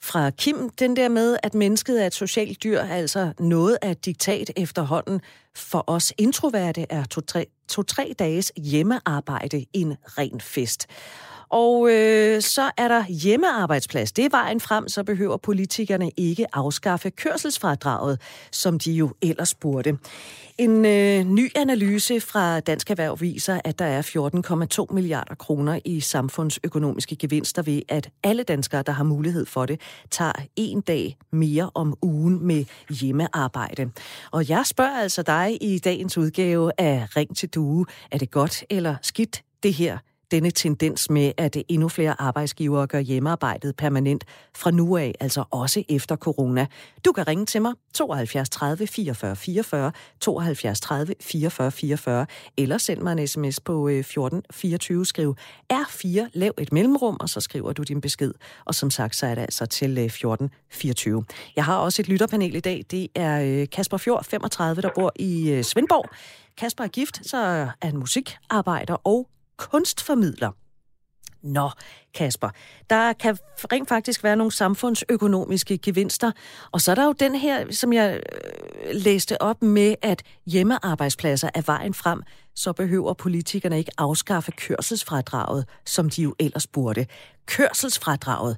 fra 0.00 0.30
Kim, 0.30 0.70
den 0.70 0.96
der 0.96 1.08
med, 1.08 1.36
at 1.42 1.54
mennesket 1.54 2.02
er 2.02 2.06
et 2.06 2.14
socialt 2.14 2.62
dyr, 2.62 2.80
altså 2.80 3.32
noget 3.40 3.78
af 3.82 3.90
et 3.90 4.04
diktat 4.04 4.50
efterhånden. 4.56 5.20
For 5.54 5.84
os 5.86 6.12
introverte 6.18 6.86
er 6.90 7.04
to-tre 7.04 7.46
to, 7.68 7.82
tre 7.82 8.14
dages 8.18 8.52
hjemmearbejde 8.56 9.66
en 9.72 9.96
ren 10.04 10.40
fest. 10.40 10.86
Og 11.48 11.88
øh, 11.90 12.42
så 12.42 12.70
er 12.76 12.88
der 12.88 13.04
hjemmearbejdsplads. 13.04 14.12
Det 14.12 14.24
er 14.24 14.28
vejen 14.30 14.60
frem, 14.60 14.88
så 14.88 15.04
behøver 15.04 15.36
politikerne 15.36 16.10
ikke 16.16 16.46
afskaffe 16.52 17.10
kørselsfradraget, 17.10 18.20
som 18.52 18.78
de 18.78 18.92
jo 18.92 19.10
ellers 19.22 19.54
burde. 19.54 19.98
En 20.58 20.84
øh, 20.84 21.24
ny 21.24 21.50
analyse 21.56 22.20
fra 22.20 22.60
Dansk 22.60 22.90
Erhverv 22.90 23.20
viser, 23.20 23.60
at 23.64 23.78
der 23.78 23.84
er 23.84 24.02
14,2 24.88 24.94
milliarder 24.94 25.34
kroner 25.34 25.80
i 25.84 26.00
samfundsøkonomiske 26.00 27.16
gevinster 27.16 27.62
ved, 27.62 27.82
at 27.88 28.10
alle 28.22 28.42
danskere, 28.42 28.82
der 28.82 28.92
har 28.92 29.04
mulighed 29.04 29.46
for 29.46 29.66
det, 29.66 29.80
tager 30.10 30.32
en 30.56 30.80
dag 30.80 31.16
mere 31.32 31.70
om 31.74 31.94
ugen 32.02 32.46
med 32.46 32.64
hjemmearbejde. 32.90 33.90
Og 34.32 34.48
jeg 34.48 34.66
spørger 34.66 35.00
altså 35.00 35.22
dig 35.22 35.58
i 35.60 35.78
dagens 35.78 36.18
udgave 36.18 36.72
af 36.78 37.16
Ring 37.16 37.36
til 37.36 37.48
Due. 37.48 37.86
Er 38.10 38.18
det 38.18 38.30
godt 38.30 38.64
eller 38.70 38.96
skidt, 39.02 39.42
det 39.62 39.74
her 39.74 39.98
denne 40.30 40.50
tendens 40.50 41.10
med, 41.10 41.32
at 41.36 41.56
endnu 41.68 41.88
flere 41.88 42.20
arbejdsgivere 42.20 42.86
gør 42.86 42.98
hjemmearbejdet 42.98 43.76
permanent 43.76 44.24
fra 44.56 44.70
nu 44.70 44.96
af, 44.96 45.14
altså 45.20 45.44
også 45.50 45.82
efter 45.88 46.16
corona. 46.16 46.66
Du 47.04 47.12
kan 47.12 47.28
ringe 47.28 47.46
til 47.46 47.62
mig 47.62 47.72
72 47.94 48.50
30 48.50 48.86
44 48.86 49.36
44, 49.36 49.92
72 50.20 50.80
30 50.80 51.14
44 51.20 51.70
44, 51.70 52.26
eller 52.56 52.78
send 52.78 53.00
mig 53.00 53.12
en 53.12 53.26
sms 53.26 53.60
på 53.60 53.88
øh, 53.88 53.98
1424, 53.98 55.06
skriv 55.06 55.36
R4, 55.72 56.28
lav 56.32 56.52
et 56.58 56.72
mellemrum, 56.72 57.16
og 57.20 57.28
så 57.28 57.40
skriver 57.40 57.72
du 57.72 57.82
din 57.82 58.00
besked. 58.00 58.32
Og 58.64 58.74
som 58.74 58.90
sagt, 58.90 59.16
så 59.16 59.26
er 59.26 59.34
det 59.34 59.42
altså 59.42 59.66
til 59.66 59.98
øh, 59.98 60.04
1424. 60.04 61.24
Jeg 61.56 61.64
har 61.64 61.76
også 61.76 62.02
et 62.02 62.08
lytterpanel 62.08 62.54
i 62.54 62.60
dag. 62.60 62.84
Det 62.90 63.08
er 63.14 63.60
øh, 63.60 63.68
Kasper 63.72 63.96
Fjord, 63.96 64.24
35, 64.24 64.82
der 64.82 64.90
bor 64.94 65.12
i 65.16 65.62
Svendborg. 65.62 66.10
Kasper 66.56 66.84
er 66.84 66.88
gift, 66.88 67.28
så 67.28 67.36
er 67.36 67.68
han 67.82 67.96
musikarbejder 67.96 68.96
og 69.04 69.28
kunstformidler. 69.58 70.52
Nå, 71.42 71.70
Kasper, 72.14 72.48
der 72.90 73.12
kan 73.12 73.36
rent 73.72 73.88
faktisk 73.88 74.24
være 74.24 74.36
nogle 74.36 74.52
samfundsøkonomiske 74.52 75.78
gevinster. 75.78 76.32
Og 76.72 76.80
så 76.80 76.90
er 76.90 76.94
der 76.94 77.04
jo 77.04 77.12
den 77.12 77.34
her, 77.34 77.70
som 77.70 77.92
jeg 77.92 78.20
øh, 78.32 78.94
læste 79.04 79.42
op 79.42 79.62
med, 79.62 79.94
at 80.02 80.22
hjemmearbejdspladser 80.46 81.48
er 81.54 81.62
vejen 81.66 81.94
frem, 81.94 82.22
så 82.54 82.72
behøver 82.72 83.14
politikerne 83.14 83.78
ikke 83.78 83.92
afskaffe 83.98 84.52
kørselsfradraget, 84.52 85.64
som 85.84 86.10
de 86.10 86.22
jo 86.22 86.34
ellers 86.40 86.66
burde. 86.66 87.06
Kørselsfradraget, 87.46 88.56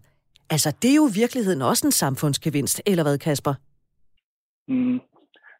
altså 0.50 0.76
det 0.82 0.90
er 0.90 0.94
jo 0.94 1.08
i 1.08 1.14
virkeligheden 1.14 1.62
også 1.62 1.86
en 1.86 1.92
samfundsgevinst, 1.92 2.82
eller 2.86 3.02
hvad, 3.02 3.18
Kasper? 3.18 3.54
Mm. 4.68 5.00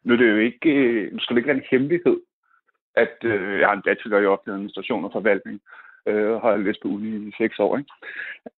Nu 0.03 0.13
er 0.13 0.17
det 0.17 0.29
jo 0.29 0.37
ikke, 0.37 0.69
øh, 0.69 1.13
nu 1.13 1.19
skal 1.19 1.35
det 1.35 1.39
ikke 1.39 1.47
være 1.47 1.57
en 1.57 1.71
hemmelighed, 1.71 2.17
at 2.95 3.17
øh, 3.23 3.59
jeg 3.59 3.67
har 3.67 3.75
en 3.75 3.81
bachelor 3.81 4.19
i 4.19 4.25
offentlig 4.25 4.53
administration 4.53 5.05
og 5.05 5.11
forvaltning, 5.11 5.61
øh, 6.05 6.31
har 6.31 6.51
har 6.51 6.57
læst 6.57 6.81
på 6.81 6.87
uni 6.87 7.27
i 7.27 7.31
seks 7.37 7.59
år. 7.59 7.77
Ikke? 7.77 7.91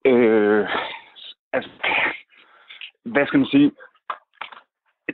Øh, 0.06 0.68
altså, 1.54 1.70
hvad 3.04 3.28
skal 3.28 3.40
man 3.40 3.48
sige? 3.48 3.72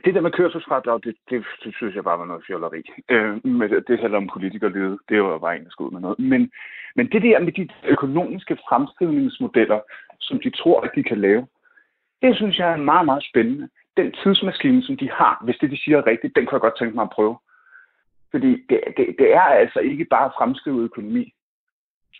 Det 0.04 0.14
der 0.14 0.20
med 0.20 0.30
kørselsfradrag, 0.30 1.00
det, 1.04 1.16
det, 1.30 1.44
det 1.64 1.74
synes 1.74 1.94
jeg 1.94 2.04
bare 2.04 2.18
var 2.18 2.24
noget 2.26 2.44
fjolleri. 2.46 2.82
Øh, 3.08 3.46
med, 3.46 3.80
det 3.80 4.00
handler 4.00 4.18
om 4.18 4.30
politikerlede. 4.32 4.98
Det 5.08 5.22
var 5.22 5.38
bare 5.38 5.56
en, 5.56 5.64
der 5.64 5.70
skulle 5.70 5.92
med 5.92 6.00
noget. 6.00 6.18
Men, 6.18 6.50
men 6.96 7.06
det 7.12 7.22
der 7.22 7.40
med 7.40 7.52
de 7.52 7.68
økonomiske 7.84 8.58
fremskrivningsmodeller, 8.68 9.80
som 10.20 10.40
de 10.40 10.50
tror, 10.50 10.80
at 10.80 10.90
de 10.94 11.02
kan 11.02 11.20
lave, 11.20 11.46
det 12.22 12.36
synes 12.36 12.58
jeg 12.58 12.72
er 12.72 12.76
meget, 12.76 13.06
meget 13.06 13.24
spændende. 13.30 13.68
Den 13.96 14.12
tidsmaskine, 14.12 14.82
som 14.82 14.96
de 14.96 15.10
har, 15.10 15.42
hvis 15.44 15.56
det 15.60 15.70
de 15.70 15.82
siger 15.82 15.98
er 15.98 16.06
rigtigt, 16.06 16.36
den 16.36 16.46
kunne 16.46 16.56
jeg 16.56 16.60
godt 16.60 16.78
tænke 16.78 16.94
mig 16.94 17.02
at 17.02 17.10
prøve. 17.10 17.36
Fordi 18.30 18.50
det, 18.68 18.80
det, 18.96 19.06
det 19.18 19.34
er 19.34 19.40
altså 19.62 19.78
ikke 19.78 20.04
bare 20.04 20.24
at 20.24 20.32
fremskrive 20.38 20.82
økonomi 20.82 21.34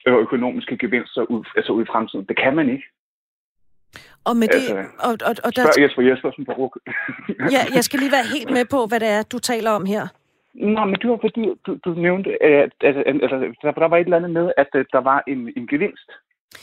og 0.06 0.20
økonomiske 0.20 0.78
gevinster 0.78 1.22
ud, 1.22 1.44
altså 1.56 1.72
ud 1.72 1.82
i 1.82 1.90
fremtiden. 1.92 2.24
Det 2.24 2.36
kan 2.38 2.56
man 2.56 2.68
ikke. 2.68 2.84
Og 4.24 4.36
med 4.36 4.48
det... 4.48 4.54
Altså, 4.54 4.76
og, 5.06 5.12
og, 5.28 5.34
og 5.44 5.56
der... 5.56 5.62
Spørg 5.62 5.82
Jesper 5.84 6.02
Jespersen 6.02 6.44
på 6.44 6.52
RUK. 6.52 6.74
ja, 7.54 7.62
jeg 7.74 7.84
skal 7.84 8.00
lige 8.00 8.12
være 8.18 8.32
helt 8.36 8.50
med 8.50 8.64
på, 8.74 8.86
hvad 8.88 9.00
det 9.00 9.08
er, 9.08 9.22
du 9.22 9.38
taler 9.38 9.70
om 9.70 9.86
her. 9.86 10.04
Nå, 10.54 10.84
men 10.84 10.94
det 10.94 11.10
var 11.10 11.18
fordi, 11.20 11.44
du, 11.66 11.78
du 11.84 11.90
nævnte, 12.06 12.42
at, 12.42 12.72
at, 12.80 12.96
at, 12.96 13.22
at 13.22 13.30
der, 13.62 13.72
der 13.72 13.88
var 13.88 13.96
et 13.96 14.04
eller 14.04 14.16
andet 14.16 14.30
med, 14.30 14.52
at 14.56 14.68
der 14.72 15.00
var 15.10 15.22
en, 15.26 15.52
en 15.56 15.66
gevinst 15.66 16.10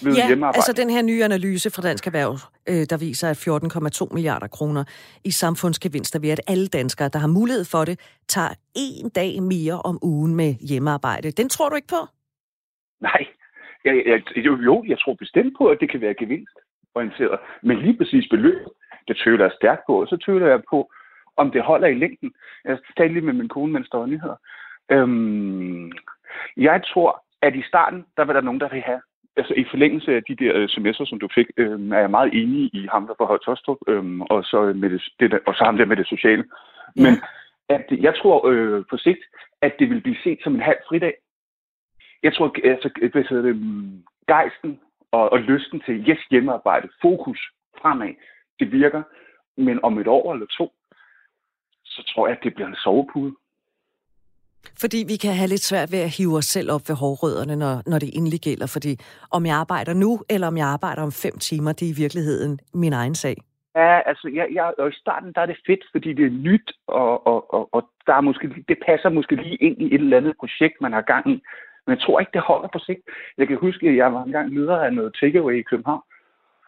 ved 0.04 0.13
ja, 0.15 0.48
altså 0.60 0.74
den 0.74 0.89
her 0.89 1.02
nye 1.02 1.24
analyse 1.24 1.69
fra 1.69 1.82
Dansk 1.82 2.08
Erhverv, 2.08 2.34
øh, 2.69 2.86
der 2.89 2.98
viser, 2.98 3.28
at 3.30 3.38
14,2 3.38 4.13
milliarder 4.13 4.48
kroner 4.48 4.84
i 5.24 5.32
samfundsgevinster 5.32 6.19
ved, 6.19 6.30
at 6.30 6.41
alle 6.48 6.67
danskere, 6.67 7.10
der 7.10 7.19
har 7.19 7.28
mulighed 7.28 7.65
for 7.65 7.86
det, 7.86 8.00
tager 8.28 8.54
en 8.76 9.10
dag 9.10 9.43
mere 9.43 9.82
om 9.89 10.00
ugen 10.02 10.36
med 10.36 10.54
hjemmearbejde. 10.69 11.32
Den 11.32 11.50
tror 11.50 11.69
du 11.69 11.76
ikke 11.76 11.88
på? 11.88 12.02
Nej, 13.02 13.21
jeg, 13.86 14.04
jeg, 14.06 14.21
jo, 14.45 14.54
jo, 14.58 14.84
jeg 14.88 15.00
tror 15.00 15.13
bestemt 15.13 15.54
på, 15.58 15.67
at 15.67 15.78
det 15.82 15.91
kan 15.91 16.02
være 16.02 16.13
gevinstorienteret. 16.13 17.39
Men 17.63 17.78
lige 17.78 17.98
præcis 17.98 18.26
beløb, 18.30 18.62
det 19.08 19.17
tvivler 19.24 19.45
jeg 19.45 19.58
stærkt 19.60 19.82
på. 19.88 20.02
Og 20.02 20.08
så 20.08 20.17
tvivler 20.26 20.48
jeg 20.48 20.62
på, 20.69 20.91
om 21.38 21.52
det 21.52 21.62
holder 21.62 21.88
i 21.88 22.00
længden. 22.04 22.34
Jeg 22.65 22.78
talte 22.98 23.13
lige 23.13 23.26
med 23.26 23.34
min 23.34 23.50
kone, 23.50 23.74
mens 23.74 23.89
der 23.89 23.98
var 23.98 24.06
nyheder. 24.06 24.36
Øhm, 24.91 25.91
jeg 26.58 26.82
tror, 26.93 27.24
at 27.41 27.56
i 27.56 27.63
starten, 27.67 28.06
der 28.17 28.26
vil 28.26 28.36
der 28.36 28.41
nogen, 28.41 28.60
der 28.60 28.69
vil 28.69 28.82
have 28.82 29.02
altså 29.38 29.54
i 29.54 29.65
forlængelse 29.69 30.15
af 30.15 30.24
de 30.24 30.36
der 30.36 30.52
øh, 30.56 30.65
sms'er, 30.65 31.06
som 31.06 31.19
du 31.19 31.28
fik, 31.36 31.48
øh, 31.58 31.91
er 31.91 32.00
jeg 32.00 32.12
meget 32.12 32.34
enig 32.34 32.69
i 32.74 32.88
ham, 32.91 33.08
der 33.08 33.13
på 33.13 33.26
Højt 33.26 33.41
Tostrup, 33.41 33.78
øh, 33.88 34.19
og, 34.19 34.43
så 34.43 34.74
med 34.76 34.89
det, 34.89 35.02
det 35.19 35.32
der, 35.32 35.39
og 35.48 35.54
så 35.56 35.63
ham 35.63 35.78
der 35.78 35.86
med 35.86 35.98
det 35.98 36.08
sociale. 36.08 36.43
Ja. 36.95 37.02
Men 37.04 37.13
at, 37.69 37.86
jeg 37.91 38.15
tror 38.15 38.48
øh, 38.48 38.84
på 38.89 38.98
sigt, 38.98 39.24
at 39.62 39.74
det 39.80 39.89
vil 39.89 40.02
blive 40.02 40.17
set 40.24 40.39
som 40.43 40.56
en 40.56 40.62
halv 40.62 40.78
fridag. 40.88 41.13
Jeg 42.24 42.34
tror, 42.34 42.56
altså, 42.63 42.89
hvad 43.12 43.24
hedder 43.30 43.43
det, 43.43 43.56
mm, 43.56 44.04
gejsten 44.28 44.80
og, 45.12 45.32
og 45.32 45.39
lysten 45.39 45.80
til 45.86 46.10
yes 46.10 46.24
hjemmearbejde, 46.32 46.89
fokus 47.02 47.39
fremad, 47.82 48.13
det 48.60 48.71
virker. 48.71 49.04
Men 49.58 49.84
om 49.84 50.00
et 50.00 50.08
år 50.08 50.34
eller 50.34 50.48
to, 50.58 50.74
så 51.86 52.04
tror 52.08 52.28
jeg, 52.28 52.38
at 52.38 52.43
det 52.43 52.56
bliver 52.56 52.67
en 52.67 52.76
sovepude. 52.84 53.36
Fordi 54.84 54.99
vi 55.08 55.15
kan 55.23 55.34
have 55.34 55.49
lidt 55.54 55.65
svært 55.71 55.91
ved 55.91 55.99
at 55.99 56.15
hive 56.17 56.38
os 56.38 56.45
selv 56.45 56.71
op 56.71 56.82
ved 56.89 56.95
hårrødderne, 56.95 57.56
når, 57.56 57.73
når 57.91 57.99
det 57.99 58.10
endelig 58.17 58.39
gælder. 58.39 58.67
Fordi 58.75 58.93
om 59.32 59.45
jeg 59.45 59.56
arbejder 59.56 59.93
nu, 59.93 60.12
eller 60.30 60.47
om 60.47 60.58
jeg 60.58 60.67
arbejder 60.67 61.01
om 61.01 61.12
fem 61.12 61.36
timer, 61.49 61.71
det 61.71 61.86
er 61.86 61.93
i 61.93 62.01
virkeligheden 62.04 62.60
min 62.73 62.93
egen 62.93 63.15
sag. 63.15 63.36
Ja, 63.75 63.99
altså, 64.10 64.32
jeg, 64.34 64.47
jeg, 64.51 64.73
og 64.78 64.89
i 64.89 64.99
starten 65.04 65.34
der 65.36 65.41
er 65.41 65.45
det 65.45 65.58
fedt, 65.67 65.84
fordi 65.91 66.13
det 66.13 66.25
er 66.25 66.39
nyt, 66.47 66.71
og, 66.88 67.28
og, 67.28 67.54
og, 67.54 67.69
og 67.71 67.89
der 68.08 68.13
er 68.13 68.21
måske, 68.21 68.45
det 68.67 68.78
passer 68.86 69.10
måske 69.10 69.36
lige 69.36 69.56
ind 69.56 69.78
i 69.82 69.86
et 69.95 70.01
eller 70.01 70.17
andet 70.17 70.36
projekt, 70.39 70.82
man 70.82 70.93
har 70.93 71.01
gang 71.01 71.32
i. 71.32 71.43
Men 71.86 71.95
jeg 71.95 72.01
tror 72.01 72.19
ikke, 72.19 72.32
det 72.34 72.41
holder 72.41 72.69
på 72.73 72.80
sigt. 72.80 73.01
Jeg 73.38 73.47
kan 73.47 73.58
huske, 73.58 73.89
at 73.89 73.95
jeg 73.95 74.13
var 74.13 74.23
engang 74.23 74.54
leder 74.54 74.78
af 74.78 74.93
noget 74.93 75.17
takeaway 75.19 75.60
i 75.60 75.69
København, 75.69 76.01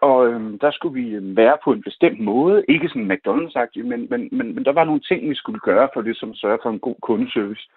og 0.02 0.28
øhm, 0.28 0.60
der 0.60 0.72
skulle 0.72 1.02
vi 1.02 1.10
øhm, 1.10 1.38
være 1.38 1.58
på 1.64 1.72
en 1.72 1.84
bestemt 1.84 2.20
måde. 2.20 2.66
Ikke 2.70 2.88
sådan 2.90 3.12
McDonald's-agtigt, 3.12 3.86
men, 3.92 4.08
men, 4.10 4.30
men, 4.32 4.56
men 4.56 4.66
der 4.66 4.72
var 4.72 4.84
nogle 4.84 5.02
ting, 5.02 5.30
vi 5.30 5.36
skulle 5.36 5.60
gøre 5.60 5.90
for 5.94 6.02
det, 6.02 6.18
som 6.18 6.36
sørger 6.36 6.58
for 6.64 6.70
en 6.70 6.80
god 6.80 6.96
kundeservice. 7.02 7.70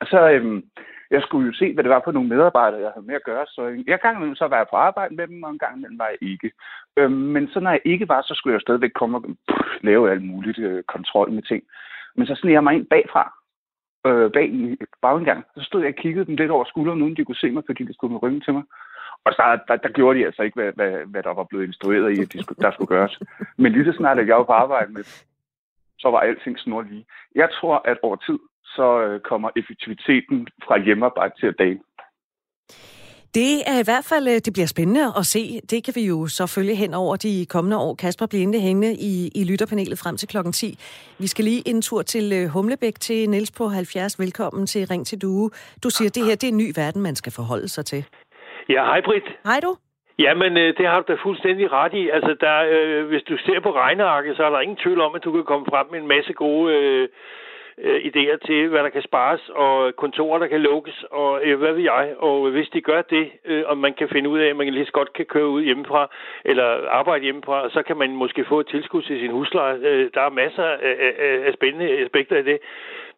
Og 0.00 0.06
så, 0.06 0.30
øhm, 0.30 0.62
jeg 1.10 1.22
skulle 1.22 1.46
jo 1.46 1.52
se, 1.52 1.74
hvad 1.74 1.84
det 1.84 1.90
var 1.90 2.02
for 2.04 2.12
nogle 2.12 2.28
medarbejdere, 2.28 2.80
jeg 2.80 2.90
havde 2.94 3.06
med 3.06 3.14
at 3.14 3.24
gøre. 3.24 3.46
Så 3.46 3.62
øhm, 3.62 3.84
jeg 3.86 3.98
gang 4.00 4.16
imellem 4.16 4.36
så 4.36 4.46
var 4.48 4.56
jeg 4.56 4.66
på 4.70 4.76
arbejde 4.76 5.14
med 5.14 5.26
dem, 5.28 5.42
og 5.42 5.50
en 5.50 5.58
gang 5.58 5.76
imellem 5.76 5.98
var 5.98 6.08
jeg 6.08 6.18
ikke. 6.32 6.52
Øhm, 6.96 7.12
men 7.34 7.48
så 7.48 7.60
når 7.60 7.70
jeg 7.70 7.80
ikke 7.84 8.08
var, 8.08 8.22
så 8.22 8.34
skulle 8.34 8.54
jeg 8.54 8.60
stadigvæk 8.60 8.92
komme 8.94 9.16
og 9.18 9.22
pff, 9.22 9.68
lave 9.80 10.10
alt 10.10 10.22
muligt 10.22 10.58
øh, 10.58 10.82
kontrol 10.82 11.32
med 11.32 11.42
ting. 11.42 11.62
Men 12.16 12.26
så 12.26 12.34
sneg 12.34 12.52
jeg 12.52 12.64
mig 12.64 12.74
ind 12.74 12.86
bagfra, 12.86 13.32
øh, 14.06 14.32
bag 14.32 14.48
i 14.48 14.76
bagindgang. 15.02 15.44
Så 15.56 15.62
stod 15.64 15.80
jeg 15.80 15.88
og 15.88 16.02
kiggede 16.02 16.26
dem 16.26 16.36
lidt 16.36 16.50
over 16.50 16.64
skulderen, 16.64 17.02
uden 17.02 17.16
de 17.16 17.24
kunne 17.24 17.42
se 17.44 17.50
mig, 17.50 17.62
fordi 17.66 17.84
de 17.84 17.94
skulle 17.94 18.12
med 18.12 18.22
ryggen 18.22 18.40
til 18.40 18.52
mig. 18.52 18.62
Og 19.24 19.32
så, 19.32 19.58
der, 19.68 19.76
der 19.76 19.88
gjorde 19.88 20.18
de 20.18 20.26
altså 20.26 20.42
ikke, 20.42 20.54
hvad, 20.60 20.72
hvad, 20.72 20.92
hvad 21.06 21.22
der 21.22 21.34
var 21.34 21.44
blevet 21.44 21.66
instrueret 21.66 22.18
i, 22.18 22.22
at 22.22 22.32
de 22.32 22.42
skulle, 22.42 22.62
der 22.62 22.70
skulle 22.72 22.88
gøres. 22.88 23.18
Men 23.56 23.72
lige 23.72 23.84
så 23.84 23.92
snart, 23.96 24.18
at 24.18 24.26
jeg 24.26 24.36
var 24.36 24.44
på 24.44 24.52
arbejde 24.52 24.92
med 24.92 25.04
så 25.98 26.10
var 26.10 26.20
alting 26.20 26.58
snor 26.58 26.82
lige. 26.82 27.06
Jeg 27.34 27.48
tror, 27.60 27.82
at 27.84 27.98
over 28.02 28.16
tid, 28.16 28.38
så 28.76 28.86
øh, 29.06 29.20
kommer 29.20 29.48
effektiviteten 29.56 30.48
fra 30.64 30.78
hjemmearbejde 30.84 31.34
til 31.40 31.46
at 31.46 31.58
dale. 31.58 31.80
Det 33.34 33.52
er 33.72 33.78
i 33.80 33.86
hvert 33.88 34.06
fald, 34.10 34.26
øh, 34.32 34.38
det 34.46 34.52
bliver 34.56 34.70
spændende 34.74 35.04
at 35.20 35.24
se. 35.34 35.42
Det 35.70 35.84
kan 35.84 35.94
vi 35.98 36.04
jo 36.12 36.18
så 36.38 36.44
følge 36.56 36.74
hen 36.82 36.92
over 36.94 37.16
de 37.16 37.46
kommende 37.54 37.76
år. 37.86 37.94
Kasper 37.94 38.26
bliver 38.26 38.42
endelig 38.42 38.62
hængende 38.68 38.92
i, 39.10 39.14
i 39.40 39.42
lytterpanelet 39.50 39.98
frem 40.02 40.16
til 40.16 40.28
klokken 40.28 40.52
10. 40.52 40.66
Vi 41.22 41.26
skal 41.32 41.44
lige 41.44 41.62
en 41.70 41.82
tur 41.82 42.02
til 42.02 42.26
øh, 42.38 42.44
Humlebæk 42.54 42.96
til 43.06 43.30
Niels 43.30 43.52
på 43.58 43.64
70. 43.68 44.18
Velkommen 44.24 44.66
til 44.66 44.82
Ring 44.90 45.06
til 45.06 45.18
Due. 45.22 45.50
Du 45.84 45.88
siger, 45.90 46.08
at 46.08 46.14
det 46.16 46.24
her 46.28 46.36
det 46.40 46.48
er 46.48 46.54
en 46.56 46.62
ny 46.64 46.70
verden, 46.82 47.02
man 47.08 47.16
skal 47.20 47.32
forholde 47.38 47.68
sig 47.68 47.84
til. 47.92 48.02
Ja, 48.74 48.82
hej 48.90 49.00
Britt. 49.06 49.28
Hej 49.50 49.60
du. 49.66 49.72
Jamen, 50.18 50.56
det 50.56 50.86
har 50.90 51.00
du 51.00 51.12
da 51.12 51.16
fuldstændig 51.26 51.72
ret 51.72 51.94
i. 51.94 52.08
Altså, 52.16 52.36
der, 52.40 52.56
øh, 52.74 53.06
hvis 53.10 53.22
du 53.22 53.36
ser 53.46 53.60
på 53.60 53.70
regnearket, 53.82 54.36
så 54.36 54.42
er 54.44 54.50
der 54.50 54.60
ingen 54.60 54.82
tvivl 54.84 55.00
om, 55.00 55.14
at 55.14 55.24
du 55.24 55.32
kan 55.32 55.44
komme 55.44 55.66
frem 55.72 55.86
med 55.90 55.98
en 56.00 56.08
masse 56.08 56.32
gode 56.32 56.74
øh, 56.74 57.08
øh, 57.82 58.00
idéer 58.08 58.36
til, 58.46 58.68
hvad 58.68 58.82
der 58.82 58.88
kan 58.88 59.02
spares, 59.02 59.48
og 59.48 59.96
kontorer, 59.96 60.38
der 60.38 60.46
kan 60.46 60.60
lukkes, 60.60 61.04
og 61.10 61.40
øh, 61.44 61.58
hvad 61.58 61.72
ved 61.72 61.82
jeg. 61.82 62.14
Og 62.18 62.50
hvis 62.50 62.68
de 62.68 62.80
gør 62.80 63.02
det, 63.02 63.30
øh, 63.44 63.62
og 63.66 63.78
man 63.78 63.94
kan 63.94 64.08
finde 64.08 64.28
ud 64.28 64.38
af, 64.38 64.48
at 64.48 64.56
man 64.56 64.68
lige 64.68 64.86
så 64.86 64.92
godt 64.92 65.12
kan 65.12 65.24
køre 65.24 65.48
ud 65.48 65.62
hjemmefra, 65.62 66.10
eller 66.44 66.88
arbejde 66.88 67.24
hjemmefra, 67.24 67.70
så 67.70 67.82
kan 67.82 67.96
man 67.96 68.16
måske 68.16 68.44
få 68.44 68.60
et 68.60 68.66
tilskud 68.66 69.02
til 69.02 69.20
sin 69.20 69.30
husleje. 69.30 69.78
Øh, 69.82 70.10
der 70.14 70.20
er 70.20 70.30
masser 70.30 70.64
af, 70.64 70.96
af, 71.18 71.46
af 71.46 71.52
spændende 71.54 71.98
aspekter 72.04 72.36
i 72.36 72.42
det. 72.42 72.58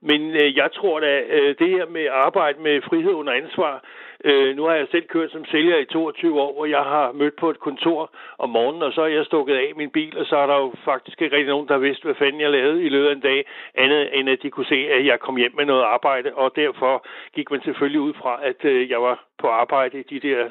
Men 0.02 0.20
øh, 0.30 0.56
jeg 0.56 0.72
tror 0.72 1.00
da, 1.00 1.20
øh, 1.28 1.54
det 1.58 1.68
her 1.68 1.86
med 1.86 2.06
arbejde 2.10 2.62
med 2.62 2.82
frihed 2.82 3.12
under 3.12 3.32
ansvar, 3.32 3.84
Øh, 4.24 4.56
nu 4.56 4.62
har 4.64 4.74
jeg 4.74 4.86
selv 4.90 5.06
kørt 5.06 5.30
som 5.30 5.44
sælger 5.44 5.78
i 5.78 5.84
22 5.84 6.40
år, 6.40 6.52
hvor 6.52 6.66
jeg 6.66 6.82
har 6.82 7.12
mødt 7.12 7.36
på 7.36 7.50
et 7.50 7.60
kontor 7.60 8.10
om 8.38 8.50
morgenen, 8.50 8.82
og 8.82 8.92
så 8.92 9.02
er 9.02 9.06
jeg 9.06 9.24
stukket 9.26 9.54
af 9.54 9.72
min 9.76 9.90
bil, 9.90 10.18
og 10.18 10.26
så 10.26 10.36
er 10.36 10.46
der 10.46 10.56
jo 10.56 10.72
faktisk 10.84 11.22
ikke 11.22 11.36
rigtig 11.36 11.52
nogen, 11.54 11.68
der 11.68 11.78
vidste, 11.78 12.04
hvad 12.04 12.14
fanden 12.14 12.40
jeg 12.40 12.50
lavede 12.50 12.82
i 12.82 12.88
løbet 12.88 13.08
af 13.08 13.12
en 13.12 13.20
dag, 13.20 13.46
andet 13.74 14.18
end 14.18 14.30
at 14.30 14.42
de 14.42 14.50
kunne 14.50 14.66
se, 14.66 14.88
at 14.90 15.06
jeg 15.06 15.20
kom 15.20 15.36
hjem 15.36 15.54
med 15.56 15.64
noget 15.64 15.82
arbejde, 15.82 16.34
og 16.34 16.56
derfor 16.56 17.06
gik 17.34 17.50
man 17.50 17.62
selvfølgelig 17.62 18.00
ud 18.00 18.14
fra, 18.14 18.40
at 18.42 18.64
øh, 18.64 18.90
jeg 18.90 19.02
var 19.02 19.24
på 19.38 19.48
arbejde 19.48 19.98
i 20.00 20.02
de 20.02 20.28
der 20.28 20.48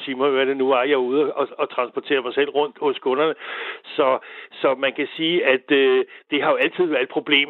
6-8 0.00 0.04
timer, 0.04 0.28
hvad 0.28 0.46
det 0.46 0.56
nu 0.56 0.70
er, 0.70 0.82
jeg 0.82 0.92
er 0.92 1.08
ude 1.10 1.32
og, 1.32 1.48
og 1.58 1.70
transportere 1.70 2.22
mig 2.22 2.34
selv 2.34 2.50
rundt 2.50 2.76
hos 2.80 2.98
kunderne. 2.98 3.34
Så, 3.84 4.18
så 4.52 4.74
man 4.74 4.92
kan 4.92 5.08
sige, 5.16 5.46
at 5.46 5.70
øh, 5.70 6.04
det 6.30 6.42
har 6.42 6.50
jo 6.50 6.56
altid 6.56 6.84
været 6.84 7.02
et 7.02 7.08
problem 7.08 7.48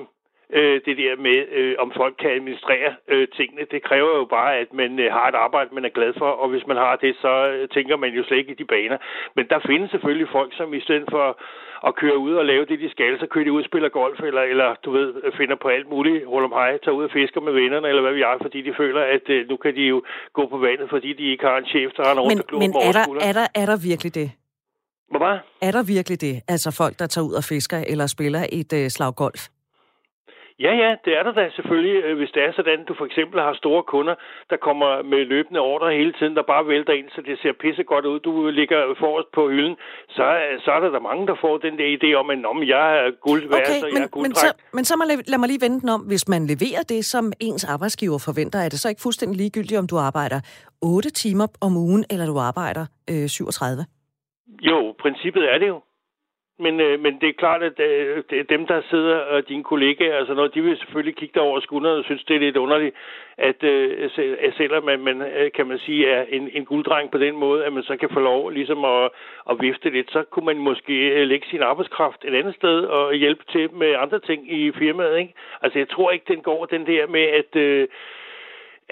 øh, 0.53 0.81
det 0.87 0.97
der 1.03 1.17
med, 1.27 1.39
øh, 1.59 1.75
om 1.79 1.93
folk 1.97 2.15
kan 2.23 2.31
administrere 2.31 2.91
øh, 3.09 3.29
tingene. 3.37 3.65
Det 3.71 3.83
kræver 3.83 4.13
jo 4.21 4.25
bare, 4.25 4.57
at 4.57 4.73
man 4.73 4.99
øh, 4.99 5.13
har 5.13 5.29
et 5.29 5.35
arbejde, 5.35 5.75
man 5.75 5.85
er 5.85 5.97
glad 5.99 6.13
for, 6.19 6.31
og 6.43 6.49
hvis 6.49 6.67
man 6.67 6.77
har 6.77 6.97
det, 6.97 7.17
så 7.25 7.33
øh, 7.53 7.69
tænker 7.69 7.97
man 7.97 8.11
jo 8.19 8.25
slet 8.25 8.39
ikke 8.39 8.53
i 8.53 8.61
de 8.63 8.65
baner. 8.65 8.99
Men 9.37 9.45
der 9.53 9.59
findes 9.67 9.91
selvfølgelig 9.91 10.29
folk, 10.33 10.51
som 10.57 10.75
i 10.75 10.81
stedet 10.81 11.09
for 11.11 11.27
at 11.89 11.95
køre 11.95 12.19
ud 12.19 12.35
og 12.35 12.45
lave 12.45 12.65
det, 12.65 12.81
de 12.81 12.91
skal, 12.91 13.19
så 13.19 13.27
kører 13.27 13.45
de 13.45 13.53
ud 13.53 13.63
og 13.63 13.69
spiller 13.71 13.89
golf, 13.89 14.19
eller, 14.21 14.43
eller 14.43 14.75
du 14.85 14.91
ved, 14.91 15.09
finder 15.37 15.57
på 15.63 15.69
alt 15.69 15.89
muligt, 15.89 16.27
ruller 16.27 16.49
om 16.49 16.57
hej, 16.61 16.79
tager 16.85 16.97
ud 16.99 17.05
og 17.05 17.11
fisker 17.11 17.41
med 17.41 17.53
vennerne, 17.53 17.89
eller 17.89 18.03
hvad 18.03 18.13
vi 18.13 18.23
er, 18.23 18.39
fordi 18.43 18.63
de 18.63 18.73
føler, 18.77 19.03
at 19.17 19.27
øh, 19.29 19.49
nu 19.49 19.57
kan 19.57 19.75
de 19.75 19.83
jo 19.83 20.03
gå 20.33 20.43
på 20.53 20.59
vandet, 20.59 20.87
fordi 20.91 21.13
de 21.13 21.25
ikke 21.33 21.45
har 21.47 21.59
en 21.59 21.67
chef, 21.67 21.91
der 21.97 22.03
render 22.11 22.23
rundt 22.23 22.53
men, 22.53 22.55
og 22.55 22.61
Men 22.63 22.71
er 22.89 22.93
der, 22.99 23.05
er, 23.29 23.33
der, 23.33 23.47
er 23.55 23.67
der 23.67 23.79
virkelig 23.91 24.15
det? 24.15 24.31
Hvad? 25.11 25.39
Er 25.63 25.71
der 25.71 25.83
virkelig 25.83 26.21
det? 26.21 26.35
Altså 26.49 26.71
folk, 26.71 26.99
der 26.99 27.07
tager 27.07 27.27
ud 27.29 27.33
og 27.33 27.45
fisker 27.45 27.79
eller 27.89 28.07
spiller 28.07 28.47
et 28.53 28.73
øh, 28.73 28.89
slag 28.89 29.15
golf? 29.15 29.43
Ja, 30.67 30.73
ja, 30.83 30.91
det 31.05 31.13
er 31.19 31.23
der 31.23 31.33
da 31.33 31.51
selvfølgelig, 31.57 31.97
øh, 32.05 32.17
hvis 32.19 32.31
det 32.35 32.43
er 32.43 32.53
sådan, 32.53 32.81
at 32.81 32.89
du 32.89 32.95
for 32.99 33.07
eksempel 33.11 33.41
har 33.41 33.55
store 33.55 33.83
kunder, 33.83 34.15
der 34.51 34.57
kommer 34.57 35.03
med 35.03 35.21
løbende 35.35 35.61
ordre 35.61 35.97
hele 36.01 36.13
tiden, 36.19 36.37
der 36.37 36.43
bare 36.43 36.69
vælter 36.69 36.93
ind, 36.93 37.09
så 37.15 37.21
det 37.27 37.39
ser 37.43 37.53
pisse 37.61 37.85
godt 37.93 38.05
ud. 38.05 38.21
Du 38.21 38.33
ligger 38.61 38.95
forrest 38.99 39.29
på 39.33 39.43
hylden, 39.49 39.77
så, 40.09 40.25
så 40.65 40.71
er 40.77 40.81
der, 40.81 40.91
der 40.91 41.01
mange, 41.11 41.27
der 41.27 41.37
får 41.41 41.59
den 41.59 41.75
der 41.79 41.89
idé 41.97 42.09
om, 42.21 42.31
at 42.31 42.45
om 42.53 42.59
jeg 42.75 42.87
er 43.05 43.11
guld 43.29 43.43
værd, 43.49 43.61
okay, 43.61 43.81
så 43.81 43.87
jeg 43.87 44.03
er 44.03 44.09
guld 44.09 44.27
men, 44.27 44.35
så, 44.35 44.49
men 44.77 44.85
så 44.85 44.95
må, 44.97 45.05
lad 45.33 45.39
mig 45.39 45.49
lige 45.49 45.63
vente 45.67 45.81
den 45.81 45.89
om. 45.89 46.01
Hvis 46.01 46.29
man 46.29 46.43
leverer 46.53 46.83
det, 46.89 47.05
som 47.05 47.33
ens 47.41 47.65
arbejdsgiver 47.65 48.19
forventer, 48.29 48.59
er 48.59 48.69
det 48.69 48.79
så 48.81 48.89
ikke 48.89 49.03
fuldstændig 49.07 49.37
ligegyldigt, 49.43 49.79
om 49.83 49.87
du 49.87 49.97
arbejder 50.09 50.39
8 50.83 51.11
timer 51.11 51.47
om 51.67 51.73
ugen, 51.77 52.05
eller 52.11 52.27
du 52.27 52.39
arbejder 52.51 52.85
øh, 53.11 53.29
37? 53.29 53.85
Jo, 54.71 54.95
princippet 55.03 55.45
er 55.55 55.59
det 55.59 55.69
jo. 55.69 55.81
Men, 56.61 56.81
øh, 56.81 57.01
men 57.01 57.19
det 57.21 57.29
er 57.29 57.33
klart, 57.33 57.63
at 57.63 57.81
øh, 57.81 58.23
det 58.31 58.39
er 58.39 58.45
dem, 58.55 58.67
der 58.67 58.81
sidder, 58.91 59.17
og 59.17 59.49
dine 59.49 59.65
kollegaer, 59.65 60.17
altså 60.17 60.35
noget, 60.35 60.55
de 60.55 60.63
vil 60.63 60.77
selvfølgelig 60.79 61.17
kigge 61.17 61.35
dig 61.35 61.43
over 61.43 61.61
skulderen 61.61 61.99
og 61.99 62.05
synes, 62.05 62.25
det 62.25 62.37
er 62.37 62.41
lidt 62.41 62.57
underligt, 62.57 62.95
at 63.39 63.65
øh, 63.65 64.11
selvom 64.57 64.85
man, 64.85 65.01
man, 65.01 65.23
kan 65.55 65.67
man 65.67 65.79
sige, 65.79 66.09
er 66.11 66.25
en, 66.29 66.51
en 66.53 66.65
gulddreng 66.65 67.11
på 67.11 67.19
den 67.19 67.37
måde, 67.37 67.65
at 67.65 67.73
man 67.73 67.83
så 67.83 67.97
kan 67.97 68.11
få 68.13 68.21
lov 68.21 68.51
ligesom 68.51 68.85
at, 68.85 69.11
at 69.51 69.57
vifte 69.61 69.91
lidt, 69.91 70.11
så 70.13 70.23
kunne 70.31 70.47
man 70.47 70.59
måske 70.59 70.95
øh, 71.09 71.29
lægge 71.29 71.47
sin 71.51 71.63
arbejdskraft 71.63 72.25
et 72.25 72.35
andet 72.35 72.55
sted 72.55 72.85
og 72.85 73.15
hjælpe 73.15 73.45
til 73.53 73.73
med 73.73 73.95
andre 73.99 74.19
ting 74.19 74.53
i 74.53 74.73
firmaet. 74.73 75.19
Ikke? 75.19 75.35
Altså 75.63 75.79
jeg 75.79 75.89
tror 75.89 76.11
ikke, 76.11 76.33
den 76.33 76.43
går 76.43 76.67
den 76.67 76.87
der 76.87 77.07
med, 77.07 77.23
at... 77.23 77.57
Øh, 77.57 77.89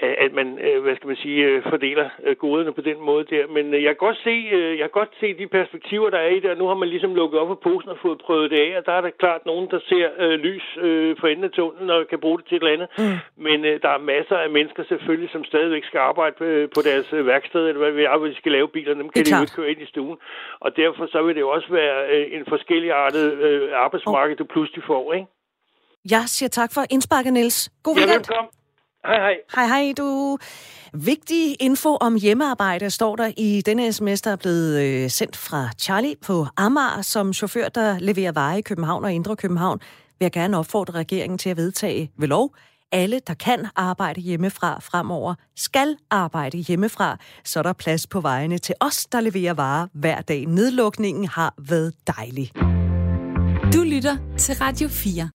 at 0.01 0.33
man, 0.33 0.59
øh, 0.59 0.83
hvad 0.83 0.95
skal 0.95 1.07
man 1.07 1.15
sige, 1.15 1.45
øh, 1.45 1.63
fordeler 1.69 2.09
øh, 2.23 2.35
goderne 2.35 2.73
på 2.73 2.81
den 2.81 2.99
måde 3.09 3.25
der. 3.33 3.47
Men 3.47 3.73
jeg 3.73 3.91
kan 3.93 4.05
godt 4.07 4.19
se, 4.23 4.35
jeg 4.79 4.85
kan 4.87 4.99
godt 5.01 5.13
se 5.19 5.27
de 5.33 5.47
perspektiver, 5.47 6.09
der 6.09 6.17
er 6.17 6.31
i 6.37 6.39
det, 6.39 6.49
og 6.51 6.57
nu 6.57 6.65
har 6.67 6.73
man 6.81 6.89
ligesom 6.89 7.15
lukket 7.15 7.39
op 7.39 7.47
for 7.47 7.59
posen 7.67 7.89
og 7.89 7.97
fået 8.01 8.17
prøvet 8.25 8.51
det 8.51 8.59
af, 8.59 8.77
og 8.77 8.85
der 8.85 8.91
er 8.91 9.01
der 9.01 9.09
klart 9.23 9.45
nogen, 9.45 9.67
der 9.71 9.79
ser 9.89 10.07
øh, 10.19 10.39
lys 10.47 10.65
øh, 10.81 11.15
for 11.19 11.27
enden 11.27 11.43
af 11.43 11.51
tunnelen 11.51 11.89
og 11.89 12.07
kan 12.09 12.19
bruge 12.19 12.37
det 12.37 12.45
til 12.47 12.55
et 12.55 12.63
eller 12.63 12.73
andet. 12.75 12.89
Mm. 12.97 13.43
Men 13.47 13.65
øh, 13.65 13.81
der 13.81 13.89
er 13.89 14.07
masser 14.13 14.37
af 14.45 14.49
mennesker 14.49 14.83
selvfølgelig, 14.91 15.29
som 15.31 15.43
stadigvæk 15.43 15.83
skal 15.85 15.99
arbejde 15.99 16.35
på, 16.41 16.45
på 16.75 16.81
deres 16.89 17.07
værksted, 17.31 17.63
eller 17.67 17.81
hvad 17.83 17.91
vi 17.91 18.03
er, 18.03 18.17
hvor 18.17 18.27
de 18.27 18.35
skal 18.35 18.51
lave 18.51 18.67
biler, 18.67 18.93
dem 18.93 19.09
kan 19.09 19.25
de 19.25 19.35
jo 19.35 19.41
ikke 19.41 19.55
køre 19.59 19.71
ind 19.71 19.81
i 19.81 19.85
stuen. 19.93 20.17
Og 20.59 20.75
derfor 20.75 21.07
så 21.11 21.21
vil 21.23 21.35
det 21.35 21.41
jo 21.41 21.49
også 21.49 21.69
være 21.71 21.97
øh, 22.13 22.25
en 22.35 22.43
forskelligartet 22.49 23.25
øh, 23.33 23.69
arbejdsmarked, 23.85 24.35
oh. 24.35 24.39
du 24.39 24.43
pludselig 24.53 24.83
får, 24.87 25.13
ikke? 25.13 25.27
Jeg 26.11 26.23
siger 26.27 26.49
tak 26.49 26.69
for 26.73 26.81
indsparket, 26.89 27.33
Niels. 27.33 27.69
God 27.83 27.95
weekend. 27.95 28.11
Ja, 28.11 28.17
velkommen. 28.17 28.58
Hej, 29.05 29.15
hej. 29.15 29.35
Hej, 29.55 29.67
hej, 29.67 29.93
du. 29.97 30.37
Vigtig 30.93 31.55
info 31.59 31.97
om 32.01 32.15
hjemmearbejde 32.15 32.89
står 32.89 33.15
der 33.15 33.31
i 33.37 33.61
denne 33.65 33.93
sms, 33.93 34.21
der 34.21 34.31
er 34.31 34.35
blevet 34.35 34.81
øh, 34.81 35.09
sendt 35.09 35.37
fra 35.37 35.69
Charlie 35.79 36.15
på 36.21 36.45
Amager, 36.57 37.01
som 37.01 37.33
chauffør, 37.33 37.69
der 37.69 37.99
leverer 37.99 38.31
varer 38.31 38.57
i 38.57 38.61
København 38.61 39.03
og 39.03 39.13
Indre 39.13 39.35
København, 39.35 39.79
vil 40.19 40.25
jeg 40.25 40.31
gerne 40.31 40.57
opfordre 40.57 40.93
regeringen 40.93 41.37
til 41.37 41.49
at 41.49 41.57
vedtage 41.57 42.11
ved 42.17 42.27
lov. 42.27 42.55
Alle, 42.91 43.19
der 43.27 43.33
kan 43.33 43.67
arbejde 43.75 44.21
hjemmefra 44.21 44.79
fremover, 44.79 45.35
skal 45.55 45.97
arbejde 46.09 46.57
hjemmefra, 46.57 47.17
så 47.43 47.63
der 47.63 47.69
er 47.69 47.73
plads 47.73 48.07
på 48.07 48.21
vejene 48.21 48.57
til 48.57 48.75
os, 48.79 49.05
der 49.05 49.21
leverer 49.21 49.53
varer 49.53 49.87
hver 49.93 50.21
dag. 50.21 50.45
Nedlukningen 50.45 51.27
har 51.27 51.53
været 51.57 51.93
dejlig. 52.07 52.51
Du 53.73 53.83
lytter 53.83 54.17
til 54.37 54.55
Radio 54.55 54.87
4 54.87 55.29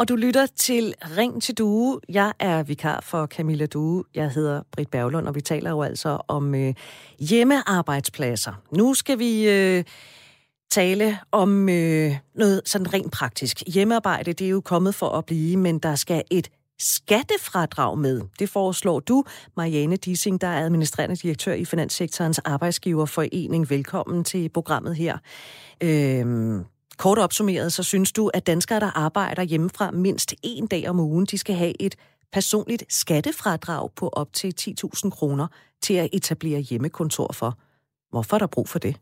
og 0.00 0.08
du 0.08 0.16
lytter 0.16 0.46
til 0.46 0.94
Ring 1.18 1.42
til 1.42 1.58
Due. 1.58 2.00
Jeg 2.08 2.32
er 2.38 2.62
vikar 2.62 3.00
for 3.00 3.26
Camilla 3.26 3.66
Due. 3.66 4.04
Jeg 4.14 4.30
hedder 4.30 4.62
Britt 4.72 4.90
Berglund, 4.90 5.28
og 5.28 5.34
vi 5.34 5.40
taler 5.40 5.70
jo 5.70 5.82
altså 5.82 6.18
om 6.28 6.54
øh, 6.54 6.74
hjemmearbejdspladser. 7.18 8.52
Nu 8.72 8.94
skal 8.94 9.18
vi 9.18 9.48
øh, 9.48 9.84
tale 10.70 11.18
om 11.32 11.68
øh, 11.68 12.16
noget 12.34 12.62
sådan 12.64 12.94
rent 12.94 13.12
praktisk. 13.12 13.62
Hjemmearbejde, 13.66 14.32
det 14.32 14.44
er 14.44 14.50
jo 14.50 14.60
kommet 14.60 14.94
for 14.94 15.08
at 15.08 15.26
blive, 15.26 15.56
men 15.56 15.78
der 15.78 15.94
skal 15.94 16.22
et 16.30 16.48
skattefradrag 16.78 17.98
med. 17.98 18.22
Det 18.38 18.48
foreslår 18.48 19.00
du, 19.00 19.24
Marianne 19.56 19.96
Dissing, 19.96 20.40
der 20.40 20.48
er 20.48 20.64
administrerende 20.64 21.16
direktør 21.16 21.52
i 21.52 21.64
Finanssektorens 21.64 22.38
Arbejdsgiverforening. 22.38 23.70
Velkommen 23.70 24.24
til 24.24 24.48
programmet 24.48 24.96
her. 24.96 25.18
Øh, 25.80 26.60
Kort 27.04 27.18
opsummeret, 27.18 27.72
så 27.72 27.82
synes 27.84 28.12
du, 28.12 28.30
at 28.34 28.46
danskere, 28.46 28.80
der 28.80 28.92
arbejder 29.06 29.42
hjemmefra 29.42 29.90
mindst 29.90 30.34
en 30.44 30.66
dag 30.66 30.88
om 30.88 31.00
ugen, 31.00 31.26
de 31.26 31.38
skal 31.38 31.54
have 31.54 31.74
et 31.86 31.94
personligt 32.32 32.84
skattefradrag 32.92 33.88
på 34.00 34.06
op 34.08 34.30
til 34.32 34.50
10.000 34.60 35.10
kroner 35.16 35.46
til 35.80 35.94
at 35.94 36.08
etablere 36.12 36.60
hjemmekontor 36.60 37.30
for. 37.40 37.50
Hvorfor 38.12 38.34
er 38.36 38.38
der 38.38 38.54
brug 38.54 38.68
for 38.68 38.78
det? 38.78 38.94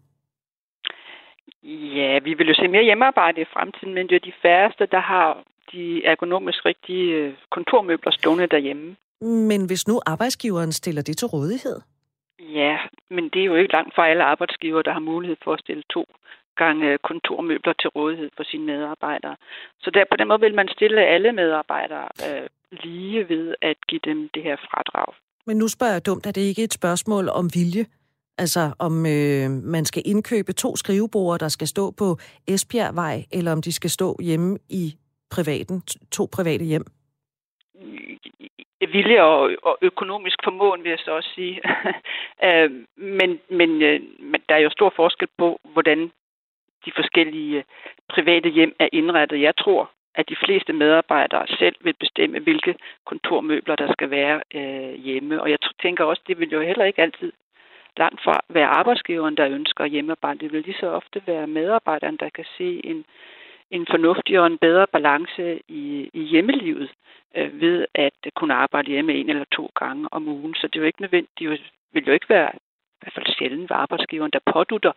Ja, 1.99 2.19
vi 2.19 2.35
vil 2.35 2.49
jo 2.49 2.55
se 2.55 2.69
mere 2.69 2.85
hjemmearbejde 2.85 3.41
i 3.41 3.53
fremtiden, 3.53 3.95
men 3.95 4.09
det 4.09 4.15
er 4.15 4.25
de 4.31 4.33
færreste, 4.43 4.87
der 4.87 5.01
har 5.01 5.43
de 5.73 6.05
ergonomisk 6.05 6.65
rigtige 6.65 7.15
øh, 7.15 7.35
kontormøbler 7.51 8.13
stående 8.13 8.47
derhjemme. 8.47 8.97
Men 9.51 9.67
hvis 9.67 9.89
nu 9.89 10.01
arbejdsgiveren 10.07 10.73
stiller 10.73 11.03
det 11.03 11.17
til 11.19 11.29
rådighed? 11.29 11.81
Ja, 12.39 12.77
men 13.11 13.25
det 13.25 13.41
er 13.41 13.45
jo 13.45 13.55
ikke 13.55 13.73
langt 13.73 13.95
fra 13.95 14.09
alle 14.09 14.25
arbejdsgiver, 14.25 14.83
der 14.83 14.93
har 14.93 15.01
mulighed 15.01 15.37
for 15.45 15.53
at 15.53 15.61
stille 15.61 15.83
to 15.91 16.05
gange 16.63 16.99
kontormøbler 17.09 17.75
til 17.81 17.89
rådighed 17.97 18.31
for 18.37 18.45
sine 18.51 18.67
medarbejdere. 18.73 19.37
Så 19.83 19.89
der, 19.95 20.05
på 20.11 20.17
den 20.19 20.29
måde 20.29 20.41
vil 20.41 20.55
man 20.55 20.69
stille 20.77 21.01
alle 21.15 21.33
medarbejdere 21.33 22.09
øh, 22.27 22.47
lige 22.85 23.29
ved 23.29 23.55
at 23.63 23.77
give 23.89 24.01
dem 24.05 24.19
det 24.35 24.43
her 24.43 24.57
fradrag. 24.57 25.15
Men 25.47 25.57
nu 25.57 25.69
spørger 25.69 25.93
jeg 25.93 26.07
dumt, 26.07 26.27
er 26.27 26.33
det 26.33 26.41
ikke 26.41 26.65
et 26.65 26.73
spørgsmål 26.73 27.29
om 27.29 27.47
vilje? 27.55 27.85
Altså 28.39 28.63
om 28.79 29.07
øh, 29.07 29.51
man 29.75 29.85
skal 29.85 30.03
indkøbe 30.07 30.53
to 30.53 30.77
skriveborde, 30.77 31.39
der 31.39 31.49
skal 31.49 31.67
stå 31.67 31.85
på 31.91 32.17
Esbjergvej, 32.49 33.25
eller 33.33 33.53
om 33.53 33.63
de 33.63 33.73
skal 33.73 33.91
stå 33.91 34.17
hjemme 34.23 34.59
i 34.69 34.95
privaten, 35.31 35.83
to 36.11 36.29
private 36.37 36.65
hjem? 36.65 36.85
vilje 38.93 39.23
og, 39.23 39.51
og 39.63 39.79
økonomisk 39.83 40.39
formåen, 40.45 40.83
vil 40.83 40.91
jeg 40.91 40.99
så 40.99 41.11
også 41.11 41.31
sige. 41.35 41.61
Øh, 42.45 42.71
men, 42.97 43.41
men, 43.51 43.83
øh, 43.83 44.01
men 44.21 44.41
der 44.49 44.55
er 44.55 44.59
jo 44.59 44.71
stor 44.71 44.93
forskel 44.97 45.29
på, 45.39 45.61
hvordan 45.73 46.11
de 46.85 46.93
forskellige 46.97 47.59
øh, 47.59 47.65
private 48.09 48.49
hjem 48.49 48.77
er 48.79 48.89
indrettet. 48.93 49.41
Jeg 49.41 49.57
tror, 49.57 49.91
at 50.15 50.29
de 50.29 50.37
fleste 50.45 50.73
medarbejdere 50.73 51.47
selv 51.59 51.77
vil 51.81 51.95
bestemme, 52.01 52.39
hvilke 52.41 52.75
kontormøbler 53.07 53.77
der 53.77 53.93
skal 53.93 54.11
være 54.11 54.41
øh, 54.55 54.95
hjemme. 54.95 55.43
Og 55.43 55.51
jeg 55.51 55.59
tænker 55.83 56.05
også, 56.05 56.23
det 56.27 56.41
vil 56.41 56.51
jo 56.51 56.61
heller 56.61 56.85
ikke 56.85 57.03
altid 57.03 57.33
langt 57.97 58.21
fra 58.25 58.41
være 58.49 58.67
arbejdsgiveren, 58.67 59.37
der 59.37 59.49
ønsker 59.49 59.85
hjemmearbejde. 59.85 60.39
Det 60.39 60.53
vil 60.53 60.63
lige 60.63 60.81
så 60.81 60.87
ofte 60.87 61.23
være 61.27 61.47
medarbejderen, 61.47 62.17
der 62.17 62.29
kan 62.29 62.45
se 62.59 62.81
en, 62.85 63.05
en 63.71 63.87
fornuftig 63.91 64.41
og 64.41 64.47
en 64.47 64.59
bedre 64.59 64.87
balance 64.87 65.61
i, 65.69 66.11
i 66.13 66.23
hjemmelivet 66.23 66.91
øh, 67.37 67.61
ved 67.61 67.87
at 67.95 68.19
kunne 68.37 68.55
arbejde 68.55 68.91
hjemme 68.91 69.15
en 69.15 69.29
eller 69.29 69.45
to 69.53 69.71
gange 69.75 70.09
om 70.13 70.29
ugen. 70.29 70.55
Så 70.55 70.67
det 70.67 70.77
er 70.77 70.81
jo 70.81 70.87
ikke 70.87 71.03
nødvendigt, 71.03 71.39
det 71.39 71.61
vil 71.93 72.07
jo 72.07 72.13
ikke 72.13 72.29
være 72.29 72.51
i 72.55 73.01
hvert 73.03 73.15
fald 73.15 73.37
sjældent 73.39 73.71
ved 73.71 73.77
arbejdsgiveren, 73.77 74.33
der 74.33 74.53
pådutter 74.53 74.93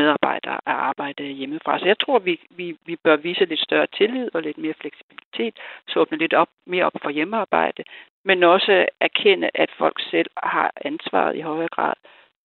medarbejdere 0.00 0.58
at 0.66 0.76
arbejde 0.90 1.22
hjemmefra. 1.40 1.78
Så 1.78 1.86
jeg 1.86 1.98
tror, 1.98 2.18
vi, 2.18 2.40
vi, 2.50 2.76
vi 2.86 2.96
bør 3.04 3.16
vise 3.16 3.44
lidt 3.44 3.60
større 3.60 3.86
tillid 3.98 4.28
og 4.34 4.42
lidt 4.42 4.58
mere 4.58 4.74
fleksibilitet, 4.80 5.54
så 5.88 6.00
åbne 6.00 6.18
lidt 6.18 6.34
op, 6.34 6.48
mere 6.66 6.84
op 6.84 6.96
for 7.02 7.10
hjemmearbejde, 7.10 7.82
men 8.24 8.42
også 8.42 8.86
erkende, 9.00 9.50
at 9.54 9.70
folk 9.78 9.96
selv 10.10 10.30
har 10.36 10.72
ansvaret 10.84 11.36
i 11.36 11.40
højere 11.40 11.74
grad 11.76 11.94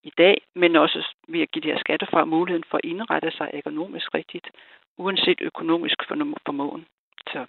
i 0.03 0.13
dag, 0.19 0.37
men 0.55 0.77
også 0.77 0.99
ved 1.29 1.41
at 1.41 1.51
give 1.51 1.63
de 1.63 1.73
her 1.73 1.79
skattefra 1.79 2.25
muligheden 2.25 2.65
for 2.71 2.79
at 2.79 2.85
indrette 2.85 3.31
sig 3.31 3.51
økonomisk 3.55 4.15
rigtigt, 4.15 4.47
uanset 4.99 5.39
økonomisk 5.41 5.99
formåen. 6.47 6.87
Så 7.33 7.47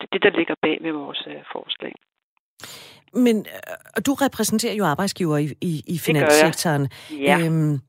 det 0.00 0.06
er 0.06 0.12
det, 0.12 0.22
der 0.22 0.38
ligger 0.38 0.54
bag 0.62 0.78
ved 0.82 0.92
vores 0.92 1.22
øh, 1.26 1.42
forslag. 1.52 1.94
Men 3.12 3.36
øh, 3.36 4.02
du 4.06 4.12
repræsenterer 4.14 4.74
jo 4.74 4.84
arbejdsgiver 4.84 5.38
i, 5.38 5.46
i, 5.60 5.82
i 5.86 5.98
finanssektoren. 5.98 6.88
Ja. 7.10 7.38
Øhm, 7.40 7.80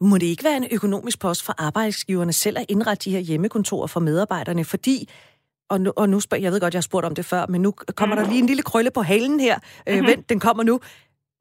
må 0.00 0.18
det 0.18 0.26
ikke 0.26 0.44
være 0.44 0.56
en 0.56 0.66
økonomisk 0.72 1.20
post 1.20 1.46
for 1.46 1.54
arbejdsgiverne 1.58 2.32
selv 2.32 2.58
at 2.58 2.66
indrette 2.68 3.10
de 3.10 3.14
her 3.14 3.20
hjemmekontorer 3.20 3.86
for 3.86 4.00
medarbejderne? 4.00 4.64
Fordi, 4.64 5.08
og 5.70 5.80
nu, 5.80 5.92
og 5.96 6.08
nu 6.08 6.20
spørger, 6.20 6.42
jeg 6.42 6.52
ved 6.52 6.60
godt, 6.60 6.74
jeg 6.74 6.78
har 6.78 6.82
spurgt 6.90 7.06
om 7.06 7.14
det 7.14 7.24
før, 7.24 7.46
men 7.46 7.62
nu 7.62 7.70
kommer 7.96 8.16
mm. 8.16 8.22
der 8.22 8.28
lige 8.30 8.38
en 8.38 8.46
lille 8.46 8.62
krølle 8.62 8.90
på 8.90 9.02
halen 9.02 9.40
her. 9.40 9.58
Øh, 9.88 9.94
mm-hmm. 9.94 10.06
Vent, 10.08 10.28
den 10.28 10.40
kommer 10.40 10.62
nu. 10.62 10.80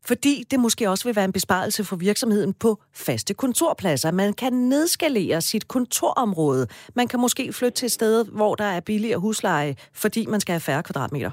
Fordi 0.08 0.44
det 0.52 0.60
måske 0.60 0.90
også 0.90 1.08
vil 1.08 1.16
være 1.16 1.26
en 1.26 1.32
besparelse 1.32 1.84
for 1.84 1.96
virksomheden 1.96 2.54
på 2.54 2.78
faste 2.96 3.34
kontorpladser. 3.34 4.12
Man 4.12 4.34
kan 4.34 4.54
nedskalere 4.54 5.42
sit 5.42 5.68
kontorområde. 5.68 6.68
Man 6.96 7.08
kan 7.08 7.20
måske 7.20 7.54
flytte 7.54 7.78
til 7.78 7.86
et 7.86 7.92
sted, 7.92 8.26
hvor 8.38 8.56
der 8.56 8.70
er 8.78 8.82
billigere 8.82 9.20
husleje, 9.20 9.76
fordi 9.94 10.26
man 10.26 10.40
skal 10.40 10.54
have 10.54 10.66
færre 10.70 10.84
kvadratmeter. 10.84 11.32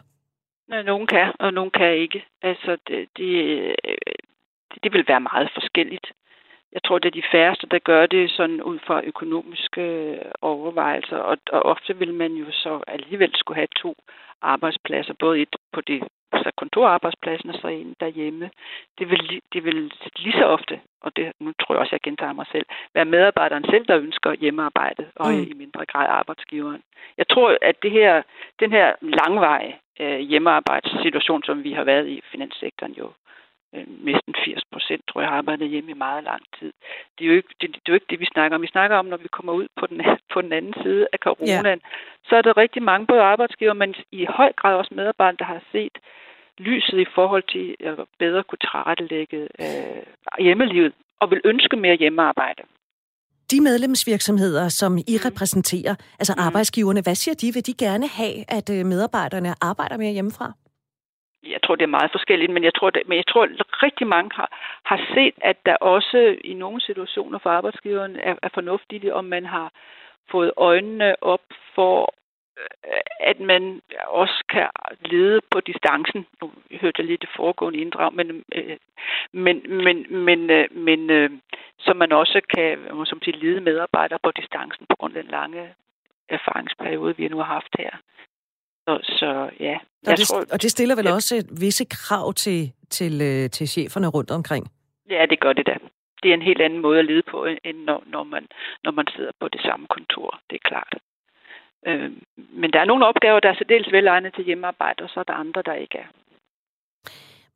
Nogen 0.69 1.07
kan, 1.07 1.33
og 1.41 1.53
nogen 1.53 1.71
kan 1.71 1.93
ikke. 2.05 2.25
Altså, 2.43 2.77
det, 2.89 3.09
det, 3.17 3.31
det 4.83 4.93
vil 4.93 5.05
være 5.09 5.21
meget 5.21 5.51
forskelligt. 5.55 6.07
Jeg 6.75 6.83
tror, 6.83 6.99
det 6.99 7.09
er 7.09 7.21
de 7.21 7.31
færreste, 7.33 7.67
der 7.67 7.79
gør 7.79 8.07
det 8.07 8.31
sådan 8.31 8.63
ud 8.63 8.79
fra 8.87 9.01
økonomiske 9.05 10.19
overvejelser, 10.43 11.17
og, 11.17 11.39
og 11.53 11.63
ofte 11.63 11.99
vil 11.99 12.15
man 12.15 12.33
jo 12.33 12.47
så 12.51 12.81
alligevel 12.87 13.33
skulle 13.35 13.57
have 13.57 13.75
to 13.77 13.95
arbejdspladser, 14.43 15.15
både 15.15 15.41
et 15.43 15.57
på 15.73 15.81
det 15.81 16.03
altså 16.33 16.51
kontorarbejdspladsen 16.57 17.51
og 17.51 17.57
så 17.61 17.69
en 17.69 17.95
derhjemme. 18.01 18.51
Det 18.99 19.11
vil, 19.11 19.41
det 19.53 19.65
vil 19.65 19.93
lige 20.19 20.39
så 20.41 20.45
ofte, 20.45 20.81
og 21.01 21.17
det, 21.17 21.33
nu 21.41 21.53
tror 21.53 21.75
jeg 21.75 21.81
også, 21.81 21.95
jeg 21.95 22.01
gentager 22.01 22.33
mig 22.33 22.47
selv, 22.53 22.67
være 22.95 23.05
medarbejderen 23.05 23.65
selv, 23.71 23.85
der 23.87 23.99
ønsker 23.99 24.33
hjemmearbejde, 24.33 25.07
og 25.17 25.31
mm. 25.33 25.43
i 25.43 25.53
mindre 25.53 25.87
grad 25.87 26.07
arbejdsgiveren. 26.09 26.83
Jeg 27.17 27.29
tror, 27.29 27.59
at 27.63 27.77
det 27.83 27.91
her, 27.91 28.23
den 28.61 28.71
her 28.71 28.95
langveje 29.01 29.75
øh, 30.01 30.19
hjemmearbejdssituation, 30.19 31.43
som 31.43 31.65
vi 31.65 31.73
har 31.73 31.85
været 31.85 32.09
i 32.09 32.21
finanssektoren 32.33 32.93
jo 32.93 33.13
øh, 33.75 33.87
næsten 34.09 34.35
80 34.45 34.63
procent, 34.73 35.03
tror 35.09 35.21
jeg, 35.21 35.31
har 35.31 35.37
arbejdet 35.37 35.69
hjemme 35.69 35.91
i 35.91 36.03
meget 36.07 36.25
lang 36.25 36.43
tid. 36.59 36.73
Det 37.15 37.25
er, 37.25 37.29
jo 37.29 37.37
ikke, 37.41 37.53
det, 37.61 37.69
det 37.71 37.87
er 37.87 37.93
jo 37.93 38.01
ikke 38.01 38.11
det, 38.11 38.21
vi 38.21 38.35
snakker 38.35 38.55
om. 38.57 38.63
Vi 38.63 38.75
snakker 38.77 38.97
om, 38.97 39.07
når 39.07 39.17
vi 39.17 39.29
kommer 39.29 39.53
ud 39.53 39.69
på 39.81 39.87
den, 39.87 40.01
på 40.33 40.39
den 40.43 40.53
anden 40.53 40.75
side 40.83 41.07
af 41.13 41.19
coronaen, 41.19 41.81
ja. 41.85 41.89
så 42.29 42.37
er 42.37 42.43
der 42.43 42.57
rigtig 42.57 42.83
mange 42.83 43.07
både 43.07 43.21
arbejdsgiver, 43.21 43.73
men 43.73 43.95
i 44.13 44.27
høj 44.39 44.53
grad 44.53 44.75
også 44.75 44.95
medarbejdere, 44.95 45.39
der 45.39 45.45
har 45.45 45.63
set 45.73 45.97
lyset 46.59 46.99
i 47.01 47.07
forhold 47.15 47.45
til 47.55 47.77
at 47.81 47.99
bedre 48.19 48.43
kunne 48.45 48.59
tilrettelægge 48.67 49.49
øh, 49.65 50.03
hjemmelivet 50.39 50.93
og 51.21 51.31
vil 51.31 51.41
ønske 51.45 51.77
mere 51.77 51.97
hjemmearbejde. 51.97 52.63
De 53.51 53.61
medlemsvirksomheder, 53.61 54.69
som 54.69 54.99
I 54.99 55.17
mm. 55.17 55.25
repræsenterer, 55.25 55.95
altså 56.21 56.35
mm. 56.37 56.43
arbejdsgiverne, 56.47 57.01
hvad 57.03 57.15
siger 57.15 57.35
de? 57.35 57.55
Vil 57.55 57.67
de 57.67 57.75
gerne 57.75 58.09
have, 58.09 58.37
at 58.49 58.71
øh, 58.71 58.87
medarbejderne 58.87 59.55
arbejder 59.61 59.97
mere 59.97 60.13
hjemmefra? 60.13 60.53
Jeg 61.47 61.63
tror, 61.63 61.75
det 61.75 61.83
er 61.83 61.99
meget 61.99 62.11
forskelligt, 62.13 62.53
men 62.53 62.65
jeg 62.65 62.75
tror, 62.75 62.91
det, 62.91 63.03
men 63.07 63.17
jeg 63.17 63.27
tror 63.27 63.49
rigtig 63.83 64.07
mange 64.07 64.31
har, 64.35 64.49
har 64.85 65.01
set, 65.15 65.35
at 65.41 65.57
der 65.67 65.77
også 65.77 66.37
i 66.45 66.55
nogle 66.55 66.81
situationer 66.81 67.39
for 67.39 67.51
arbejdsgiveren 67.51 68.17
er, 68.17 68.35
er 68.43 68.49
fornuftigt, 68.55 69.13
om 69.13 69.25
man 69.25 69.47
har 69.47 69.73
fået 70.31 70.53
øjnene 70.57 71.23
op 71.23 71.47
for, 71.75 72.15
øh, 72.59 73.01
at 73.21 73.41
man 73.41 73.83
også 74.07 74.45
kan 74.49 74.69
lede 75.01 75.41
på 75.51 75.61
distancen. 75.61 76.27
Nu 76.43 76.51
hørte 76.81 77.01
jeg 77.01 77.07
lige 77.07 77.25
det 77.25 77.37
foregående 77.37 77.79
inddrag, 77.79 78.13
men, 78.13 78.45
øh, 78.55 78.77
men, 79.33 79.85
men, 79.85 80.07
men, 80.25 80.51
øh, 80.51 80.77
men 80.77 81.11
øh, 81.11 81.31
så 81.79 81.95
man 81.95 82.13
også 82.13 82.41
kan 82.57 82.79
som 83.07 83.21
til 83.21 83.35
lede 83.37 83.61
medarbejdere 83.61 84.19
på 84.23 84.31
distancen 84.31 84.87
på 84.89 84.97
grund 84.97 85.17
af 85.17 85.23
den 85.23 85.31
lange 85.31 85.75
erfaringsperiode, 86.29 87.17
vi 87.17 87.29
nu 87.29 87.37
har 87.37 87.45
haft 87.45 87.77
her. 87.79 87.91
Så, 88.87 88.99
så 89.03 89.51
ja. 89.61 89.77
Og 90.07 90.17
det, 90.19 90.27
tror, 90.27 90.45
og 90.53 90.63
det 90.63 90.71
stiller 90.71 90.97
vel 90.97 91.05
ja. 91.05 91.13
også 91.13 91.35
visse 91.61 91.85
krav 91.85 92.33
til, 92.35 92.73
til, 92.91 93.13
øh, 93.23 93.51
til 93.51 93.69
cheferne 93.69 94.09
rundt 94.09 94.31
omkring? 94.31 94.65
Ja, 95.11 95.27
det 95.31 95.41
gør 95.41 95.53
det 95.53 95.67
da. 95.67 95.77
Det 96.23 96.31
er 96.31 96.35
en 96.35 96.49
helt 96.51 96.61
anden 96.61 96.81
måde 96.81 96.99
at 96.99 97.05
lede 97.05 97.23
på, 97.31 97.45
end 97.45 97.79
når, 97.89 98.03
når, 98.07 98.25
man, 98.25 98.47
når 98.85 98.93
man 98.93 99.07
sidder 99.17 99.33
på 99.41 99.49
det 99.49 99.61
samme 99.61 99.87
kontor. 99.87 100.41
Det 100.51 100.57
er 100.57 100.69
klart. 100.69 100.95
Øh, 101.87 102.11
men 102.37 102.73
der 102.73 102.81
er 102.81 102.85
nogle 102.85 103.07
opgaver, 103.07 103.41
der 103.41 103.51
er 103.51 103.55
særdeles 103.55 103.93
velegnet 103.93 104.35
til 104.35 104.45
hjemmearbejde, 104.45 105.03
og 105.05 105.11
så 105.11 105.21
er 105.21 105.25
der 105.25 105.33
andre, 105.33 105.63
der 105.63 105.75
ikke 105.75 105.99
er. 105.99 106.09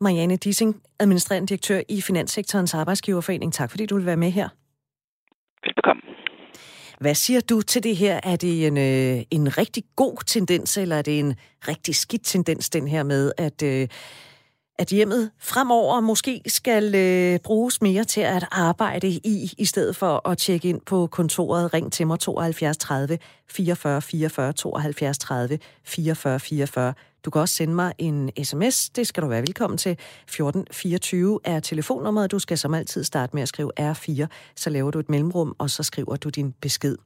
Marianne 0.00 0.36
Dissing, 0.36 0.82
administrerende 1.00 1.48
direktør 1.48 1.80
i 1.88 2.00
Finanssektorens 2.06 2.74
Arbejdsgiverforening. 2.74 3.52
Tak 3.52 3.70
fordi 3.70 3.86
du 3.86 3.96
vil 3.96 4.06
være 4.06 4.16
med 4.16 4.30
her. 4.30 4.48
Velbekomme. 5.64 6.02
Hvad 7.00 7.14
siger 7.14 7.40
du 7.40 7.62
til 7.62 7.82
det 7.82 7.96
her? 7.96 8.20
Er 8.22 8.36
det 8.36 8.66
en, 8.66 8.76
øh, 8.76 9.22
en 9.30 9.58
rigtig 9.58 9.84
god 9.96 10.16
tendens, 10.26 10.76
eller 10.76 10.96
er 10.96 11.02
det 11.02 11.18
en 11.18 11.34
rigtig 11.68 11.96
skidt 11.96 12.24
tendens, 12.24 12.70
den 12.70 12.88
her 12.88 13.02
med, 13.02 13.32
at, 13.36 13.62
øh, 13.62 13.88
at 14.78 14.88
hjemmet 14.88 15.30
fremover 15.38 16.00
måske 16.00 16.42
skal 16.46 16.94
øh, 16.94 17.38
bruges 17.38 17.82
mere 17.82 18.04
til 18.04 18.20
at 18.20 18.46
arbejde 18.50 19.08
i, 19.08 19.52
i 19.58 19.64
stedet 19.64 19.96
for 19.96 20.28
at 20.28 20.38
tjekke 20.38 20.68
ind 20.68 20.80
på 20.86 21.06
kontoret. 21.06 21.74
Ring 21.74 21.92
til 21.92 22.06
mig 22.06 22.18
72 22.18 22.76
30 22.76 23.18
44 23.50 24.02
44 24.02 24.52
72 24.52 25.18
30 25.18 25.58
44 25.84 26.40
44. 26.40 26.94
Du 27.24 27.30
kan 27.30 27.40
også 27.40 27.54
sende 27.54 27.74
mig 27.74 27.92
en 27.98 28.30
sms. 28.44 28.90
Det 28.90 29.06
skal 29.06 29.22
du 29.22 29.28
være 29.28 29.40
velkommen 29.40 29.78
til. 29.78 29.92
1424 29.92 31.40
er 31.44 31.60
telefonnummeret. 31.60 32.30
Du 32.30 32.38
skal 32.38 32.58
som 32.58 32.74
altid 32.74 33.04
starte 33.04 33.36
med 33.36 33.42
at 33.42 33.48
skrive 33.48 33.70
R4. 33.80 34.26
Så 34.56 34.70
laver 34.70 34.90
du 34.90 34.98
et 34.98 35.08
mellemrum, 35.08 35.54
og 35.58 35.70
så 35.70 35.82
skriver 35.82 36.16
du 36.16 36.28
din 36.28 36.54
besked. 36.60 36.96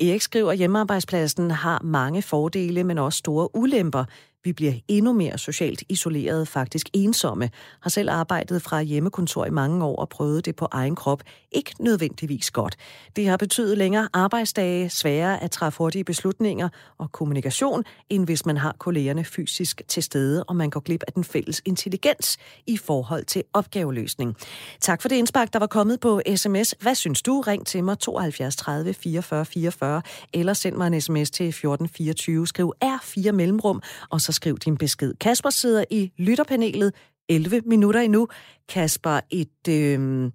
Erik 0.00 0.22
skriver, 0.22 0.52
at 0.52 0.58
hjemmearbejdspladsen 0.58 1.50
har 1.50 1.80
mange 1.84 2.22
fordele, 2.22 2.84
men 2.84 2.98
også 2.98 3.16
store 3.16 3.56
ulemper. 3.56 4.04
Vi 4.44 4.52
bliver 4.52 4.72
endnu 4.88 5.12
mere 5.12 5.38
socialt 5.38 5.82
isoleret, 5.88 6.48
faktisk 6.48 6.88
ensomme. 6.92 7.50
Har 7.80 7.90
selv 7.90 8.10
arbejdet 8.10 8.62
fra 8.62 8.82
hjemmekontor 8.82 9.46
i 9.46 9.50
mange 9.50 9.84
år 9.84 9.96
og 9.96 10.08
prøvet 10.08 10.44
det 10.44 10.56
på 10.56 10.68
egen 10.70 10.96
krop. 10.96 11.22
Ikke 11.52 11.74
nødvendigvis 11.80 12.50
godt. 12.50 12.76
Det 13.16 13.28
har 13.28 13.36
betydet 13.36 13.78
længere 13.78 14.08
arbejdsdage, 14.12 14.90
sværere 14.90 15.42
at 15.42 15.50
træffe 15.50 15.78
hurtige 15.78 16.04
beslutninger 16.04 16.68
og 16.98 17.12
kommunikation, 17.12 17.84
end 18.10 18.24
hvis 18.24 18.46
man 18.46 18.56
har 18.56 18.76
kollegerne 18.78 19.24
fysisk 19.24 19.82
til 19.88 20.02
stede, 20.02 20.44
og 20.44 20.56
man 20.56 20.70
går 20.70 20.80
glip 20.80 21.02
af 21.06 21.12
den 21.12 21.24
fælles 21.24 21.62
intelligens 21.64 22.38
i 22.66 22.76
forhold 22.76 23.24
til 23.24 23.42
opgaveløsning. 23.52 24.36
Tak 24.80 25.02
for 25.02 25.08
det 25.08 25.16
indspark, 25.16 25.52
der 25.52 25.58
var 25.58 25.66
kommet 25.66 26.00
på 26.00 26.20
sms. 26.36 26.74
Hvad 26.80 26.94
synes 26.94 27.22
du? 27.22 27.40
Ring 27.40 27.66
til 27.66 27.84
mig 27.84 27.98
72 27.98 28.56
30 28.56 28.94
44 28.94 29.44
44, 29.44 30.02
eller 30.32 30.52
send 30.52 30.76
mig 30.76 30.86
en 30.86 31.00
sms 31.00 31.30
til 31.30 31.48
1424. 31.48 32.46
Skriv 32.46 32.72
R4 32.84 33.30
mellemrum, 33.30 33.82
og 34.10 34.20
så 34.20 34.31
skriv 34.32 34.56
din 34.56 34.78
besked. 34.78 35.14
Kasper 35.20 35.50
sidder 35.50 35.84
i 35.90 36.12
lytterpanelet 36.18 36.92
11 37.28 37.60
minutter 37.66 38.00
endnu. 38.00 38.28
Kasper, 38.74 39.20
et, 39.30 39.62
øh, 39.68 40.30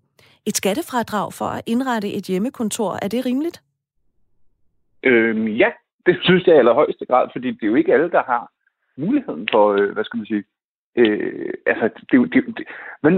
et 0.45 0.57
skattefradrag 0.57 1.33
for 1.33 1.45
at 1.45 1.61
indrette 1.65 2.13
et 2.13 2.23
hjemmekontor, 2.23 2.99
er 3.01 3.07
det 3.07 3.25
rimeligt? 3.25 3.61
Øhm, 5.03 5.47
ja, 5.47 5.69
det 6.05 6.17
synes 6.21 6.47
jeg 6.47 6.55
i 6.55 6.59
allerhøjeste 6.59 7.05
grad, 7.05 7.27
fordi 7.31 7.47
det 7.51 7.63
er 7.63 7.67
jo 7.67 7.75
ikke 7.75 7.93
alle, 7.93 8.11
der 8.11 8.23
har 8.23 8.51
muligheden 8.97 9.47
for, 9.51 9.73
øh, 9.73 9.93
hvad 9.93 10.03
skal 10.03 10.17
man 10.17 10.25
sige, 10.25 10.43
Øh, 10.99 11.53
altså, 11.65 11.85
det, 12.11 12.33
det, 12.33 12.57
det, 12.57 12.65
men 13.03 13.13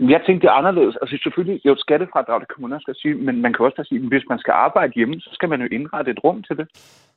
jeg 0.00 0.22
tænkte 0.26 0.46
det 0.46 0.50
er 0.50 0.60
anderledes. 0.60 0.96
Altså 1.02 1.18
selvfølgelig, 1.22 1.66
jo 1.66 1.72
et 1.72 1.80
skattefradrag, 1.80 2.40
det 2.40 2.48
kan 2.48 2.62
man 2.62 2.72
også 2.72 2.98
sige, 3.02 3.14
men 3.14 3.42
man 3.42 3.52
kan 3.52 3.64
også 3.64 3.84
sige, 3.88 4.00
at 4.00 4.08
hvis 4.08 4.28
man 4.28 4.38
skal 4.38 4.52
arbejde 4.52 4.92
hjemme, 4.96 5.20
så 5.20 5.30
skal 5.32 5.48
man 5.48 5.60
jo 5.60 5.68
indrette 5.72 6.10
et 6.10 6.24
rum 6.24 6.42
til 6.42 6.56
det. 6.56 6.66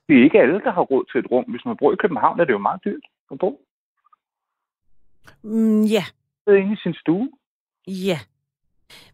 Det 0.08 0.20
er 0.20 0.24
ikke 0.24 0.42
alle, 0.42 0.62
der 0.62 0.72
har 0.72 0.82
råd 0.82 1.06
til 1.12 1.20
et 1.20 1.32
rum. 1.32 1.46
Hvis 1.48 1.66
man 1.66 1.78
bor 1.78 1.94
i 1.94 1.96
København, 1.96 2.40
er 2.40 2.46
det 2.46 2.54
jo 2.54 2.58
meget 2.58 2.82
dyrt 2.86 3.06
at 3.32 3.40
bo. 3.40 3.62
Mm, 5.44 5.82
ja. 5.82 6.04
Det 6.46 6.54
er 6.54 6.62
inde 6.62 6.74
i 6.74 6.84
sin 6.84 6.94
stue. 6.94 7.30
Ja. 7.88 8.18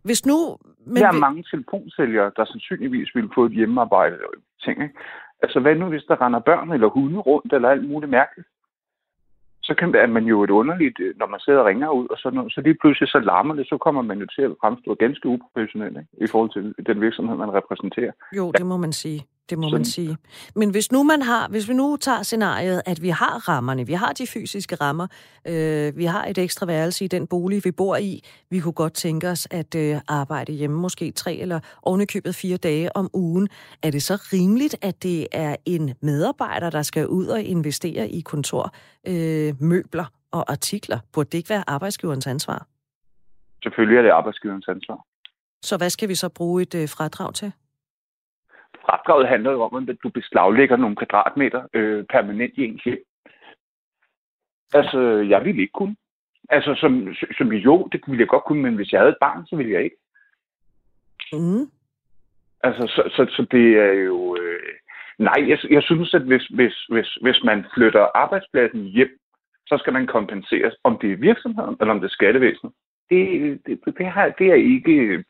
Hvis 0.04 0.26
nu... 0.26 0.58
Men 0.86 0.96
der 0.96 1.08
er 1.08 1.14
vi... 1.14 1.20
mange 1.20 1.44
telefonsælgere, 1.52 2.32
der 2.36 2.46
sandsynligvis 2.46 3.16
ville 3.16 3.30
få 3.36 3.46
et 3.46 3.52
hjemmearbejde 3.52 4.16
og 4.16 4.34
ting. 4.64 4.82
Ikke? 4.84 4.96
Altså 5.44 5.60
hvad 5.60 5.76
nu, 5.76 5.86
hvis 5.86 6.04
der 6.08 6.22
render 6.22 6.40
børn 6.40 6.72
eller 6.72 6.88
hunde 6.88 7.20
rundt, 7.20 7.54
eller 7.54 7.70
alt 7.70 7.90
muligt 7.90 8.10
mærkeligt? 8.12 8.48
så 9.68 9.74
kan 9.80 9.96
er 9.96 10.08
man 10.08 10.26
jo 10.26 10.44
et 10.44 10.50
underligt, 10.50 11.00
øh, 11.00 11.16
når 11.20 11.28
man 11.28 11.40
sidder 11.40 11.60
og 11.60 11.66
ringer 11.66 11.90
ud 11.90 12.08
og 12.14 12.18
sådan 12.18 12.38
noget, 12.38 12.54
så 12.54 12.62
lige 12.62 12.78
pludselig 12.82 13.10
så 13.10 13.20
larmer 13.20 13.56
det, 13.56 13.66
så 13.70 13.78
kommer 13.78 14.02
man 14.02 14.18
jo 14.20 14.28
til 14.36 14.42
at 14.42 14.52
fremstå 14.62 14.96
ganske 14.96 15.26
uprofessionelt 15.34 15.98
ikke? 15.98 16.26
i 16.26 16.28
forhold 16.32 16.52
til 16.56 16.86
den 16.90 17.02
virksomhed, 17.02 17.36
man 17.38 17.54
repræsenterer. 17.54 18.12
Jo, 18.38 18.52
det 18.52 18.66
må 18.66 18.78
man 18.78 18.94
sige. 19.04 19.20
Det 19.50 19.58
må 19.60 19.70
man 19.70 19.86
sige. 19.86 20.18
Men 20.56 20.70
hvis 20.70 20.92
nu 20.92 21.04
man 21.04 21.22
har, 21.22 21.48
hvis 21.48 21.70
vi 21.70 21.74
nu 21.74 21.98
tager 22.02 22.24
scenariet, 22.24 22.82
at 22.86 23.02
vi 23.02 23.10
har 23.10 23.50
rammerne, 23.50 23.88
vi 23.88 23.94
har 23.94 24.14
de 24.14 24.28
fysiske 24.28 24.76
rammer, 24.76 25.08
øh, 25.48 25.98
vi 25.98 26.06
har 26.06 26.26
et 26.26 26.38
ekstra 26.38 26.66
værelse 26.66 27.06
i 27.06 27.08
den 27.08 27.28
bolig, 27.28 27.66
vi 27.66 27.72
bor 27.72 27.96
i, 27.96 28.24
vi 28.50 28.60
kunne 28.60 28.74
godt 28.74 28.94
tænke 28.94 29.30
os 29.30 29.48
at 29.52 29.76
øh, 29.76 29.96
arbejde 30.08 30.52
hjemme 30.52 30.78
måske 30.78 31.12
tre 31.12 31.36
eller 31.36 31.60
ovenikøbet 31.84 32.36
fire 32.36 32.58
dage 32.58 32.96
om 32.96 33.10
ugen. 33.14 33.50
Er 33.84 33.92
det 33.92 34.04
så 34.04 34.16
rimeligt, 34.34 34.76
at 34.82 35.04
det 35.04 35.28
er 35.32 35.56
en 35.66 35.94
medarbejder, 36.02 36.70
der 36.70 36.82
skal 36.82 37.08
ud 37.08 37.28
og 37.28 37.42
investere 37.42 38.10
i 38.10 38.22
kontor, 38.22 38.74
øh, 39.08 39.54
møbler 39.62 40.06
og 40.32 40.52
artikler? 40.52 41.00
Burde 41.14 41.30
det 41.32 41.38
ikke 41.38 41.50
være 41.50 41.64
arbejdsgiverens 41.68 42.28
ansvar? 42.28 42.68
Selvfølgelig 43.64 43.98
er 43.98 44.02
det 44.02 44.10
arbejdsgiverens 44.10 44.68
ansvar. 44.68 45.06
Så 45.62 45.78
hvad 45.78 45.90
skal 45.90 46.10
vi 46.10 46.16
så 46.16 46.30
bruge 46.30 46.62
et 46.62 46.76
øh, 46.76 46.90
fradrag 46.90 47.34
til? 47.34 47.52
Fradraget 48.90 49.28
handler 49.28 49.52
jo 49.52 49.62
om, 49.62 49.90
at 49.90 49.98
du 50.04 50.10
beslaglægger 50.10 50.78
nogle 50.78 50.96
kvadratmeter 50.96 51.64
øh, 51.74 52.06
permanent 52.06 52.54
i 52.58 52.66
ens 52.66 52.84
hjem. 52.84 53.04
Altså, 54.74 55.00
jeg 55.30 55.46
ville 55.46 55.62
ikke 55.62 55.72
kunne. 55.72 55.96
Altså, 56.50 56.76
som, 56.76 57.14
som 57.38 57.54
jo, 57.54 57.90
det 57.92 58.02
ville 58.08 58.22
jeg 58.22 58.28
godt 58.28 58.44
kunne, 58.44 58.62
men 58.62 58.76
hvis 58.76 58.92
jeg 58.92 59.00
havde 59.00 59.12
et 59.12 59.18
barn, 59.22 59.46
så 59.46 59.56
ville 59.56 59.72
jeg 59.72 59.84
ikke. 59.84 59.98
Mm. 61.34 61.66
Altså, 62.64 62.88
så, 62.88 63.04
så, 63.16 63.26
så 63.36 63.46
det 63.52 63.78
er 63.80 63.94
jo... 63.94 64.38
Øh, 64.42 64.74
nej, 65.18 65.50
jeg, 65.50 65.60
jeg 65.70 65.84
synes, 65.84 66.14
at 66.14 66.22
hvis, 66.22 66.46
hvis, 66.46 66.86
hvis, 66.90 67.18
hvis 67.22 67.44
man 67.44 67.66
flytter 67.76 68.08
arbejdspladsen 68.16 68.84
hjem, 68.84 69.20
så 69.68 69.78
skal 69.78 69.94
man 69.94 70.08
kompenseres, 70.08 70.76
om 70.84 70.98
det 70.98 71.12
er 71.12 71.18
virksomheden, 71.18 71.78
eller 71.80 71.94
om 71.94 72.00
det 72.00 72.08
er 72.08 72.18
skattevæsenet. 72.20 72.74
Det, 73.10 73.62
det, 73.66 73.80
det, 73.98 74.06
har, 74.06 74.30
det 74.30 74.48
er 74.48 74.56
ikke... 74.56 75.24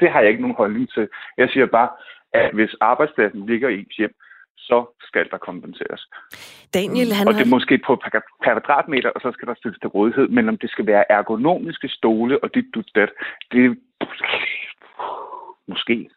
Det 0.00 0.10
har 0.10 0.20
jeg 0.20 0.28
ikke 0.30 0.42
nogen 0.42 0.56
holdning 0.56 0.90
til. 0.90 1.08
Jeg 1.36 1.48
siger 1.48 1.66
bare, 1.66 1.88
at 2.34 2.54
hvis 2.54 2.74
arbejdspladsen 2.80 3.46
ligger 3.46 3.68
i 3.68 3.78
ens 3.78 3.96
hjem, 3.96 4.14
så 4.56 4.78
skal 5.08 5.30
der 5.30 5.38
kompenseres. 5.38 6.02
Daniel, 6.74 7.12
han 7.12 7.28
og 7.28 7.34
det 7.34 7.40
er 7.40 7.54
måske 7.56 7.78
på 7.86 7.96
per, 7.96 8.10
per 8.10 8.20
kvadratmeter, 8.44 9.10
og 9.10 9.20
så 9.20 9.30
skal 9.32 9.48
der 9.48 9.54
stilles 9.54 9.80
til 9.80 9.88
rådighed. 9.88 10.28
Men 10.28 10.48
om 10.48 10.58
det 10.58 10.70
skal 10.70 10.86
være 10.86 11.04
ergonomiske 11.12 11.88
stole 11.88 12.44
og 12.44 12.54
dit 12.54 12.64
du 12.74 12.82
dat, 12.94 13.10
det 13.52 13.78
måske. 15.68 16.10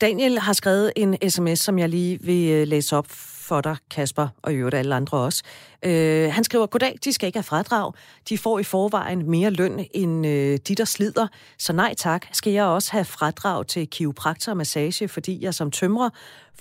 Daniel 0.00 0.38
har 0.38 0.52
skrevet 0.52 0.92
en 0.96 1.30
sms, 1.30 1.58
som 1.58 1.78
jeg 1.78 1.88
lige 1.88 2.18
vil 2.28 2.42
øh, 2.56 2.66
læse 2.66 2.96
op 2.96 3.06
for 3.48 3.60
dig, 3.60 3.76
Kasper, 3.94 4.28
og 4.42 4.52
i 4.52 4.56
øvrigt 4.56 4.74
alle 4.74 4.94
andre 4.94 5.18
også. 5.18 5.44
Øh, 5.84 6.32
han 6.32 6.44
skriver, 6.44 6.66
goddag, 6.66 6.94
de 7.04 7.12
skal 7.12 7.26
ikke 7.26 7.38
have 7.38 7.50
fradrag. 7.52 7.92
De 8.28 8.38
får 8.38 8.58
i 8.58 8.62
forvejen 8.62 9.30
mere 9.30 9.50
løn 9.50 9.86
end 9.94 10.26
øh, 10.26 10.58
de, 10.68 10.74
der 10.74 10.84
slider. 10.84 11.26
Så 11.58 11.72
nej 11.72 11.94
tak, 11.94 12.26
skal 12.32 12.52
jeg 12.52 12.64
også 12.64 12.92
have 12.92 13.04
fradrag 13.04 13.66
til 13.66 13.90
kiropraktor 13.90 14.52
og 14.52 14.56
massage, 14.56 15.08
fordi 15.08 15.44
jeg 15.44 15.54
som 15.54 15.70
tømrer 15.70 16.10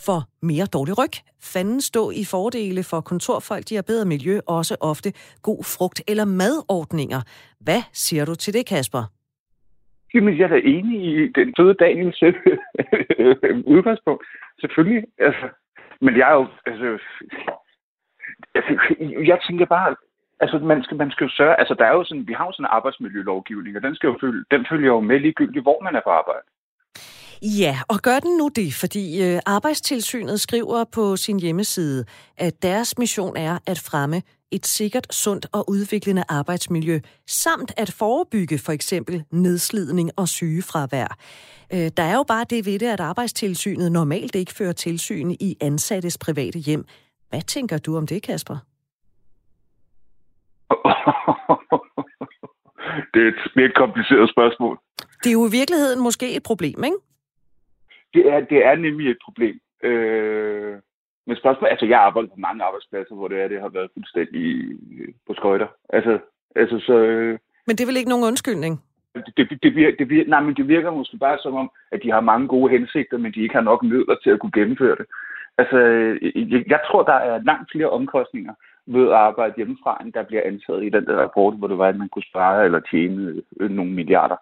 får 0.05 0.23
mere 0.41 0.65
dårlig 0.65 0.97
ryg. 0.97 1.15
Fanden 1.53 1.81
stå 1.81 2.11
i 2.11 2.23
fordele 2.31 2.83
for 2.83 3.01
kontorfolk, 3.01 3.69
de 3.69 3.75
har 3.75 3.81
bedre 3.81 4.05
miljø, 4.05 4.39
også 4.47 4.75
ofte 4.81 5.09
god 5.41 5.63
frugt 5.63 6.01
eller 6.07 6.25
madordninger. 6.25 7.21
Hvad 7.59 7.81
siger 7.93 8.25
du 8.25 8.35
til 8.35 8.53
det, 8.53 8.65
Kasper? 8.65 9.03
Jamen, 10.13 10.37
jeg 10.37 10.43
er 10.43 10.47
da 10.47 10.59
enig 10.63 10.99
i 11.11 11.27
den 11.37 11.53
føde 11.57 11.73
Daniels 11.73 12.21
øh, 12.23 12.33
øh, 13.43 13.57
udgangspunkt. 13.75 14.25
Selvfølgelig. 14.61 15.03
Altså, 15.19 15.45
men 16.01 16.17
jeg 16.17 16.29
er 16.29 16.33
jo, 16.33 16.47
altså, 16.65 16.99
altså, 18.55 18.95
jeg 19.31 19.39
tænker 19.47 19.65
bare, 19.65 19.95
altså 20.39 20.59
man 20.59 20.83
skal, 20.83 20.97
man 20.97 21.11
skal 21.11 21.25
jo 21.25 21.31
sørge, 21.31 21.59
altså 21.59 21.73
der 21.73 21.85
er 21.85 21.93
jo 21.93 22.03
sådan, 22.03 22.27
vi 22.27 22.33
har 22.33 22.45
jo 22.45 22.51
sådan 22.51 22.65
en 22.65 22.75
arbejdsmiljølovgivning, 22.77 23.77
og 23.77 23.83
den, 23.83 23.95
skal 23.95 24.07
jo 24.07 24.17
følge, 24.21 24.45
den 24.51 24.65
følger 24.69 24.87
jo 24.87 24.99
med 24.99 25.19
ligegyldigt, 25.19 25.63
hvor 25.63 25.83
man 25.83 25.95
er 25.95 26.01
på 26.03 26.09
arbejde. 26.09 26.47
Ja, 27.41 27.79
og 27.87 27.99
gør 27.99 28.19
den 28.19 28.37
nu 28.37 28.49
det, 28.55 28.73
fordi 28.73 29.23
øh, 29.23 29.39
Arbejdstilsynet 29.45 30.41
skriver 30.41 30.83
på 30.83 31.15
sin 31.15 31.39
hjemmeside, 31.39 32.05
at 32.37 32.63
deres 32.63 32.97
mission 32.97 33.37
er 33.37 33.57
at 33.67 33.79
fremme 33.79 34.21
et 34.51 34.65
sikkert, 34.65 35.13
sundt 35.13 35.45
og 35.53 35.69
udviklende 35.69 36.23
arbejdsmiljø, 36.29 36.99
samt 37.27 37.73
at 37.77 37.91
forebygge 37.91 38.59
for 38.59 38.71
eksempel 38.71 39.23
nedslidning 39.31 40.11
og 40.17 40.27
sygefravær. 40.27 41.17
Øh, 41.73 41.91
der 41.97 42.03
er 42.03 42.15
jo 42.15 42.23
bare 42.23 42.45
det 42.49 42.65
ved 42.65 42.79
det, 42.79 42.87
at 42.87 42.99
arbejdstilsynet 42.99 43.91
normalt 43.91 44.35
ikke 44.35 44.53
fører 44.53 44.71
tilsyn 44.71 45.35
i 45.39 45.57
ansattes 45.61 46.17
private 46.17 46.59
hjem. 46.59 46.85
Hvad 47.29 47.41
tænker 47.41 47.77
du 47.77 47.97
om 47.97 48.07
det, 48.07 48.23
Kasper? 48.23 48.57
det 53.13 53.21
er 53.23 53.27
et 53.27 53.51
mere 53.55 53.71
kompliceret 53.75 54.29
spørgsmål. 54.29 54.79
Det 55.23 55.29
er 55.29 55.33
jo 55.33 55.47
i 55.47 55.51
virkeligheden 55.51 56.03
måske 56.03 56.35
et 56.35 56.43
problem, 56.43 56.83
ikke? 56.83 56.97
Det 58.15 58.23
er, 58.33 58.39
det 58.39 58.59
er 58.65 58.75
nemlig 58.75 59.11
et 59.11 59.21
problem. 59.25 59.59
Øh, 59.83 60.75
men 61.27 61.35
spørgsmålet, 61.37 61.71
altså 61.71 61.85
jeg 61.85 61.97
har 61.97 62.05
arbejdet 62.05 62.31
på 62.31 62.39
mange 62.39 62.63
arbejdspladser, 62.63 63.15
hvor 63.15 63.27
det 63.27 63.37
er, 63.41 63.47
det 63.47 63.61
har 63.61 63.69
været 63.69 63.89
fuldstændig 63.93 64.45
på 65.27 65.33
skøjter. 65.33 65.67
Altså, 65.89 66.19
altså 66.55 66.79
så... 66.79 66.93
Øh, 66.93 67.39
men 67.67 67.75
det 67.75 67.81
er 67.81 67.89
vel 67.91 67.97
ikke 67.97 68.13
nogen 68.13 68.29
undskyldning? 68.31 68.73
Det, 69.15 69.49
det, 69.49 69.63
det, 69.63 69.75
virker, 69.75 69.97
det, 69.97 70.09
virker, 70.09 70.29
nej, 70.29 70.41
men 70.41 70.55
det 70.55 70.67
virker 70.67 70.91
måske 70.91 71.17
bare 71.17 71.37
som 71.41 71.55
om, 71.55 71.71
at 71.91 71.99
de 72.03 72.11
har 72.11 72.21
mange 72.21 72.47
gode 72.47 72.71
hensigter, 72.71 73.17
men 73.17 73.33
de 73.33 73.41
ikke 73.41 73.55
har 73.55 73.61
nok 73.61 73.83
midler 73.83 74.15
til 74.23 74.29
at 74.29 74.39
kunne 74.39 74.57
gennemføre 74.59 74.95
det. 74.95 75.05
Altså, 75.57 75.77
jeg, 76.51 76.63
jeg 76.67 76.79
tror, 76.87 77.03
der 77.03 77.13
er 77.13 77.43
langt 77.43 77.71
flere 77.71 77.89
omkostninger 77.89 78.53
ved 78.87 79.07
at 79.07 79.13
arbejde 79.27 79.53
hjemmefra, 79.57 80.01
end 80.01 80.13
der 80.13 80.23
bliver 80.23 80.41
antaget 80.45 80.83
i 80.85 80.89
den 80.89 81.05
der 81.05 81.15
rapport, 81.15 81.55
hvor 81.57 81.67
det 81.67 81.77
var, 81.77 81.87
at 81.87 81.97
man 81.97 82.09
kunne 82.09 82.29
spare 82.31 82.65
eller 82.65 82.79
tjene 82.79 83.41
øh, 83.59 83.69
nogle 83.69 83.91
milliarder. 83.91 84.35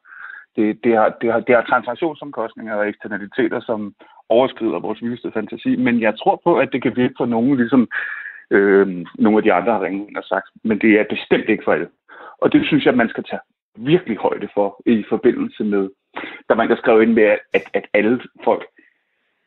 Det, 0.55 0.83
det, 0.83 0.97
har, 0.97 1.09
det, 1.21 1.31
har, 1.31 1.39
det 1.39 1.55
har 1.55 1.63
transaktionsomkostninger 1.63 2.75
og 2.75 2.89
eksternaliteter, 2.89 3.59
som 3.59 3.93
overskrider 4.29 4.79
vores 4.79 5.01
vildeste 5.01 5.31
fantasi. 5.31 5.75
Men 5.75 6.01
jeg 6.01 6.13
tror 6.19 6.41
på, 6.43 6.57
at 6.57 6.69
det 6.71 6.81
kan 6.81 6.95
virke 6.95 7.13
for 7.17 7.25
nogen, 7.25 7.57
ligesom 7.57 7.87
øh, 8.51 8.87
nogle 9.15 9.37
af 9.37 9.43
de 9.43 9.53
andre 9.53 9.71
har 9.73 9.81
ringet 9.81 10.17
og 10.17 10.23
sagt. 10.23 10.49
Men 10.63 10.79
det 10.79 10.99
er 10.99 11.05
bestemt 11.09 11.49
ikke 11.49 11.63
for 11.63 11.73
alle. 11.73 11.87
Og 12.37 12.53
det 12.53 12.65
synes 12.65 12.85
jeg, 12.85 12.95
man 12.95 13.09
skal 13.09 13.23
tage 13.23 13.41
virkelig 13.75 14.17
højde 14.17 14.47
for 14.53 14.81
i 14.85 15.03
forbindelse 15.09 15.63
med, 15.63 15.89
der 16.49 16.55
man 16.55 16.69
der 16.69 16.75
skrev 16.75 17.01
ind 17.01 17.13
med, 17.13 17.23
at, 17.53 17.65
at 17.73 17.85
alle 17.93 18.21
folk, 18.43 18.65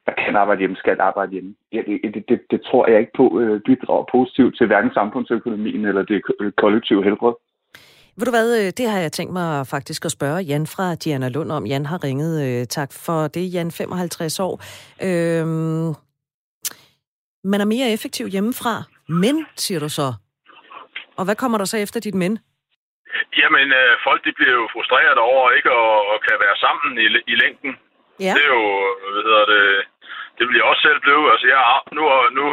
der 0.07 0.12
kan 0.12 0.36
arbejde 0.36 0.59
hjemme, 0.59 0.76
skal 0.76 1.00
arbejde 1.00 1.32
hjemme. 1.32 1.54
Ja, 1.72 1.82
det, 1.86 2.14
det, 2.14 2.28
det, 2.28 2.40
det 2.50 2.61
tror 2.62 2.88
jeg 2.90 3.00
ikke 3.00 3.12
på 3.16 3.40
øh, 3.40 3.61
bidrager 3.61 4.04
positivt 4.12 4.57
til 4.57 4.66
hverken 4.66 4.90
samfundsøkonomien 4.94 5.84
eller 5.84 6.02
det 6.02 6.22
kollektive 6.57 7.04
helbred. 7.04 7.32
Ved 8.18 8.26
du 8.26 8.30
hvad, 8.30 8.48
øh, 8.60 8.72
det 8.78 8.90
har 8.90 9.00
jeg 9.00 9.12
tænkt 9.12 9.32
mig 9.32 9.66
faktisk 9.66 10.04
at 10.04 10.12
spørge 10.18 10.40
Jan 10.50 10.66
fra 10.66 10.94
Diana 10.94 11.28
Lund 11.28 11.52
om. 11.52 11.66
Jan 11.66 11.86
har 11.86 12.04
ringet. 12.04 12.32
Øh, 12.46 12.66
tak 12.66 12.90
for 13.04 13.28
det, 13.34 13.54
Jan, 13.54 13.70
55 13.70 14.40
år. 14.40 14.54
Øhm, 15.08 15.88
man 17.52 17.60
er 17.60 17.68
mere 17.74 17.92
effektiv 17.96 18.26
hjemmefra, 18.34 18.74
men, 19.08 19.46
siger 19.56 19.80
du 19.80 19.88
så, 19.88 20.08
Og 21.18 21.24
hvad 21.24 21.36
kommer 21.42 21.58
der 21.58 21.64
så 21.72 21.76
efter 21.84 22.00
dit 22.00 22.14
men? 22.22 22.32
Jamen, 23.40 23.66
øh, 23.80 23.92
folk 24.06 24.20
de 24.26 24.32
bliver 24.38 24.54
jo 24.60 24.66
frustreret 24.74 25.18
over 25.30 25.44
ikke 25.58 25.72
at, 25.84 25.94
at 26.12 26.18
kan 26.26 26.36
være 26.44 26.56
sammen 26.64 26.90
i, 27.04 27.06
i 27.32 27.34
længden. 27.42 27.72
Ja. 28.26 28.32
Det 28.36 28.42
er 28.48 28.52
jo, 28.58 28.66
hvad 29.12 29.22
hedder 29.28 29.46
det, 29.54 29.64
det 30.36 30.44
jeg 30.58 30.68
også 30.70 30.82
selv 30.88 31.00
blive. 31.06 31.22
Altså, 31.32 31.46
jeg 31.54 31.60
nu, 31.96 32.02
nu 32.38 32.46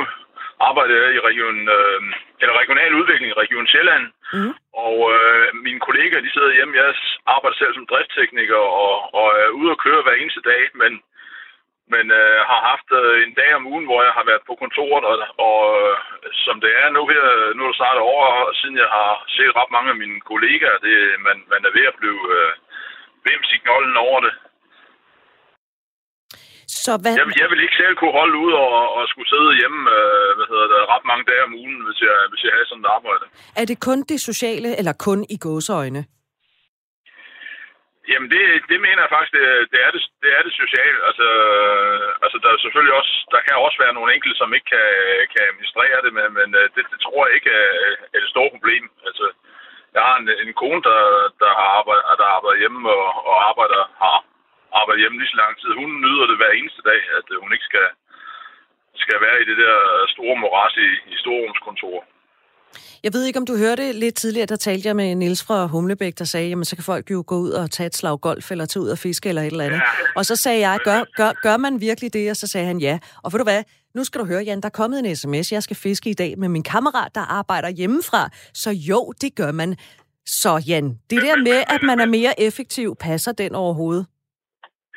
arbejder 0.70 0.95
jeg 1.03 1.11
i 1.16 1.26
region, 1.30 1.59
øh, 1.78 2.01
eller 2.41 2.59
regional 2.61 2.93
udvikling 2.99 3.30
i 3.32 3.39
Region 3.43 3.68
Sjælland, 3.68 4.05
Mm. 4.38 4.53
og 4.88 4.97
øh, 5.16 5.45
mine 5.68 5.80
kollegaer, 5.88 6.22
de 6.26 6.34
sidder 6.34 6.53
hjemme. 6.57 6.78
Jeg 6.78 6.95
arbejder 7.36 7.57
selv 7.57 7.74
som 7.74 7.88
driftstekniker 7.91 8.61
og, 8.84 8.93
og 9.20 9.28
er 9.43 9.49
ude 9.59 9.72
at 9.72 9.82
køre 9.86 10.01
hver 10.03 10.16
eneste 10.22 10.41
dag, 10.51 10.61
men, 10.82 10.93
men 11.93 12.05
øh, 12.22 12.39
har 12.51 12.61
haft 12.72 12.89
øh, 13.01 13.16
en 13.28 13.34
dag 13.39 13.51
om 13.55 13.68
ugen, 13.72 13.86
hvor 13.86 13.99
jeg 14.07 14.14
har 14.18 14.26
været 14.30 14.43
på 14.47 14.53
kontoret, 14.64 15.03
og, 15.11 15.16
og 15.47 15.59
øh, 15.82 15.95
som 16.45 16.55
det 16.64 16.72
er 16.84 16.89
nu 16.89 17.01
her, 17.14 17.26
nu 17.55 17.59
er 17.64 17.68
det 17.72 17.80
snart 17.82 17.97
år 18.14 18.53
siden 18.59 18.78
jeg 18.84 18.89
har 18.97 19.11
set 19.36 19.55
ret 19.59 19.72
mange 19.76 19.89
af 19.93 19.97
mine 20.03 20.20
kollegaer, 20.32 20.78
det, 20.88 20.95
man, 21.28 21.38
man 21.53 21.61
er 21.68 21.72
ved 21.78 21.86
at 21.91 21.99
blive 22.01 22.22
øh, 22.38 22.51
vims 23.26 23.49
i 23.55 23.57
knolden 23.64 23.97
over 24.07 24.20
det. 24.26 24.34
Så 26.68 26.91
hvad, 27.01 27.14
Jeg, 27.20 27.28
jeg 27.43 27.49
vil 27.51 27.61
ikke 27.66 27.78
selv 27.84 27.95
kunne 27.95 28.16
holde 28.22 28.38
ud 28.45 28.53
og, 28.66 28.74
og 28.97 29.01
skulle 29.11 29.30
sidde 29.34 29.51
hjemme 29.59 29.80
øh, 29.97 30.30
hvad 30.38 30.47
hedder 30.51 30.68
det, 30.74 30.80
ret 30.93 31.05
mange 31.11 31.26
dage 31.30 31.43
om 31.47 31.53
ugen, 31.61 31.80
hvis 31.88 31.99
jeg, 32.07 32.18
hvis 32.32 32.43
jeg 32.45 32.51
havde 32.55 32.68
sådan 32.70 32.86
et 32.86 32.93
arbejde. 32.97 33.26
er 33.61 33.66
det 33.72 33.78
kun 33.88 33.99
det 34.11 34.20
sociale, 34.30 34.70
eller 34.80 34.93
kun 35.07 35.20
i 35.36 35.38
gåseøjne? 35.45 36.01
Jamen, 38.11 38.30
det, 38.34 38.43
det 38.72 38.80
mener 38.86 39.01
jeg 39.03 39.14
faktisk, 39.16 39.34
det, 39.38 39.45
det, 39.74 39.80
er, 39.86 39.91
det, 39.95 40.01
det 40.24 40.30
er 40.38 40.41
det 40.47 40.53
sociale. 40.64 40.99
Altså, 41.09 41.28
altså, 42.24 42.38
der 42.43 42.49
er 42.49 42.64
selvfølgelig 42.66 42.95
også, 43.01 43.14
der 43.34 43.41
kan 43.45 43.55
også 43.66 43.78
være 43.84 43.95
nogle 43.97 44.14
enkelte, 44.16 44.38
som 44.39 44.53
ikke 44.57 44.70
kan, 44.76 44.89
kan 45.34 45.43
administrere 45.49 45.99
det, 46.05 46.11
men, 46.18 46.28
men 46.39 46.49
øh, 46.59 46.66
det, 46.76 46.84
det 46.93 46.99
tror 47.01 47.22
jeg 47.26 47.36
ikke 47.38 47.51
er, 47.64 47.70
er 48.16 48.20
det 48.22 48.34
store 48.34 48.53
problem. 48.55 48.84
Altså, 49.07 49.26
jeg 49.95 50.01
har 50.07 50.16
en, 50.22 50.28
en 50.43 50.53
kone, 50.61 50.82
der, 50.89 51.01
der, 51.41 51.51
har 51.59 51.70
arbejdet, 51.80 52.03
der 52.22 52.28
arbejder 52.36 52.61
hjemme 52.61 52.82
og, 52.89 53.07
og 53.30 53.36
arbejder, 53.49 53.82
har 54.03 54.18
arbejdet 54.80 55.01
hjemme 55.01 55.19
lige 55.19 55.34
så 55.34 55.38
lang 55.43 55.53
tid. 55.61 55.71
Hun 55.82 55.89
nyder 56.05 56.26
det 56.32 56.38
hver 56.39 56.53
eneste 56.59 56.82
dag, 56.91 57.01
at 57.19 57.28
øh, 57.34 57.38
hun 57.43 57.51
ikke 57.55 57.67
skal, 57.71 57.88
skal 59.03 59.17
være 59.26 59.38
i 59.43 59.45
det 59.49 59.57
der 59.63 59.78
store 60.15 60.36
moras 60.43 60.76
i, 60.88 60.89
i 61.13 61.15
storrumskontor. 61.24 61.97
Jeg 63.03 63.13
ved 63.13 63.26
ikke, 63.26 63.39
om 63.39 63.45
du 63.45 63.57
hørte 63.57 63.91
lidt 63.91 64.15
tidligere, 64.15 64.45
der 64.45 64.55
talte 64.55 64.88
jeg 64.88 64.95
med 64.95 65.15
Niels 65.15 65.43
fra 65.47 65.65
Humlebæk, 65.65 66.13
der 66.19 66.26
sagde, 66.26 66.49
jamen 66.49 66.65
så 66.65 66.76
kan 66.76 66.84
folk 66.84 67.11
jo 67.11 67.24
gå 67.28 67.36
ud 67.36 67.49
og 67.49 67.71
tage 67.71 67.88
et 67.88 67.95
slag 67.95 68.21
golf, 68.21 68.51
eller 68.51 68.65
tage 68.65 68.84
ud 68.84 68.89
og 68.89 68.97
fiske, 68.97 69.30
eller 69.30 69.41
et 69.41 69.51
eller 69.51 69.65
andet. 69.65 69.78
Ja. 69.78 70.05
Og 70.15 70.26
så 70.26 70.36
sagde 70.36 70.59
jeg, 70.59 70.80
gør, 70.84 71.03
gør, 71.15 71.32
gør 71.41 71.57
man 71.57 71.82
virkelig 71.82 72.13
det? 72.13 72.30
Og 72.30 72.38
så 72.38 72.47
sagde 72.47 72.67
han 72.67 72.80
ja. 72.80 72.99
Og 73.24 73.34
ved 73.34 73.39
du 73.39 73.43
hvad, 73.43 73.63
nu 73.95 74.03
skal 74.03 74.21
du 74.21 74.26
høre, 74.26 74.43
Jan, 74.43 74.61
der 74.61 74.65
er 74.65 74.78
kommet 74.82 74.99
en 74.99 75.15
sms, 75.15 75.51
jeg 75.51 75.63
skal 75.63 75.76
fiske 75.76 76.09
i 76.09 76.13
dag 76.13 76.38
med 76.38 76.49
min 76.49 76.63
kammerat, 76.63 77.15
der 77.15 77.21
arbejder 77.21 77.69
hjemmefra. 77.69 78.30
Så 78.53 78.71
jo, 78.71 79.13
det 79.21 79.36
gør 79.36 79.51
man. 79.51 79.76
Så 80.26 80.63
Jan, 80.67 80.97
det 81.09 81.21
der 81.21 81.36
med, 81.38 81.63
at 81.67 81.84
man 81.84 81.99
er 81.99 82.05
mere 82.05 82.41
effektiv, 82.41 82.95
passer 82.99 83.32
den 83.32 83.55
overhovedet? 83.55 84.05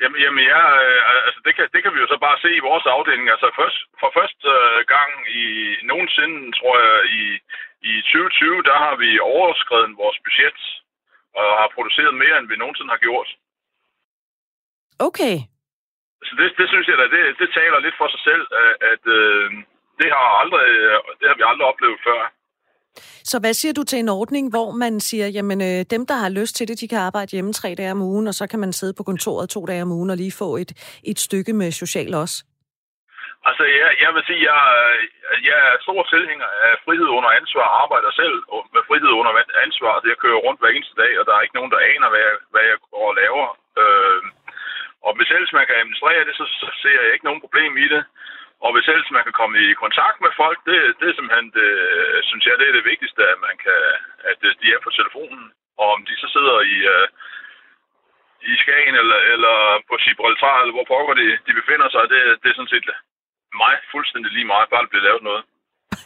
Jamen, 0.01 0.19
jamen 0.23 0.43
ja, 0.53 0.61
øh, 0.85 1.01
altså 1.27 1.39
det 1.45 1.53
kan, 1.55 1.65
det 1.73 1.79
kan 1.83 1.93
vi 1.93 1.99
jo 2.03 2.07
så 2.07 2.17
bare 2.25 2.37
se 2.43 2.49
i 2.55 2.65
vores 2.69 2.85
afdeling. 2.95 3.29
Altså 3.29 3.47
først, 3.59 3.79
for 4.01 4.09
første 4.19 4.47
øh, 4.57 4.79
gang 4.95 5.11
i 5.41 5.43
nogensinde, 5.91 6.37
tror 6.59 6.75
jeg, 6.85 6.97
i, 7.19 7.23
i 7.91 7.93
2020, 8.01 8.63
der 8.69 8.77
har 8.85 8.95
vi 9.03 9.19
overskrevet 9.19 9.97
vores 10.03 10.19
budget 10.25 10.59
og 11.39 11.47
har 11.61 11.69
produceret 11.75 12.13
mere, 12.23 12.37
end 12.37 12.47
vi 12.47 12.55
nogensinde 12.55 12.93
har 12.95 13.05
gjort. 13.07 13.29
Okay. 15.07 15.35
Så 16.27 16.33
det, 16.39 16.47
det 16.59 16.67
synes 16.69 16.87
jeg 16.87 16.97
da, 16.97 17.05
det, 17.15 17.39
det 17.41 17.49
taler 17.59 17.79
lidt 17.79 17.97
for 17.97 18.07
sig 18.07 18.21
selv, 18.29 18.43
at, 18.63 18.73
at 18.91 19.03
øh, 19.19 19.51
det, 19.99 20.09
har 20.15 20.29
aldrig, 20.41 20.63
det 21.19 21.27
har 21.29 21.35
vi 21.39 21.43
aldrig 21.49 21.67
oplevet 21.71 21.99
før. 22.07 22.19
Så 23.31 23.39
hvad 23.39 23.53
siger 23.53 23.73
du 23.73 23.83
til 23.83 23.99
en 23.99 24.09
ordning, 24.09 24.49
hvor 24.49 24.71
man 24.71 24.99
siger, 24.99 25.27
jamen 25.27 25.59
øh, 25.61 25.85
dem, 25.93 26.05
der 26.05 26.17
har 26.23 26.29
lyst 26.29 26.55
til 26.55 26.67
det, 26.67 26.79
de 26.81 26.87
kan 26.87 26.99
arbejde 26.99 27.31
hjemme 27.31 27.53
tre 27.53 27.75
dage 27.77 27.91
om 27.91 28.01
ugen, 28.01 28.27
og 28.27 28.33
så 28.33 28.47
kan 28.51 28.59
man 28.59 28.73
sidde 28.73 28.93
på 28.97 29.03
kontoret 29.03 29.49
to 29.49 29.65
dage 29.65 29.81
om 29.81 29.91
ugen 29.91 30.09
og 30.09 30.17
lige 30.17 30.39
få 30.43 30.49
et, 30.63 30.71
et 31.11 31.19
stykke 31.19 31.53
med 31.53 31.71
social 31.71 32.13
også? 32.23 32.37
Altså, 33.49 33.63
jeg, 33.81 33.91
jeg 34.03 34.11
vil 34.15 34.23
sige, 34.29 34.41
jeg, 34.51 34.61
jeg 35.49 35.57
er 35.69 35.83
stor 35.85 36.01
tilhænger 36.13 36.49
af 36.67 36.73
frihed 36.85 37.09
under 37.17 37.31
ansvar, 37.39 37.67
arbejder 37.83 38.11
selv 38.21 38.35
med 38.75 38.83
frihed 38.89 39.11
under 39.19 39.31
ansvar. 39.65 39.93
Det 39.99 40.09
jeg 40.09 40.23
kører 40.23 40.43
rundt 40.45 40.59
hver 40.61 40.71
eneste 40.75 40.95
dag, 41.03 41.11
og 41.19 41.25
der 41.25 41.33
er 41.35 41.41
ikke 41.41 41.57
nogen, 41.59 41.73
der 41.73 41.87
aner, 41.91 42.09
hvad 42.13 42.23
jeg, 42.27 42.35
hvad 42.53 42.65
jeg 42.71 42.77
går 42.91 43.05
og 43.11 43.15
laver. 43.21 43.47
Øh, 43.81 44.21
og 45.07 45.11
hvis 45.15 45.31
ellers 45.35 45.57
man 45.57 45.67
kan 45.67 45.79
administrere 45.81 46.25
det, 46.27 46.35
så, 46.39 46.45
så 46.61 46.67
ser 46.81 46.99
jeg 47.03 47.13
ikke 47.13 47.27
nogen 47.27 47.43
problem 47.45 47.71
i 47.85 47.87
det. 47.93 48.03
Og 48.65 48.69
hvis 48.73 48.87
ellers 48.91 49.11
man 49.17 49.25
kan 49.27 49.37
komme 49.39 49.57
i 49.67 49.79
kontakt 49.83 50.17
med 50.21 50.31
folk, 50.41 50.59
det, 50.67 50.77
det 50.99 51.05
er 51.07 51.15
simpelthen, 51.15 51.49
det, 51.59 51.69
synes 52.29 52.43
jeg, 52.45 52.55
det 52.59 52.67
er 52.67 52.75
det 52.77 52.89
vigtigste, 52.91 53.21
at 53.33 53.39
man 53.47 53.55
kan, 53.65 53.79
at 54.31 54.39
øh, 54.47 54.55
de 54.61 54.67
er 54.75 54.81
på 54.83 54.91
telefonen. 54.99 55.45
Og 55.81 55.87
om 55.95 56.01
de 56.07 56.15
så 56.21 56.27
sidder 56.35 56.57
i, 56.73 56.77
uh, 56.95 57.07
i 58.51 58.53
Skagen 58.61 58.95
eller, 59.01 59.19
eller 59.33 59.55
på 59.89 59.95
Gibraltar, 60.03 60.57
eller 60.61 60.75
hvor 60.75 60.89
pokker 60.91 61.13
de, 61.21 61.27
de 61.47 61.53
befinder 61.59 61.89
sig, 61.89 62.03
det, 62.13 62.21
det 62.41 62.49
er 62.49 62.57
sådan 62.57 62.73
set 62.73 62.87
mig 63.63 63.75
fuldstændig 63.91 64.31
lige 64.31 64.51
meget, 64.51 64.69
bare 64.69 64.83
det 64.83 64.89
bliver 64.89 65.07
lavet 65.09 65.23
noget. 65.29 65.43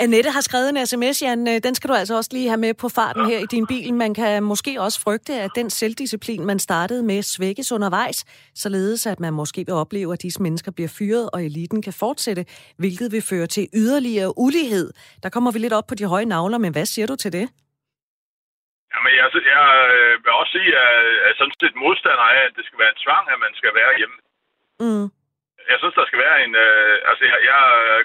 Annette 0.00 0.30
har 0.30 0.40
skrevet 0.40 0.68
en 0.68 0.86
sms, 0.86 1.22
Jan. 1.22 1.48
Øh, 1.48 1.58
Den 1.66 1.74
skal 1.74 1.90
du 1.90 1.94
altså 1.94 2.14
også 2.16 2.30
lige 2.32 2.48
have 2.48 2.60
med 2.66 2.74
på 2.74 2.88
farten 2.88 3.24
her 3.26 3.38
i 3.38 3.48
din 3.50 3.66
bil. 3.66 3.94
Man 3.94 4.14
kan 4.14 4.42
måske 4.42 4.80
også 4.80 5.00
frygte, 5.00 5.32
at 5.32 5.50
den 5.54 5.70
selvdisciplin, 5.70 6.44
man 6.44 6.58
startede 6.58 7.02
med, 7.02 7.22
svækkes 7.22 7.72
undervejs, 7.72 8.18
således 8.54 9.06
at 9.06 9.20
man 9.20 9.32
måske 9.32 9.60
vil 9.66 9.74
opleve, 9.74 10.12
at 10.12 10.22
disse 10.22 10.42
mennesker 10.42 10.70
bliver 10.72 10.92
fyret, 10.98 11.30
og 11.32 11.44
eliten 11.44 11.82
kan 11.82 11.92
fortsætte, 11.92 12.42
hvilket 12.82 13.12
vil 13.12 13.22
føre 13.30 13.46
til 13.46 13.68
yderligere 13.74 14.38
ulighed. 14.38 14.86
Der 15.22 15.28
kommer 15.28 15.50
vi 15.52 15.58
lidt 15.58 15.72
op 15.78 15.86
på 15.88 15.94
de 15.94 16.04
høje 16.12 16.24
navler, 16.24 16.58
men 16.58 16.72
hvad 16.72 16.86
siger 16.86 17.06
du 17.06 17.16
til 17.16 17.32
det? 17.32 17.46
Jamen, 18.92 19.12
jeg, 19.20 19.26
jeg 19.54 19.66
øh, 19.96 20.12
vil 20.24 20.32
også 20.40 20.52
sige, 20.56 20.68
at 20.68 20.72
jeg 20.72 21.28
er 21.28 21.34
sådan 21.38 21.54
set 21.62 21.76
modstander 21.84 22.26
af, 22.36 22.40
at 22.48 22.52
det 22.56 22.64
skal 22.66 22.78
være 22.82 22.92
en 22.94 23.02
tvang, 23.04 23.24
at 23.34 23.38
man 23.46 23.54
skal 23.60 23.72
være 23.80 23.92
hjemme. 23.98 24.18
Mm. 24.84 25.06
Jeg 25.70 25.76
synes, 25.78 25.94
der 25.98 26.06
skal 26.06 26.22
være 26.26 26.38
en... 26.44 26.54
Øh, 26.66 26.94
altså, 27.10 27.24
jeg, 27.32 27.38
jeg 27.52 27.62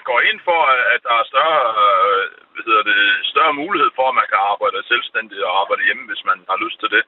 går 0.08 0.20
ind 0.20 0.38
for, 0.48 0.60
at 0.94 1.00
der 1.06 1.14
er 1.20 1.30
større, 1.32 1.62
øh, 1.84 2.24
hvad 2.52 2.64
hedder 2.68 2.84
det, 2.90 3.00
større 3.32 3.54
mulighed 3.62 3.90
for, 3.96 4.06
at 4.08 4.18
man 4.20 4.28
kan 4.32 4.40
arbejde 4.52 4.88
selvstændigt 4.92 5.42
og 5.48 5.52
arbejde 5.60 5.86
hjemme, 5.86 6.04
hvis 6.10 6.24
man 6.30 6.38
har 6.50 6.58
lyst 6.64 6.78
til 6.80 6.90
det. 6.96 7.04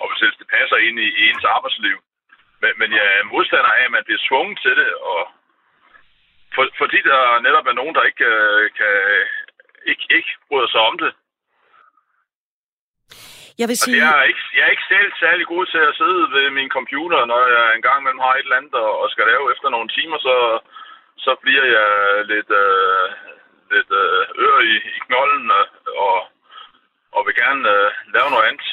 Og 0.00 0.04
hvis 0.08 0.38
det 0.40 0.52
passer 0.56 0.76
ind 0.76 0.96
i, 1.06 1.08
i 1.20 1.22
ens 1.30 1.44
arbejdsliv. 1.56 1.98
Men, 2.62 2.72
men 2.80 2.88
jeg 2.98 3.06
er 3.18 3.30
modstander 3.32 3.72
af, 3.78 3.84
at 3.84 3.94
man 3.96 4.04
bliver 4.04 4.26
tvunget 4.28 4.58
til 4.64 4.74
det, 4.80 4.90
og 5.12 5.20
for, 6.54 6.64
fordi 6.78 6.98
der 7.10 7.40
netop 7.46 7.66
er 7.66 7.78
nogen, 7.80 7.94
der 7.94 8.02
ikke 8.10 8.24
øh, 8.24 8.70
kan 8.78 8.94
ikke, 9.90 10.04
ikke 10.16 10.32
bryder 10.48 10.68
sig 10.70 10.80
om 10.80 10.98
det. 10.98 11.12
Jeg 13.60 13.66
vil 13.68 13.76
Altså, 13.78 13.90
sige... 13.90 14.00
jeg, 14.04 14.12
er 14.20 14.24
ikke, 14.30 14.44
jeg 14.56 14.62
er 14.66 14.72
ikke 14.74 14.90
selv 14.94 15.10
særlig 15.24 15.44
god 15.52 15.64
til 15.72 15.82
at 15.88 15.96
sidde 16.00 16.22
ved 16.36 16.46
min 16.58 16.70
computer, 16.76 17.18
når 17.32 17.40
jeg 17.56 17.64
engang 17.76 17.98
imellem 18.00 18.24
har 18.26 18.34
et 18.34 18.46
eller 18.46 18.60
andet 18.60 18.74
og 19.02 19.06
skal 19.10 19.26
lave 19.32 19.44
efter 19.54 19.68
nogle 19.70 19.88
timer, 19.96 20.18
så, 20.26 20.36
så 21.24 21.32
bliver 21.42 21.66
jeg 21.76 21.90
lidt, 22.32 22.50
øh, 22.64 23.06
lidt 23.74 23.90
øh, 24.02 24.22
ør 24.46 24.56
i, 24.72 24.74
i 24.96 24.98
knolden 25.06 25.46
øh, 25.58 25.66
og, 26.06 26.18
og 27.16 27.20
vil 27.26 27.34
gerne 27.44 27.62
øh, 27.76 27.88
lave 28.14 28.28
noget 28.34 28.48
andet. 28.50 28.68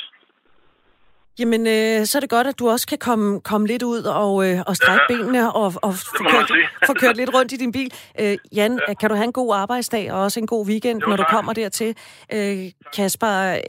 Jamen, 1.39 1.67
øh, 1.67 2.05
så 2.05 2.17
er 2.17 2.19
det 2.19 2.29
godt, 2.29 2.47
at 2.47 2.59
du 2.59 2.69
også 2.69 2.87
kan 2.87 2.97
komme, 2.97 3.41
komme 3.41 3.67
lidt 3.67 3.83
ud 3.83 4.01
og, 4.03 4.49
øh, 4.49 4.61
og 4.67 4.75
strække 4.75 5.01
Ja. 5.09 5.15
benene 5.15 5.53
og, 5.53 5.73
og 5.75 5.93
få, 5.95 6.23
kørt, 6.31 6.51
få 6.85 6.93
kørt 6.93 7.17
lidt 7.17 7.33
rundt 7.33 7.51
i 7.51 7.55
din 7.57 7.71
bil. 7.71 7.93
Øh, 8.19 8.37
Jan, 8.55 8.79
ja. 8.87 8.93
kan 8.93 9.09
du 9.09 9.15
have 9.15 9.23
en 9.25 9.31
god 9.33 9.55
arbejdsdag 9.55 10.11
og 10.11 10.21
også 10.21 10.39
en 10.39 10.47
god 10.47 10.67
weekend, 10.67 11.01
Jo, 11.01 11.07
når 11.09 11.15
du 11.15 11.23
tak. 11.23 11.29
kommer 11.31 11.53
dertil? 11.53 11.95
Øh, 12.33 12.71
Kasper, 12.95 13.27
øh, 13.51 13.55
der 13.55 13.59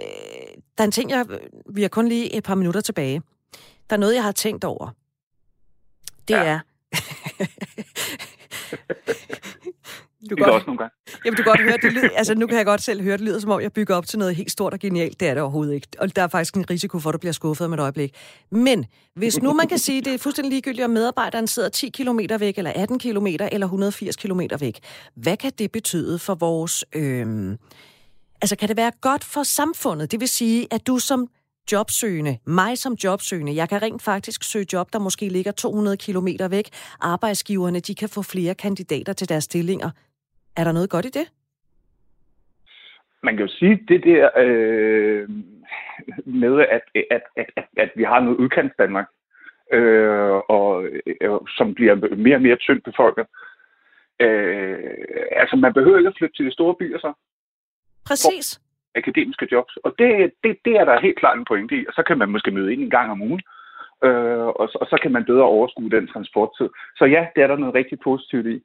er 0.78 0.84
en 0.84 0.90
ting, 0.92 1.10
jeg, 1.10 1.26
vi 1.74 1.82
har 1.82 1.88
kun 1.88 2.08
lige 2.08 2.34
et 2.34 2.44
par 2.44 2.54
minutter 2.54 2.80
tilbage. 2.80 3.22
Der 3.90 3.96
er 3.96 4.00
noget, 4.00 4.14
jeg 4.14 4.22
har 4.22 4.32
tænkt 4.32 4.64
over. 4.64 4.88
Det 6.28 6.34
Ja. 6.34 6.44
er... 6.44 6.58
du 10.30 10.34
Det 10.34 10.42
er 10.42 10.50
også 10.50 10.66
nogle 10.66 10.78
gange. 10.78 10.94
Jamen, 11.24 11.36
du 11.36 11.42
kan 11.42 11.50
godt 11.50 11.60
høre, 11.60 11.76
det 11.82 11.92
lyder, 11.92 12.08
altså 12.16 12.34
nu 12.34 12.46
kan 12.46 12.56
jeg 12.56 12.66
godt 12.66 12.82
selv 12.82 13.02
høre, 13.02 13.16
det 13.16 13.24
lyder 13.24 13.38
som 13.40 13.50
om, 13.50 13.60
jeg 13.60 13.72
bygger 13.72 13.96
op 13.96 14.06
til 14.06 14.18
noget 14.18 14.36
helt 14.36 14.50
stort 14.50 14.72
og 14.72 14.78
genialt. 14.78 15.20
Det 15.20 15.28
er 15.28 15.34
det 15.34 15.42
overhovedet 15.42 15.74
ikke. 15.74 15.88
Og 15.98 16.16
der 16.16 16.22
er 16.22 16.28
faktisk 16.28 16.54
en 16.54 16.70
risiko 16.70 16.98
for, 16.98 17.10
at 17.10 17.12
du 17.12 17.18
bliver 17.18 17.32
skuffet 17.32 17.64
om 17.64 17.72
et 17.72 17.80
øjeblik. 17.80 18.14
Men 18.50 18.86
hvis 19.14 19.42
nu 19.42 19.52
man 19.52 19.68
kan 19.68 19.78
sige, 19.78 20.00
det 20.02 20.14
er 20.14 20.18
fuldstændig 20.18 20.50
ligegyldigt, 20.50 20.84
om 20.84 20.90
medarbejderen 20.90 21.46
sidder 21.46 21.68
10 21.68 21.88
km 21.88 22.20
væk, 22.38 22.58
eller 22.58 22.72
18 22.74 22.98
km, 22.98 23.26
eller 23.26 23.66
180 23.66 24.16
km 24.16 24.40
væk. 24.60 24.78
Hvad 25.14 25.36
kan 25.36 25.52
det 25.58 25.72
betyde 25.72 26.18
for 26.18 26.34
vores... 26.34 26.84
Øhm, 26.94 27.56
altså, 28.42 28.56
kan 28.56 28.68
det 28.68 28.76
være 28.76 28.92
godt 29.00 29.24
for 29.24 29.42
samfundet? 29.42 30.10
Det 30.10 30.20
vil 30.20 30.28
sige, 30.28 30.66
at 30.70 30.86
du 30.86 30.98
som 30.98 31.28
jobsøgende, 31.72 32.38
mig 32.46 32.78
som 32.78 32.92
jobsøgende, 33.04 33.54
jeg 33.54 33.68
kan 33.68 33.82
rent 33.82 34.02
faktisk 34.02 34.44
søge 34.44 34.66
job, 34.72 34.92
der 34.92 34.98
måske 34.98 35.28
ligger 35.28 35.52
200 35.52 35.96
km 35.96 36.28
væk. 36.50 36.68
Arbejdsgiverne, 37.00 37.80
de 37.80 37.94
kan 37.94 38.08
få 38.08 38.22
flere 38.22 38.54
kandidater 38.54 39.12
til 39.12 39.28
deres 39.28 39.44
stillinger. 39.44 39.90
Er 40.56 40.64
der 40.64 40.72
noget 40.72 40.90
godt 40.90 41.04
i 41.04 41.10
det? 41.10 41.32
Man 43.22 43.36
kan 43.36 43.46
jo 43.46 43.52
sige, 43.52 43.84
det 43.88 44.04
der 44.04 44.30
øh, 44.36 45.28
med, 46.24 46.60
at, 46.60 46.80
at, 47.10 47.22
at, 47.36 47.46
at, 47.56 47.64
at 47.76 47.90
vi 47.96 48.04
har 48.04 48.20
noget 48.20 48.36
udkants 48.36 48.74
Danmark, 48.78 49.06
øh, 49.72 50.36
og, 50.48 50.84
øh, 51.20 51.30
som 51.56 51.74
bliver 51.74 51.94
mere 52.16 52.36
og 52.36 52.42
mere 52.42 52.56
tyndt 52.56 52.84
befolket. 52.84 53.26
Øh, 54.20 54.78
altså, 55.30 55.56
man 55.56 55.72
behøver 55.72 55.98
ikke 55.98 56.08
at 56.08 56.16
flytte 56.18 56.36
til 56.36 56.46
de 56.46 56.52
store 56.52 56.74
byer 56.74 56.98
så. 56.98 57.12
Præcis. 58.06 58.60
Akademiske 58.94 59.48
jobs. 59.52 59.76
Og 59.76 59.94
det, 59.98 60.32
det, 60.44 60.58
det 60.64 60.72
er 60.80 60.84
der 60.84 61.00
helt 61.00 61.18
klart 61.18 61.38
en 61.38 61.44
pointe 61.44 61.76
i. 61.76 61.86
Og 61.86 61.92
så 61.92 62.02
kan 62.02 62.18
man 62.18 62.28
måske 62.28 62.50
møde 62.50 62.72
ind 62.72 62.82
en 62.82 62.90
gang 62.90 63.10
om 63.10 63.22
ugen. 63.22 63.42
Øh, 64.04 64.46
og, 64.60 64.66
og 64.80 64.86
så 64.90 64.98
kan 65.02 65.12
man 65.12 65.24
bedre 65.24 65.42
overskue 65.42 65.90
den 65.90 66.06
transporttid. 66.06 66.68
Så 66.96 67.04
ja, 67.04 67.26
det 67.34 67.42
er 67.42 67.46
der 67.46 67.56
noget 67.56 67.74
rigtig 67.74 67.98
positivt 68.00 68.46
i. 68.46 68.62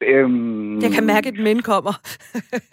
Øhm, 0.00 0.80
jeg 0.80 0.90
kan 0.90 1.06
mærke, 1.06 1.28
at 1.28 1.38
men 1.38 1.62
kommer. 1.62 1.94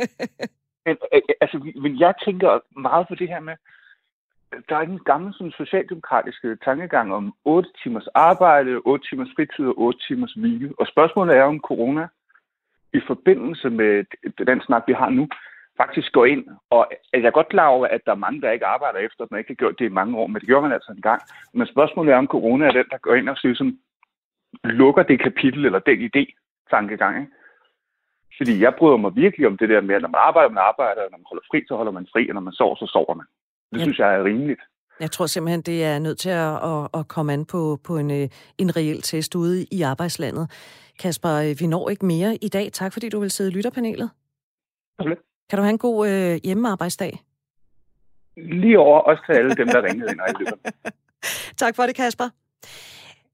men, 0.86 0.98
øh, 1.14 1.22
altså, 1.42 1.58
men 1.82 2.00
jeg 2.00 2.14
tænker 2.26 2.80
meget 2.80 3.08
på 3.08 3.16
det 3.16 3.28
her 3.28 3.40
med, 3.40 3.56
der 4.70 4.76
er 4.76 4.82
en 4.82 5.00
gammel 5.00 5.34
sådan, 5.34 5.52
socialdemokratiske 5.52 6.58
tankegang 6.66 7.14
om 7.14 7.34
8 7.46 7.70
timers 7.84 8.08
arbejde, 8.08 8.82
8 8.86 9.10
timers 9.10 9.30
fritid 9.36 9.66
og 9.66 9.80
8 9.80 10.00
timers 10.08 10.34
hvile. 10.34 10.74
Og 10.80 10.88
spørgsmålet 10.88 11.38
er 11.38 11.44
om 11.44 11.60
corona 11.60 12.08
i 12.94 13.02
forbindelse 13.08 13.70
med 13.70 14.06
den 14.48 14.62
snak, 14.62 14.84
vi 14.88 14.94
har 14.94 15.10
nu, 15.10 15.28
faktisk 15.78 16.12
går 16.12 16.26
ind, 16.26 16.46
og 16.70 16.92
jeg 17.14 17.24
er 17.24 17.40
godt 17.40 17.50
klar 17.50 17.68
over, 17.68 17.88
at 17.88 18.02
der 18.06 18.12
er 18.12 18.26
mange, 18.26 18.42
der 18.42 18.52
ikke 18.52 18.66
arbejder 18.66 19.00
efter, 19.00 19.24
at 19.24 19.32
man 19.32 19.40
ikke 19.40 19.50
har 19.50 19.62
gjort 19.62 19.80
det 19.80 19.86
i 19.86 19.98
mange 20.00 20.18
år, 20.18 20.28
men 20.28 20.40
det 20.40 20.48
gjorde 20.48 20.62
man 20.62 20.72
altså 20.78 20.92
en 20.92 21.02
gang. 21.02 21.22
Men 21.54 21.68
spørgsmålet 21.68 22.14
er, 22.14 22.18
om 22.18 22.28
corona 22.28 22.66
er 22.66 22.72
den, 22.72 22.86
der 22.92 22.98
går 22.98 23.16
ind 23.16 23.30
og 23.30 23.38
ligesom 23.44 23.78
lukker 24.64 25.04
det 25.04 25.20
kapitel 25.22 25.66
eller 25.66 25.80
den 25.80 26.00
idé, 26.10 26.24
tankegang. 26.70 27.14
Ikke? 27.22 27.32
Fordi 28.38 28.54
jeg 28.64 28.74
bryder 28.80 28.98
mig 28.98 29.16
virkelig 29.16 29.48
om 29.48 29.58
det 29.58 29.70
der 29.70 29.82
med, 29.82 29.96
at 29.96 30.02
når 30.02 30.10
man 30.16 30.22
arbejder, 30.28 30.50
man 30.50 30.64
arbejder, 30.72 31.02
og 31.02 31.12
når 31.12 31.18
man 31.18 31.30
holder 31.32 31.46
fri, 31.52 31.60
så 31.68 31.76
holder 31.76 31.92
man 31.92 32.08
fri, 32.14 32.30
og 32.30 32.36
når 32.36 32.42
man 32.42 32.54
sover, 32.54 32.76
så 32.76 32.88
sover 32.96 33.14
man. 33.14 33.26
Det 33.72 33.80
ja. 33.80 33.84
synes 33.84 34.00
jeg 34.00 34.16
er 34.16 34.24
rimeligt. 34.24 34.62
Jeg 35.00 35.12
tror 35.12 35.26
simpelthen, 35.26 35.62
det 35.62 35.86
er 35.86 36.00
nødt 36.00 36.20
til 36.20 36.30
at, 36.30 36.54
at, 36.72 36.90
at 36.94 37.08
komme 37.08 37.34
an 37.34 37.46
på, 37.46 37.80
på 37.88 37.98
en, 37.98 38.12
øh, 38.12 38.28
en 38.58 38.78
reel 38.78 39.02
test 39.02 39.36
ude 39.36 39.66
i 39.72 39.82
arbejdslandet. 39.82 40.46
Kasper, 41.00 41.30
øh, 41.30 41.56
vi 41.60 41.68
når 41.68 41.90
ikke 41.90 42.06
mere 42.06 42.36
i 42.36 42.48
dag. 42.48 42.72
Tak 42.72 42.94
fordi 42.94 43.10
du 43.10 43.20
vil 43.20 43.32
sidde 43.32 43.52
i 43.52 43.54
lytterpanelet. 43.54 44.10
Okay. 45.00 45.16
Kan 45.50 45.58
du 45.58 45.64
have 45.64 45.74
en 45.74 45.78
god 45.78 46.10
øh, 46.10 46.40
hjemmearbejdsdag? 46.44 47.20
Lige 48.38 48.80
over 48.80 49.00
også 49.00 49.24
til 49.26 49.34
alle 49.34 49.56
dem, 49.56 49.68
der 49.68 49.82
ringede 49.84 50.12
ind 50.12 50.20
og 50.20 50.28
Tak 51.62 51.76
for 51.76 51.84
det, 51.84 51.96
Kasper. 51.96 52.30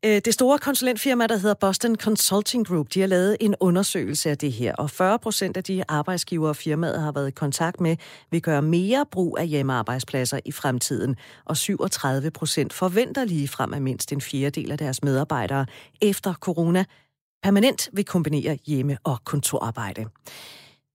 Øh, 0.05 0.21
det 0.25 0.33
store 0.33 0.59
konsulentfirma, 0.59 1.27
der 1.27 1.37
hedder 1.37 1.55
Boston 1.55 1.95
Consulting 1.95 2.67
Group, 2.67 2.87
de 2.93 2.99
har 2.99 3.07
lavet 3.07 3.37
en 3.39 3.55
undersøgelse 3.59 4.29
af 4.29 4.37
det 4.37 4.51
her, 4.51 4.75
og 4.75 4.89
40 4.89 5.19
procent 5.19 5.57
af 5.57 5.63
de 5.63 5.83
arbejdsgivere, 5.87 6.55
firmaet 6.55 7.01
har 7.01 7.11
været 7.11 7.27
i 7.27 7.31
kontakt 7.31 7.81
med, 7.81 7.97
vil 8.31 8.41
gøre 8.41 8.61
mere 8.61 9.05
brug 9.11 9.37
af 9.39 9.47
hjemmearbejdspladser 9.47 10.39
i 10.45 10.51
fremtiden, 10.51 11.15
og 11.45 11.57
37 11.57 12.31
procent 12.31 12.73
forventer 12.73 13.25
lige 13.25 13.47
frem, 13.47 13.73
at 13.73 13.81
mindst 13.81 14.11
en 14.11 14.21
fjerdedel 14.21 14.71
af 14.71 14.77
deres 14.77 15.03
medarbejdere 15.03 15.65
efter 16.01 16.33
corona 16.33 16.85
permanent 17.43 17.89
vil 17.93 18.05
kombinere 18.05 18.57
hjemme- 18.65 18.97
og 19.03 19.17
kontorarbejde. 19.23 20.05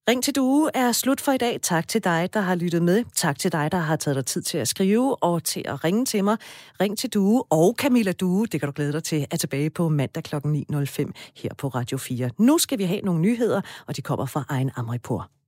Ring 0.09 0.25
til 0.25 0.37
Due 0.37 0.71
er 0.75 0.93
slut 0.93 1.21
for 1.21 1.33
i 1.33 1.39
dag. 1.39 1.59
Tak 1.63 1.89
til 1.89 2.05
dig, 2.05 2.29
der 2.35 2.41
har 2.41 2.55
lyttet 2.55 2.83
med. 2.83 3.05
Tak 3.15 3.39
til 3.39 3.53
dig, 3.53 3.73
der 3.73 3.79
har 3.79 3.97
taget 3.97 4.17
dig 4.17 4.27
tid 4.27 4.43
til 4.43 4.59
at 4.59 4.69
skrive 4.69 5.23
og 5.23 5.45
til 5.45 5.63
at 5.65 5.85
ringe 5.85 6.05
til 6.05 6.25
mig. 6.25 6.37
Ring 6.81 6.99
til 6.99 7.11
Due 7.11 7.43
og 7.51 7.75
Camilla 7.79 8.13
Due, 8.13 8.47
det 8.47 8.61
kan 8.61 8.67
du 8.67 8.73
glæde 8.77 8.93
dig 8.93 9.05
til, 9.05 9.27
er 9.31 9.37
tilbage 9.37 9.71
på 9.71 9.89
mandag 9.89 10.23
kl. 10.23 10.35
9.05 10.37 11.13
her 11.37 11.55
på 11.59 11.69
Radio 11.69 11.99
4. 11.99 12.31
Nu 12.39 12.59
skal 12.59 12.79
vi 12.79 12.85
have 12.85 13.01
nogle 13.01 13.21
nyheder, 13.21 13.61
og 13.87 13.97
de 13.97 14.03
kommer 14.03 14.27
fra 14.27 14.45
egen 14.49 14.71
Amripour. 14.77 15.42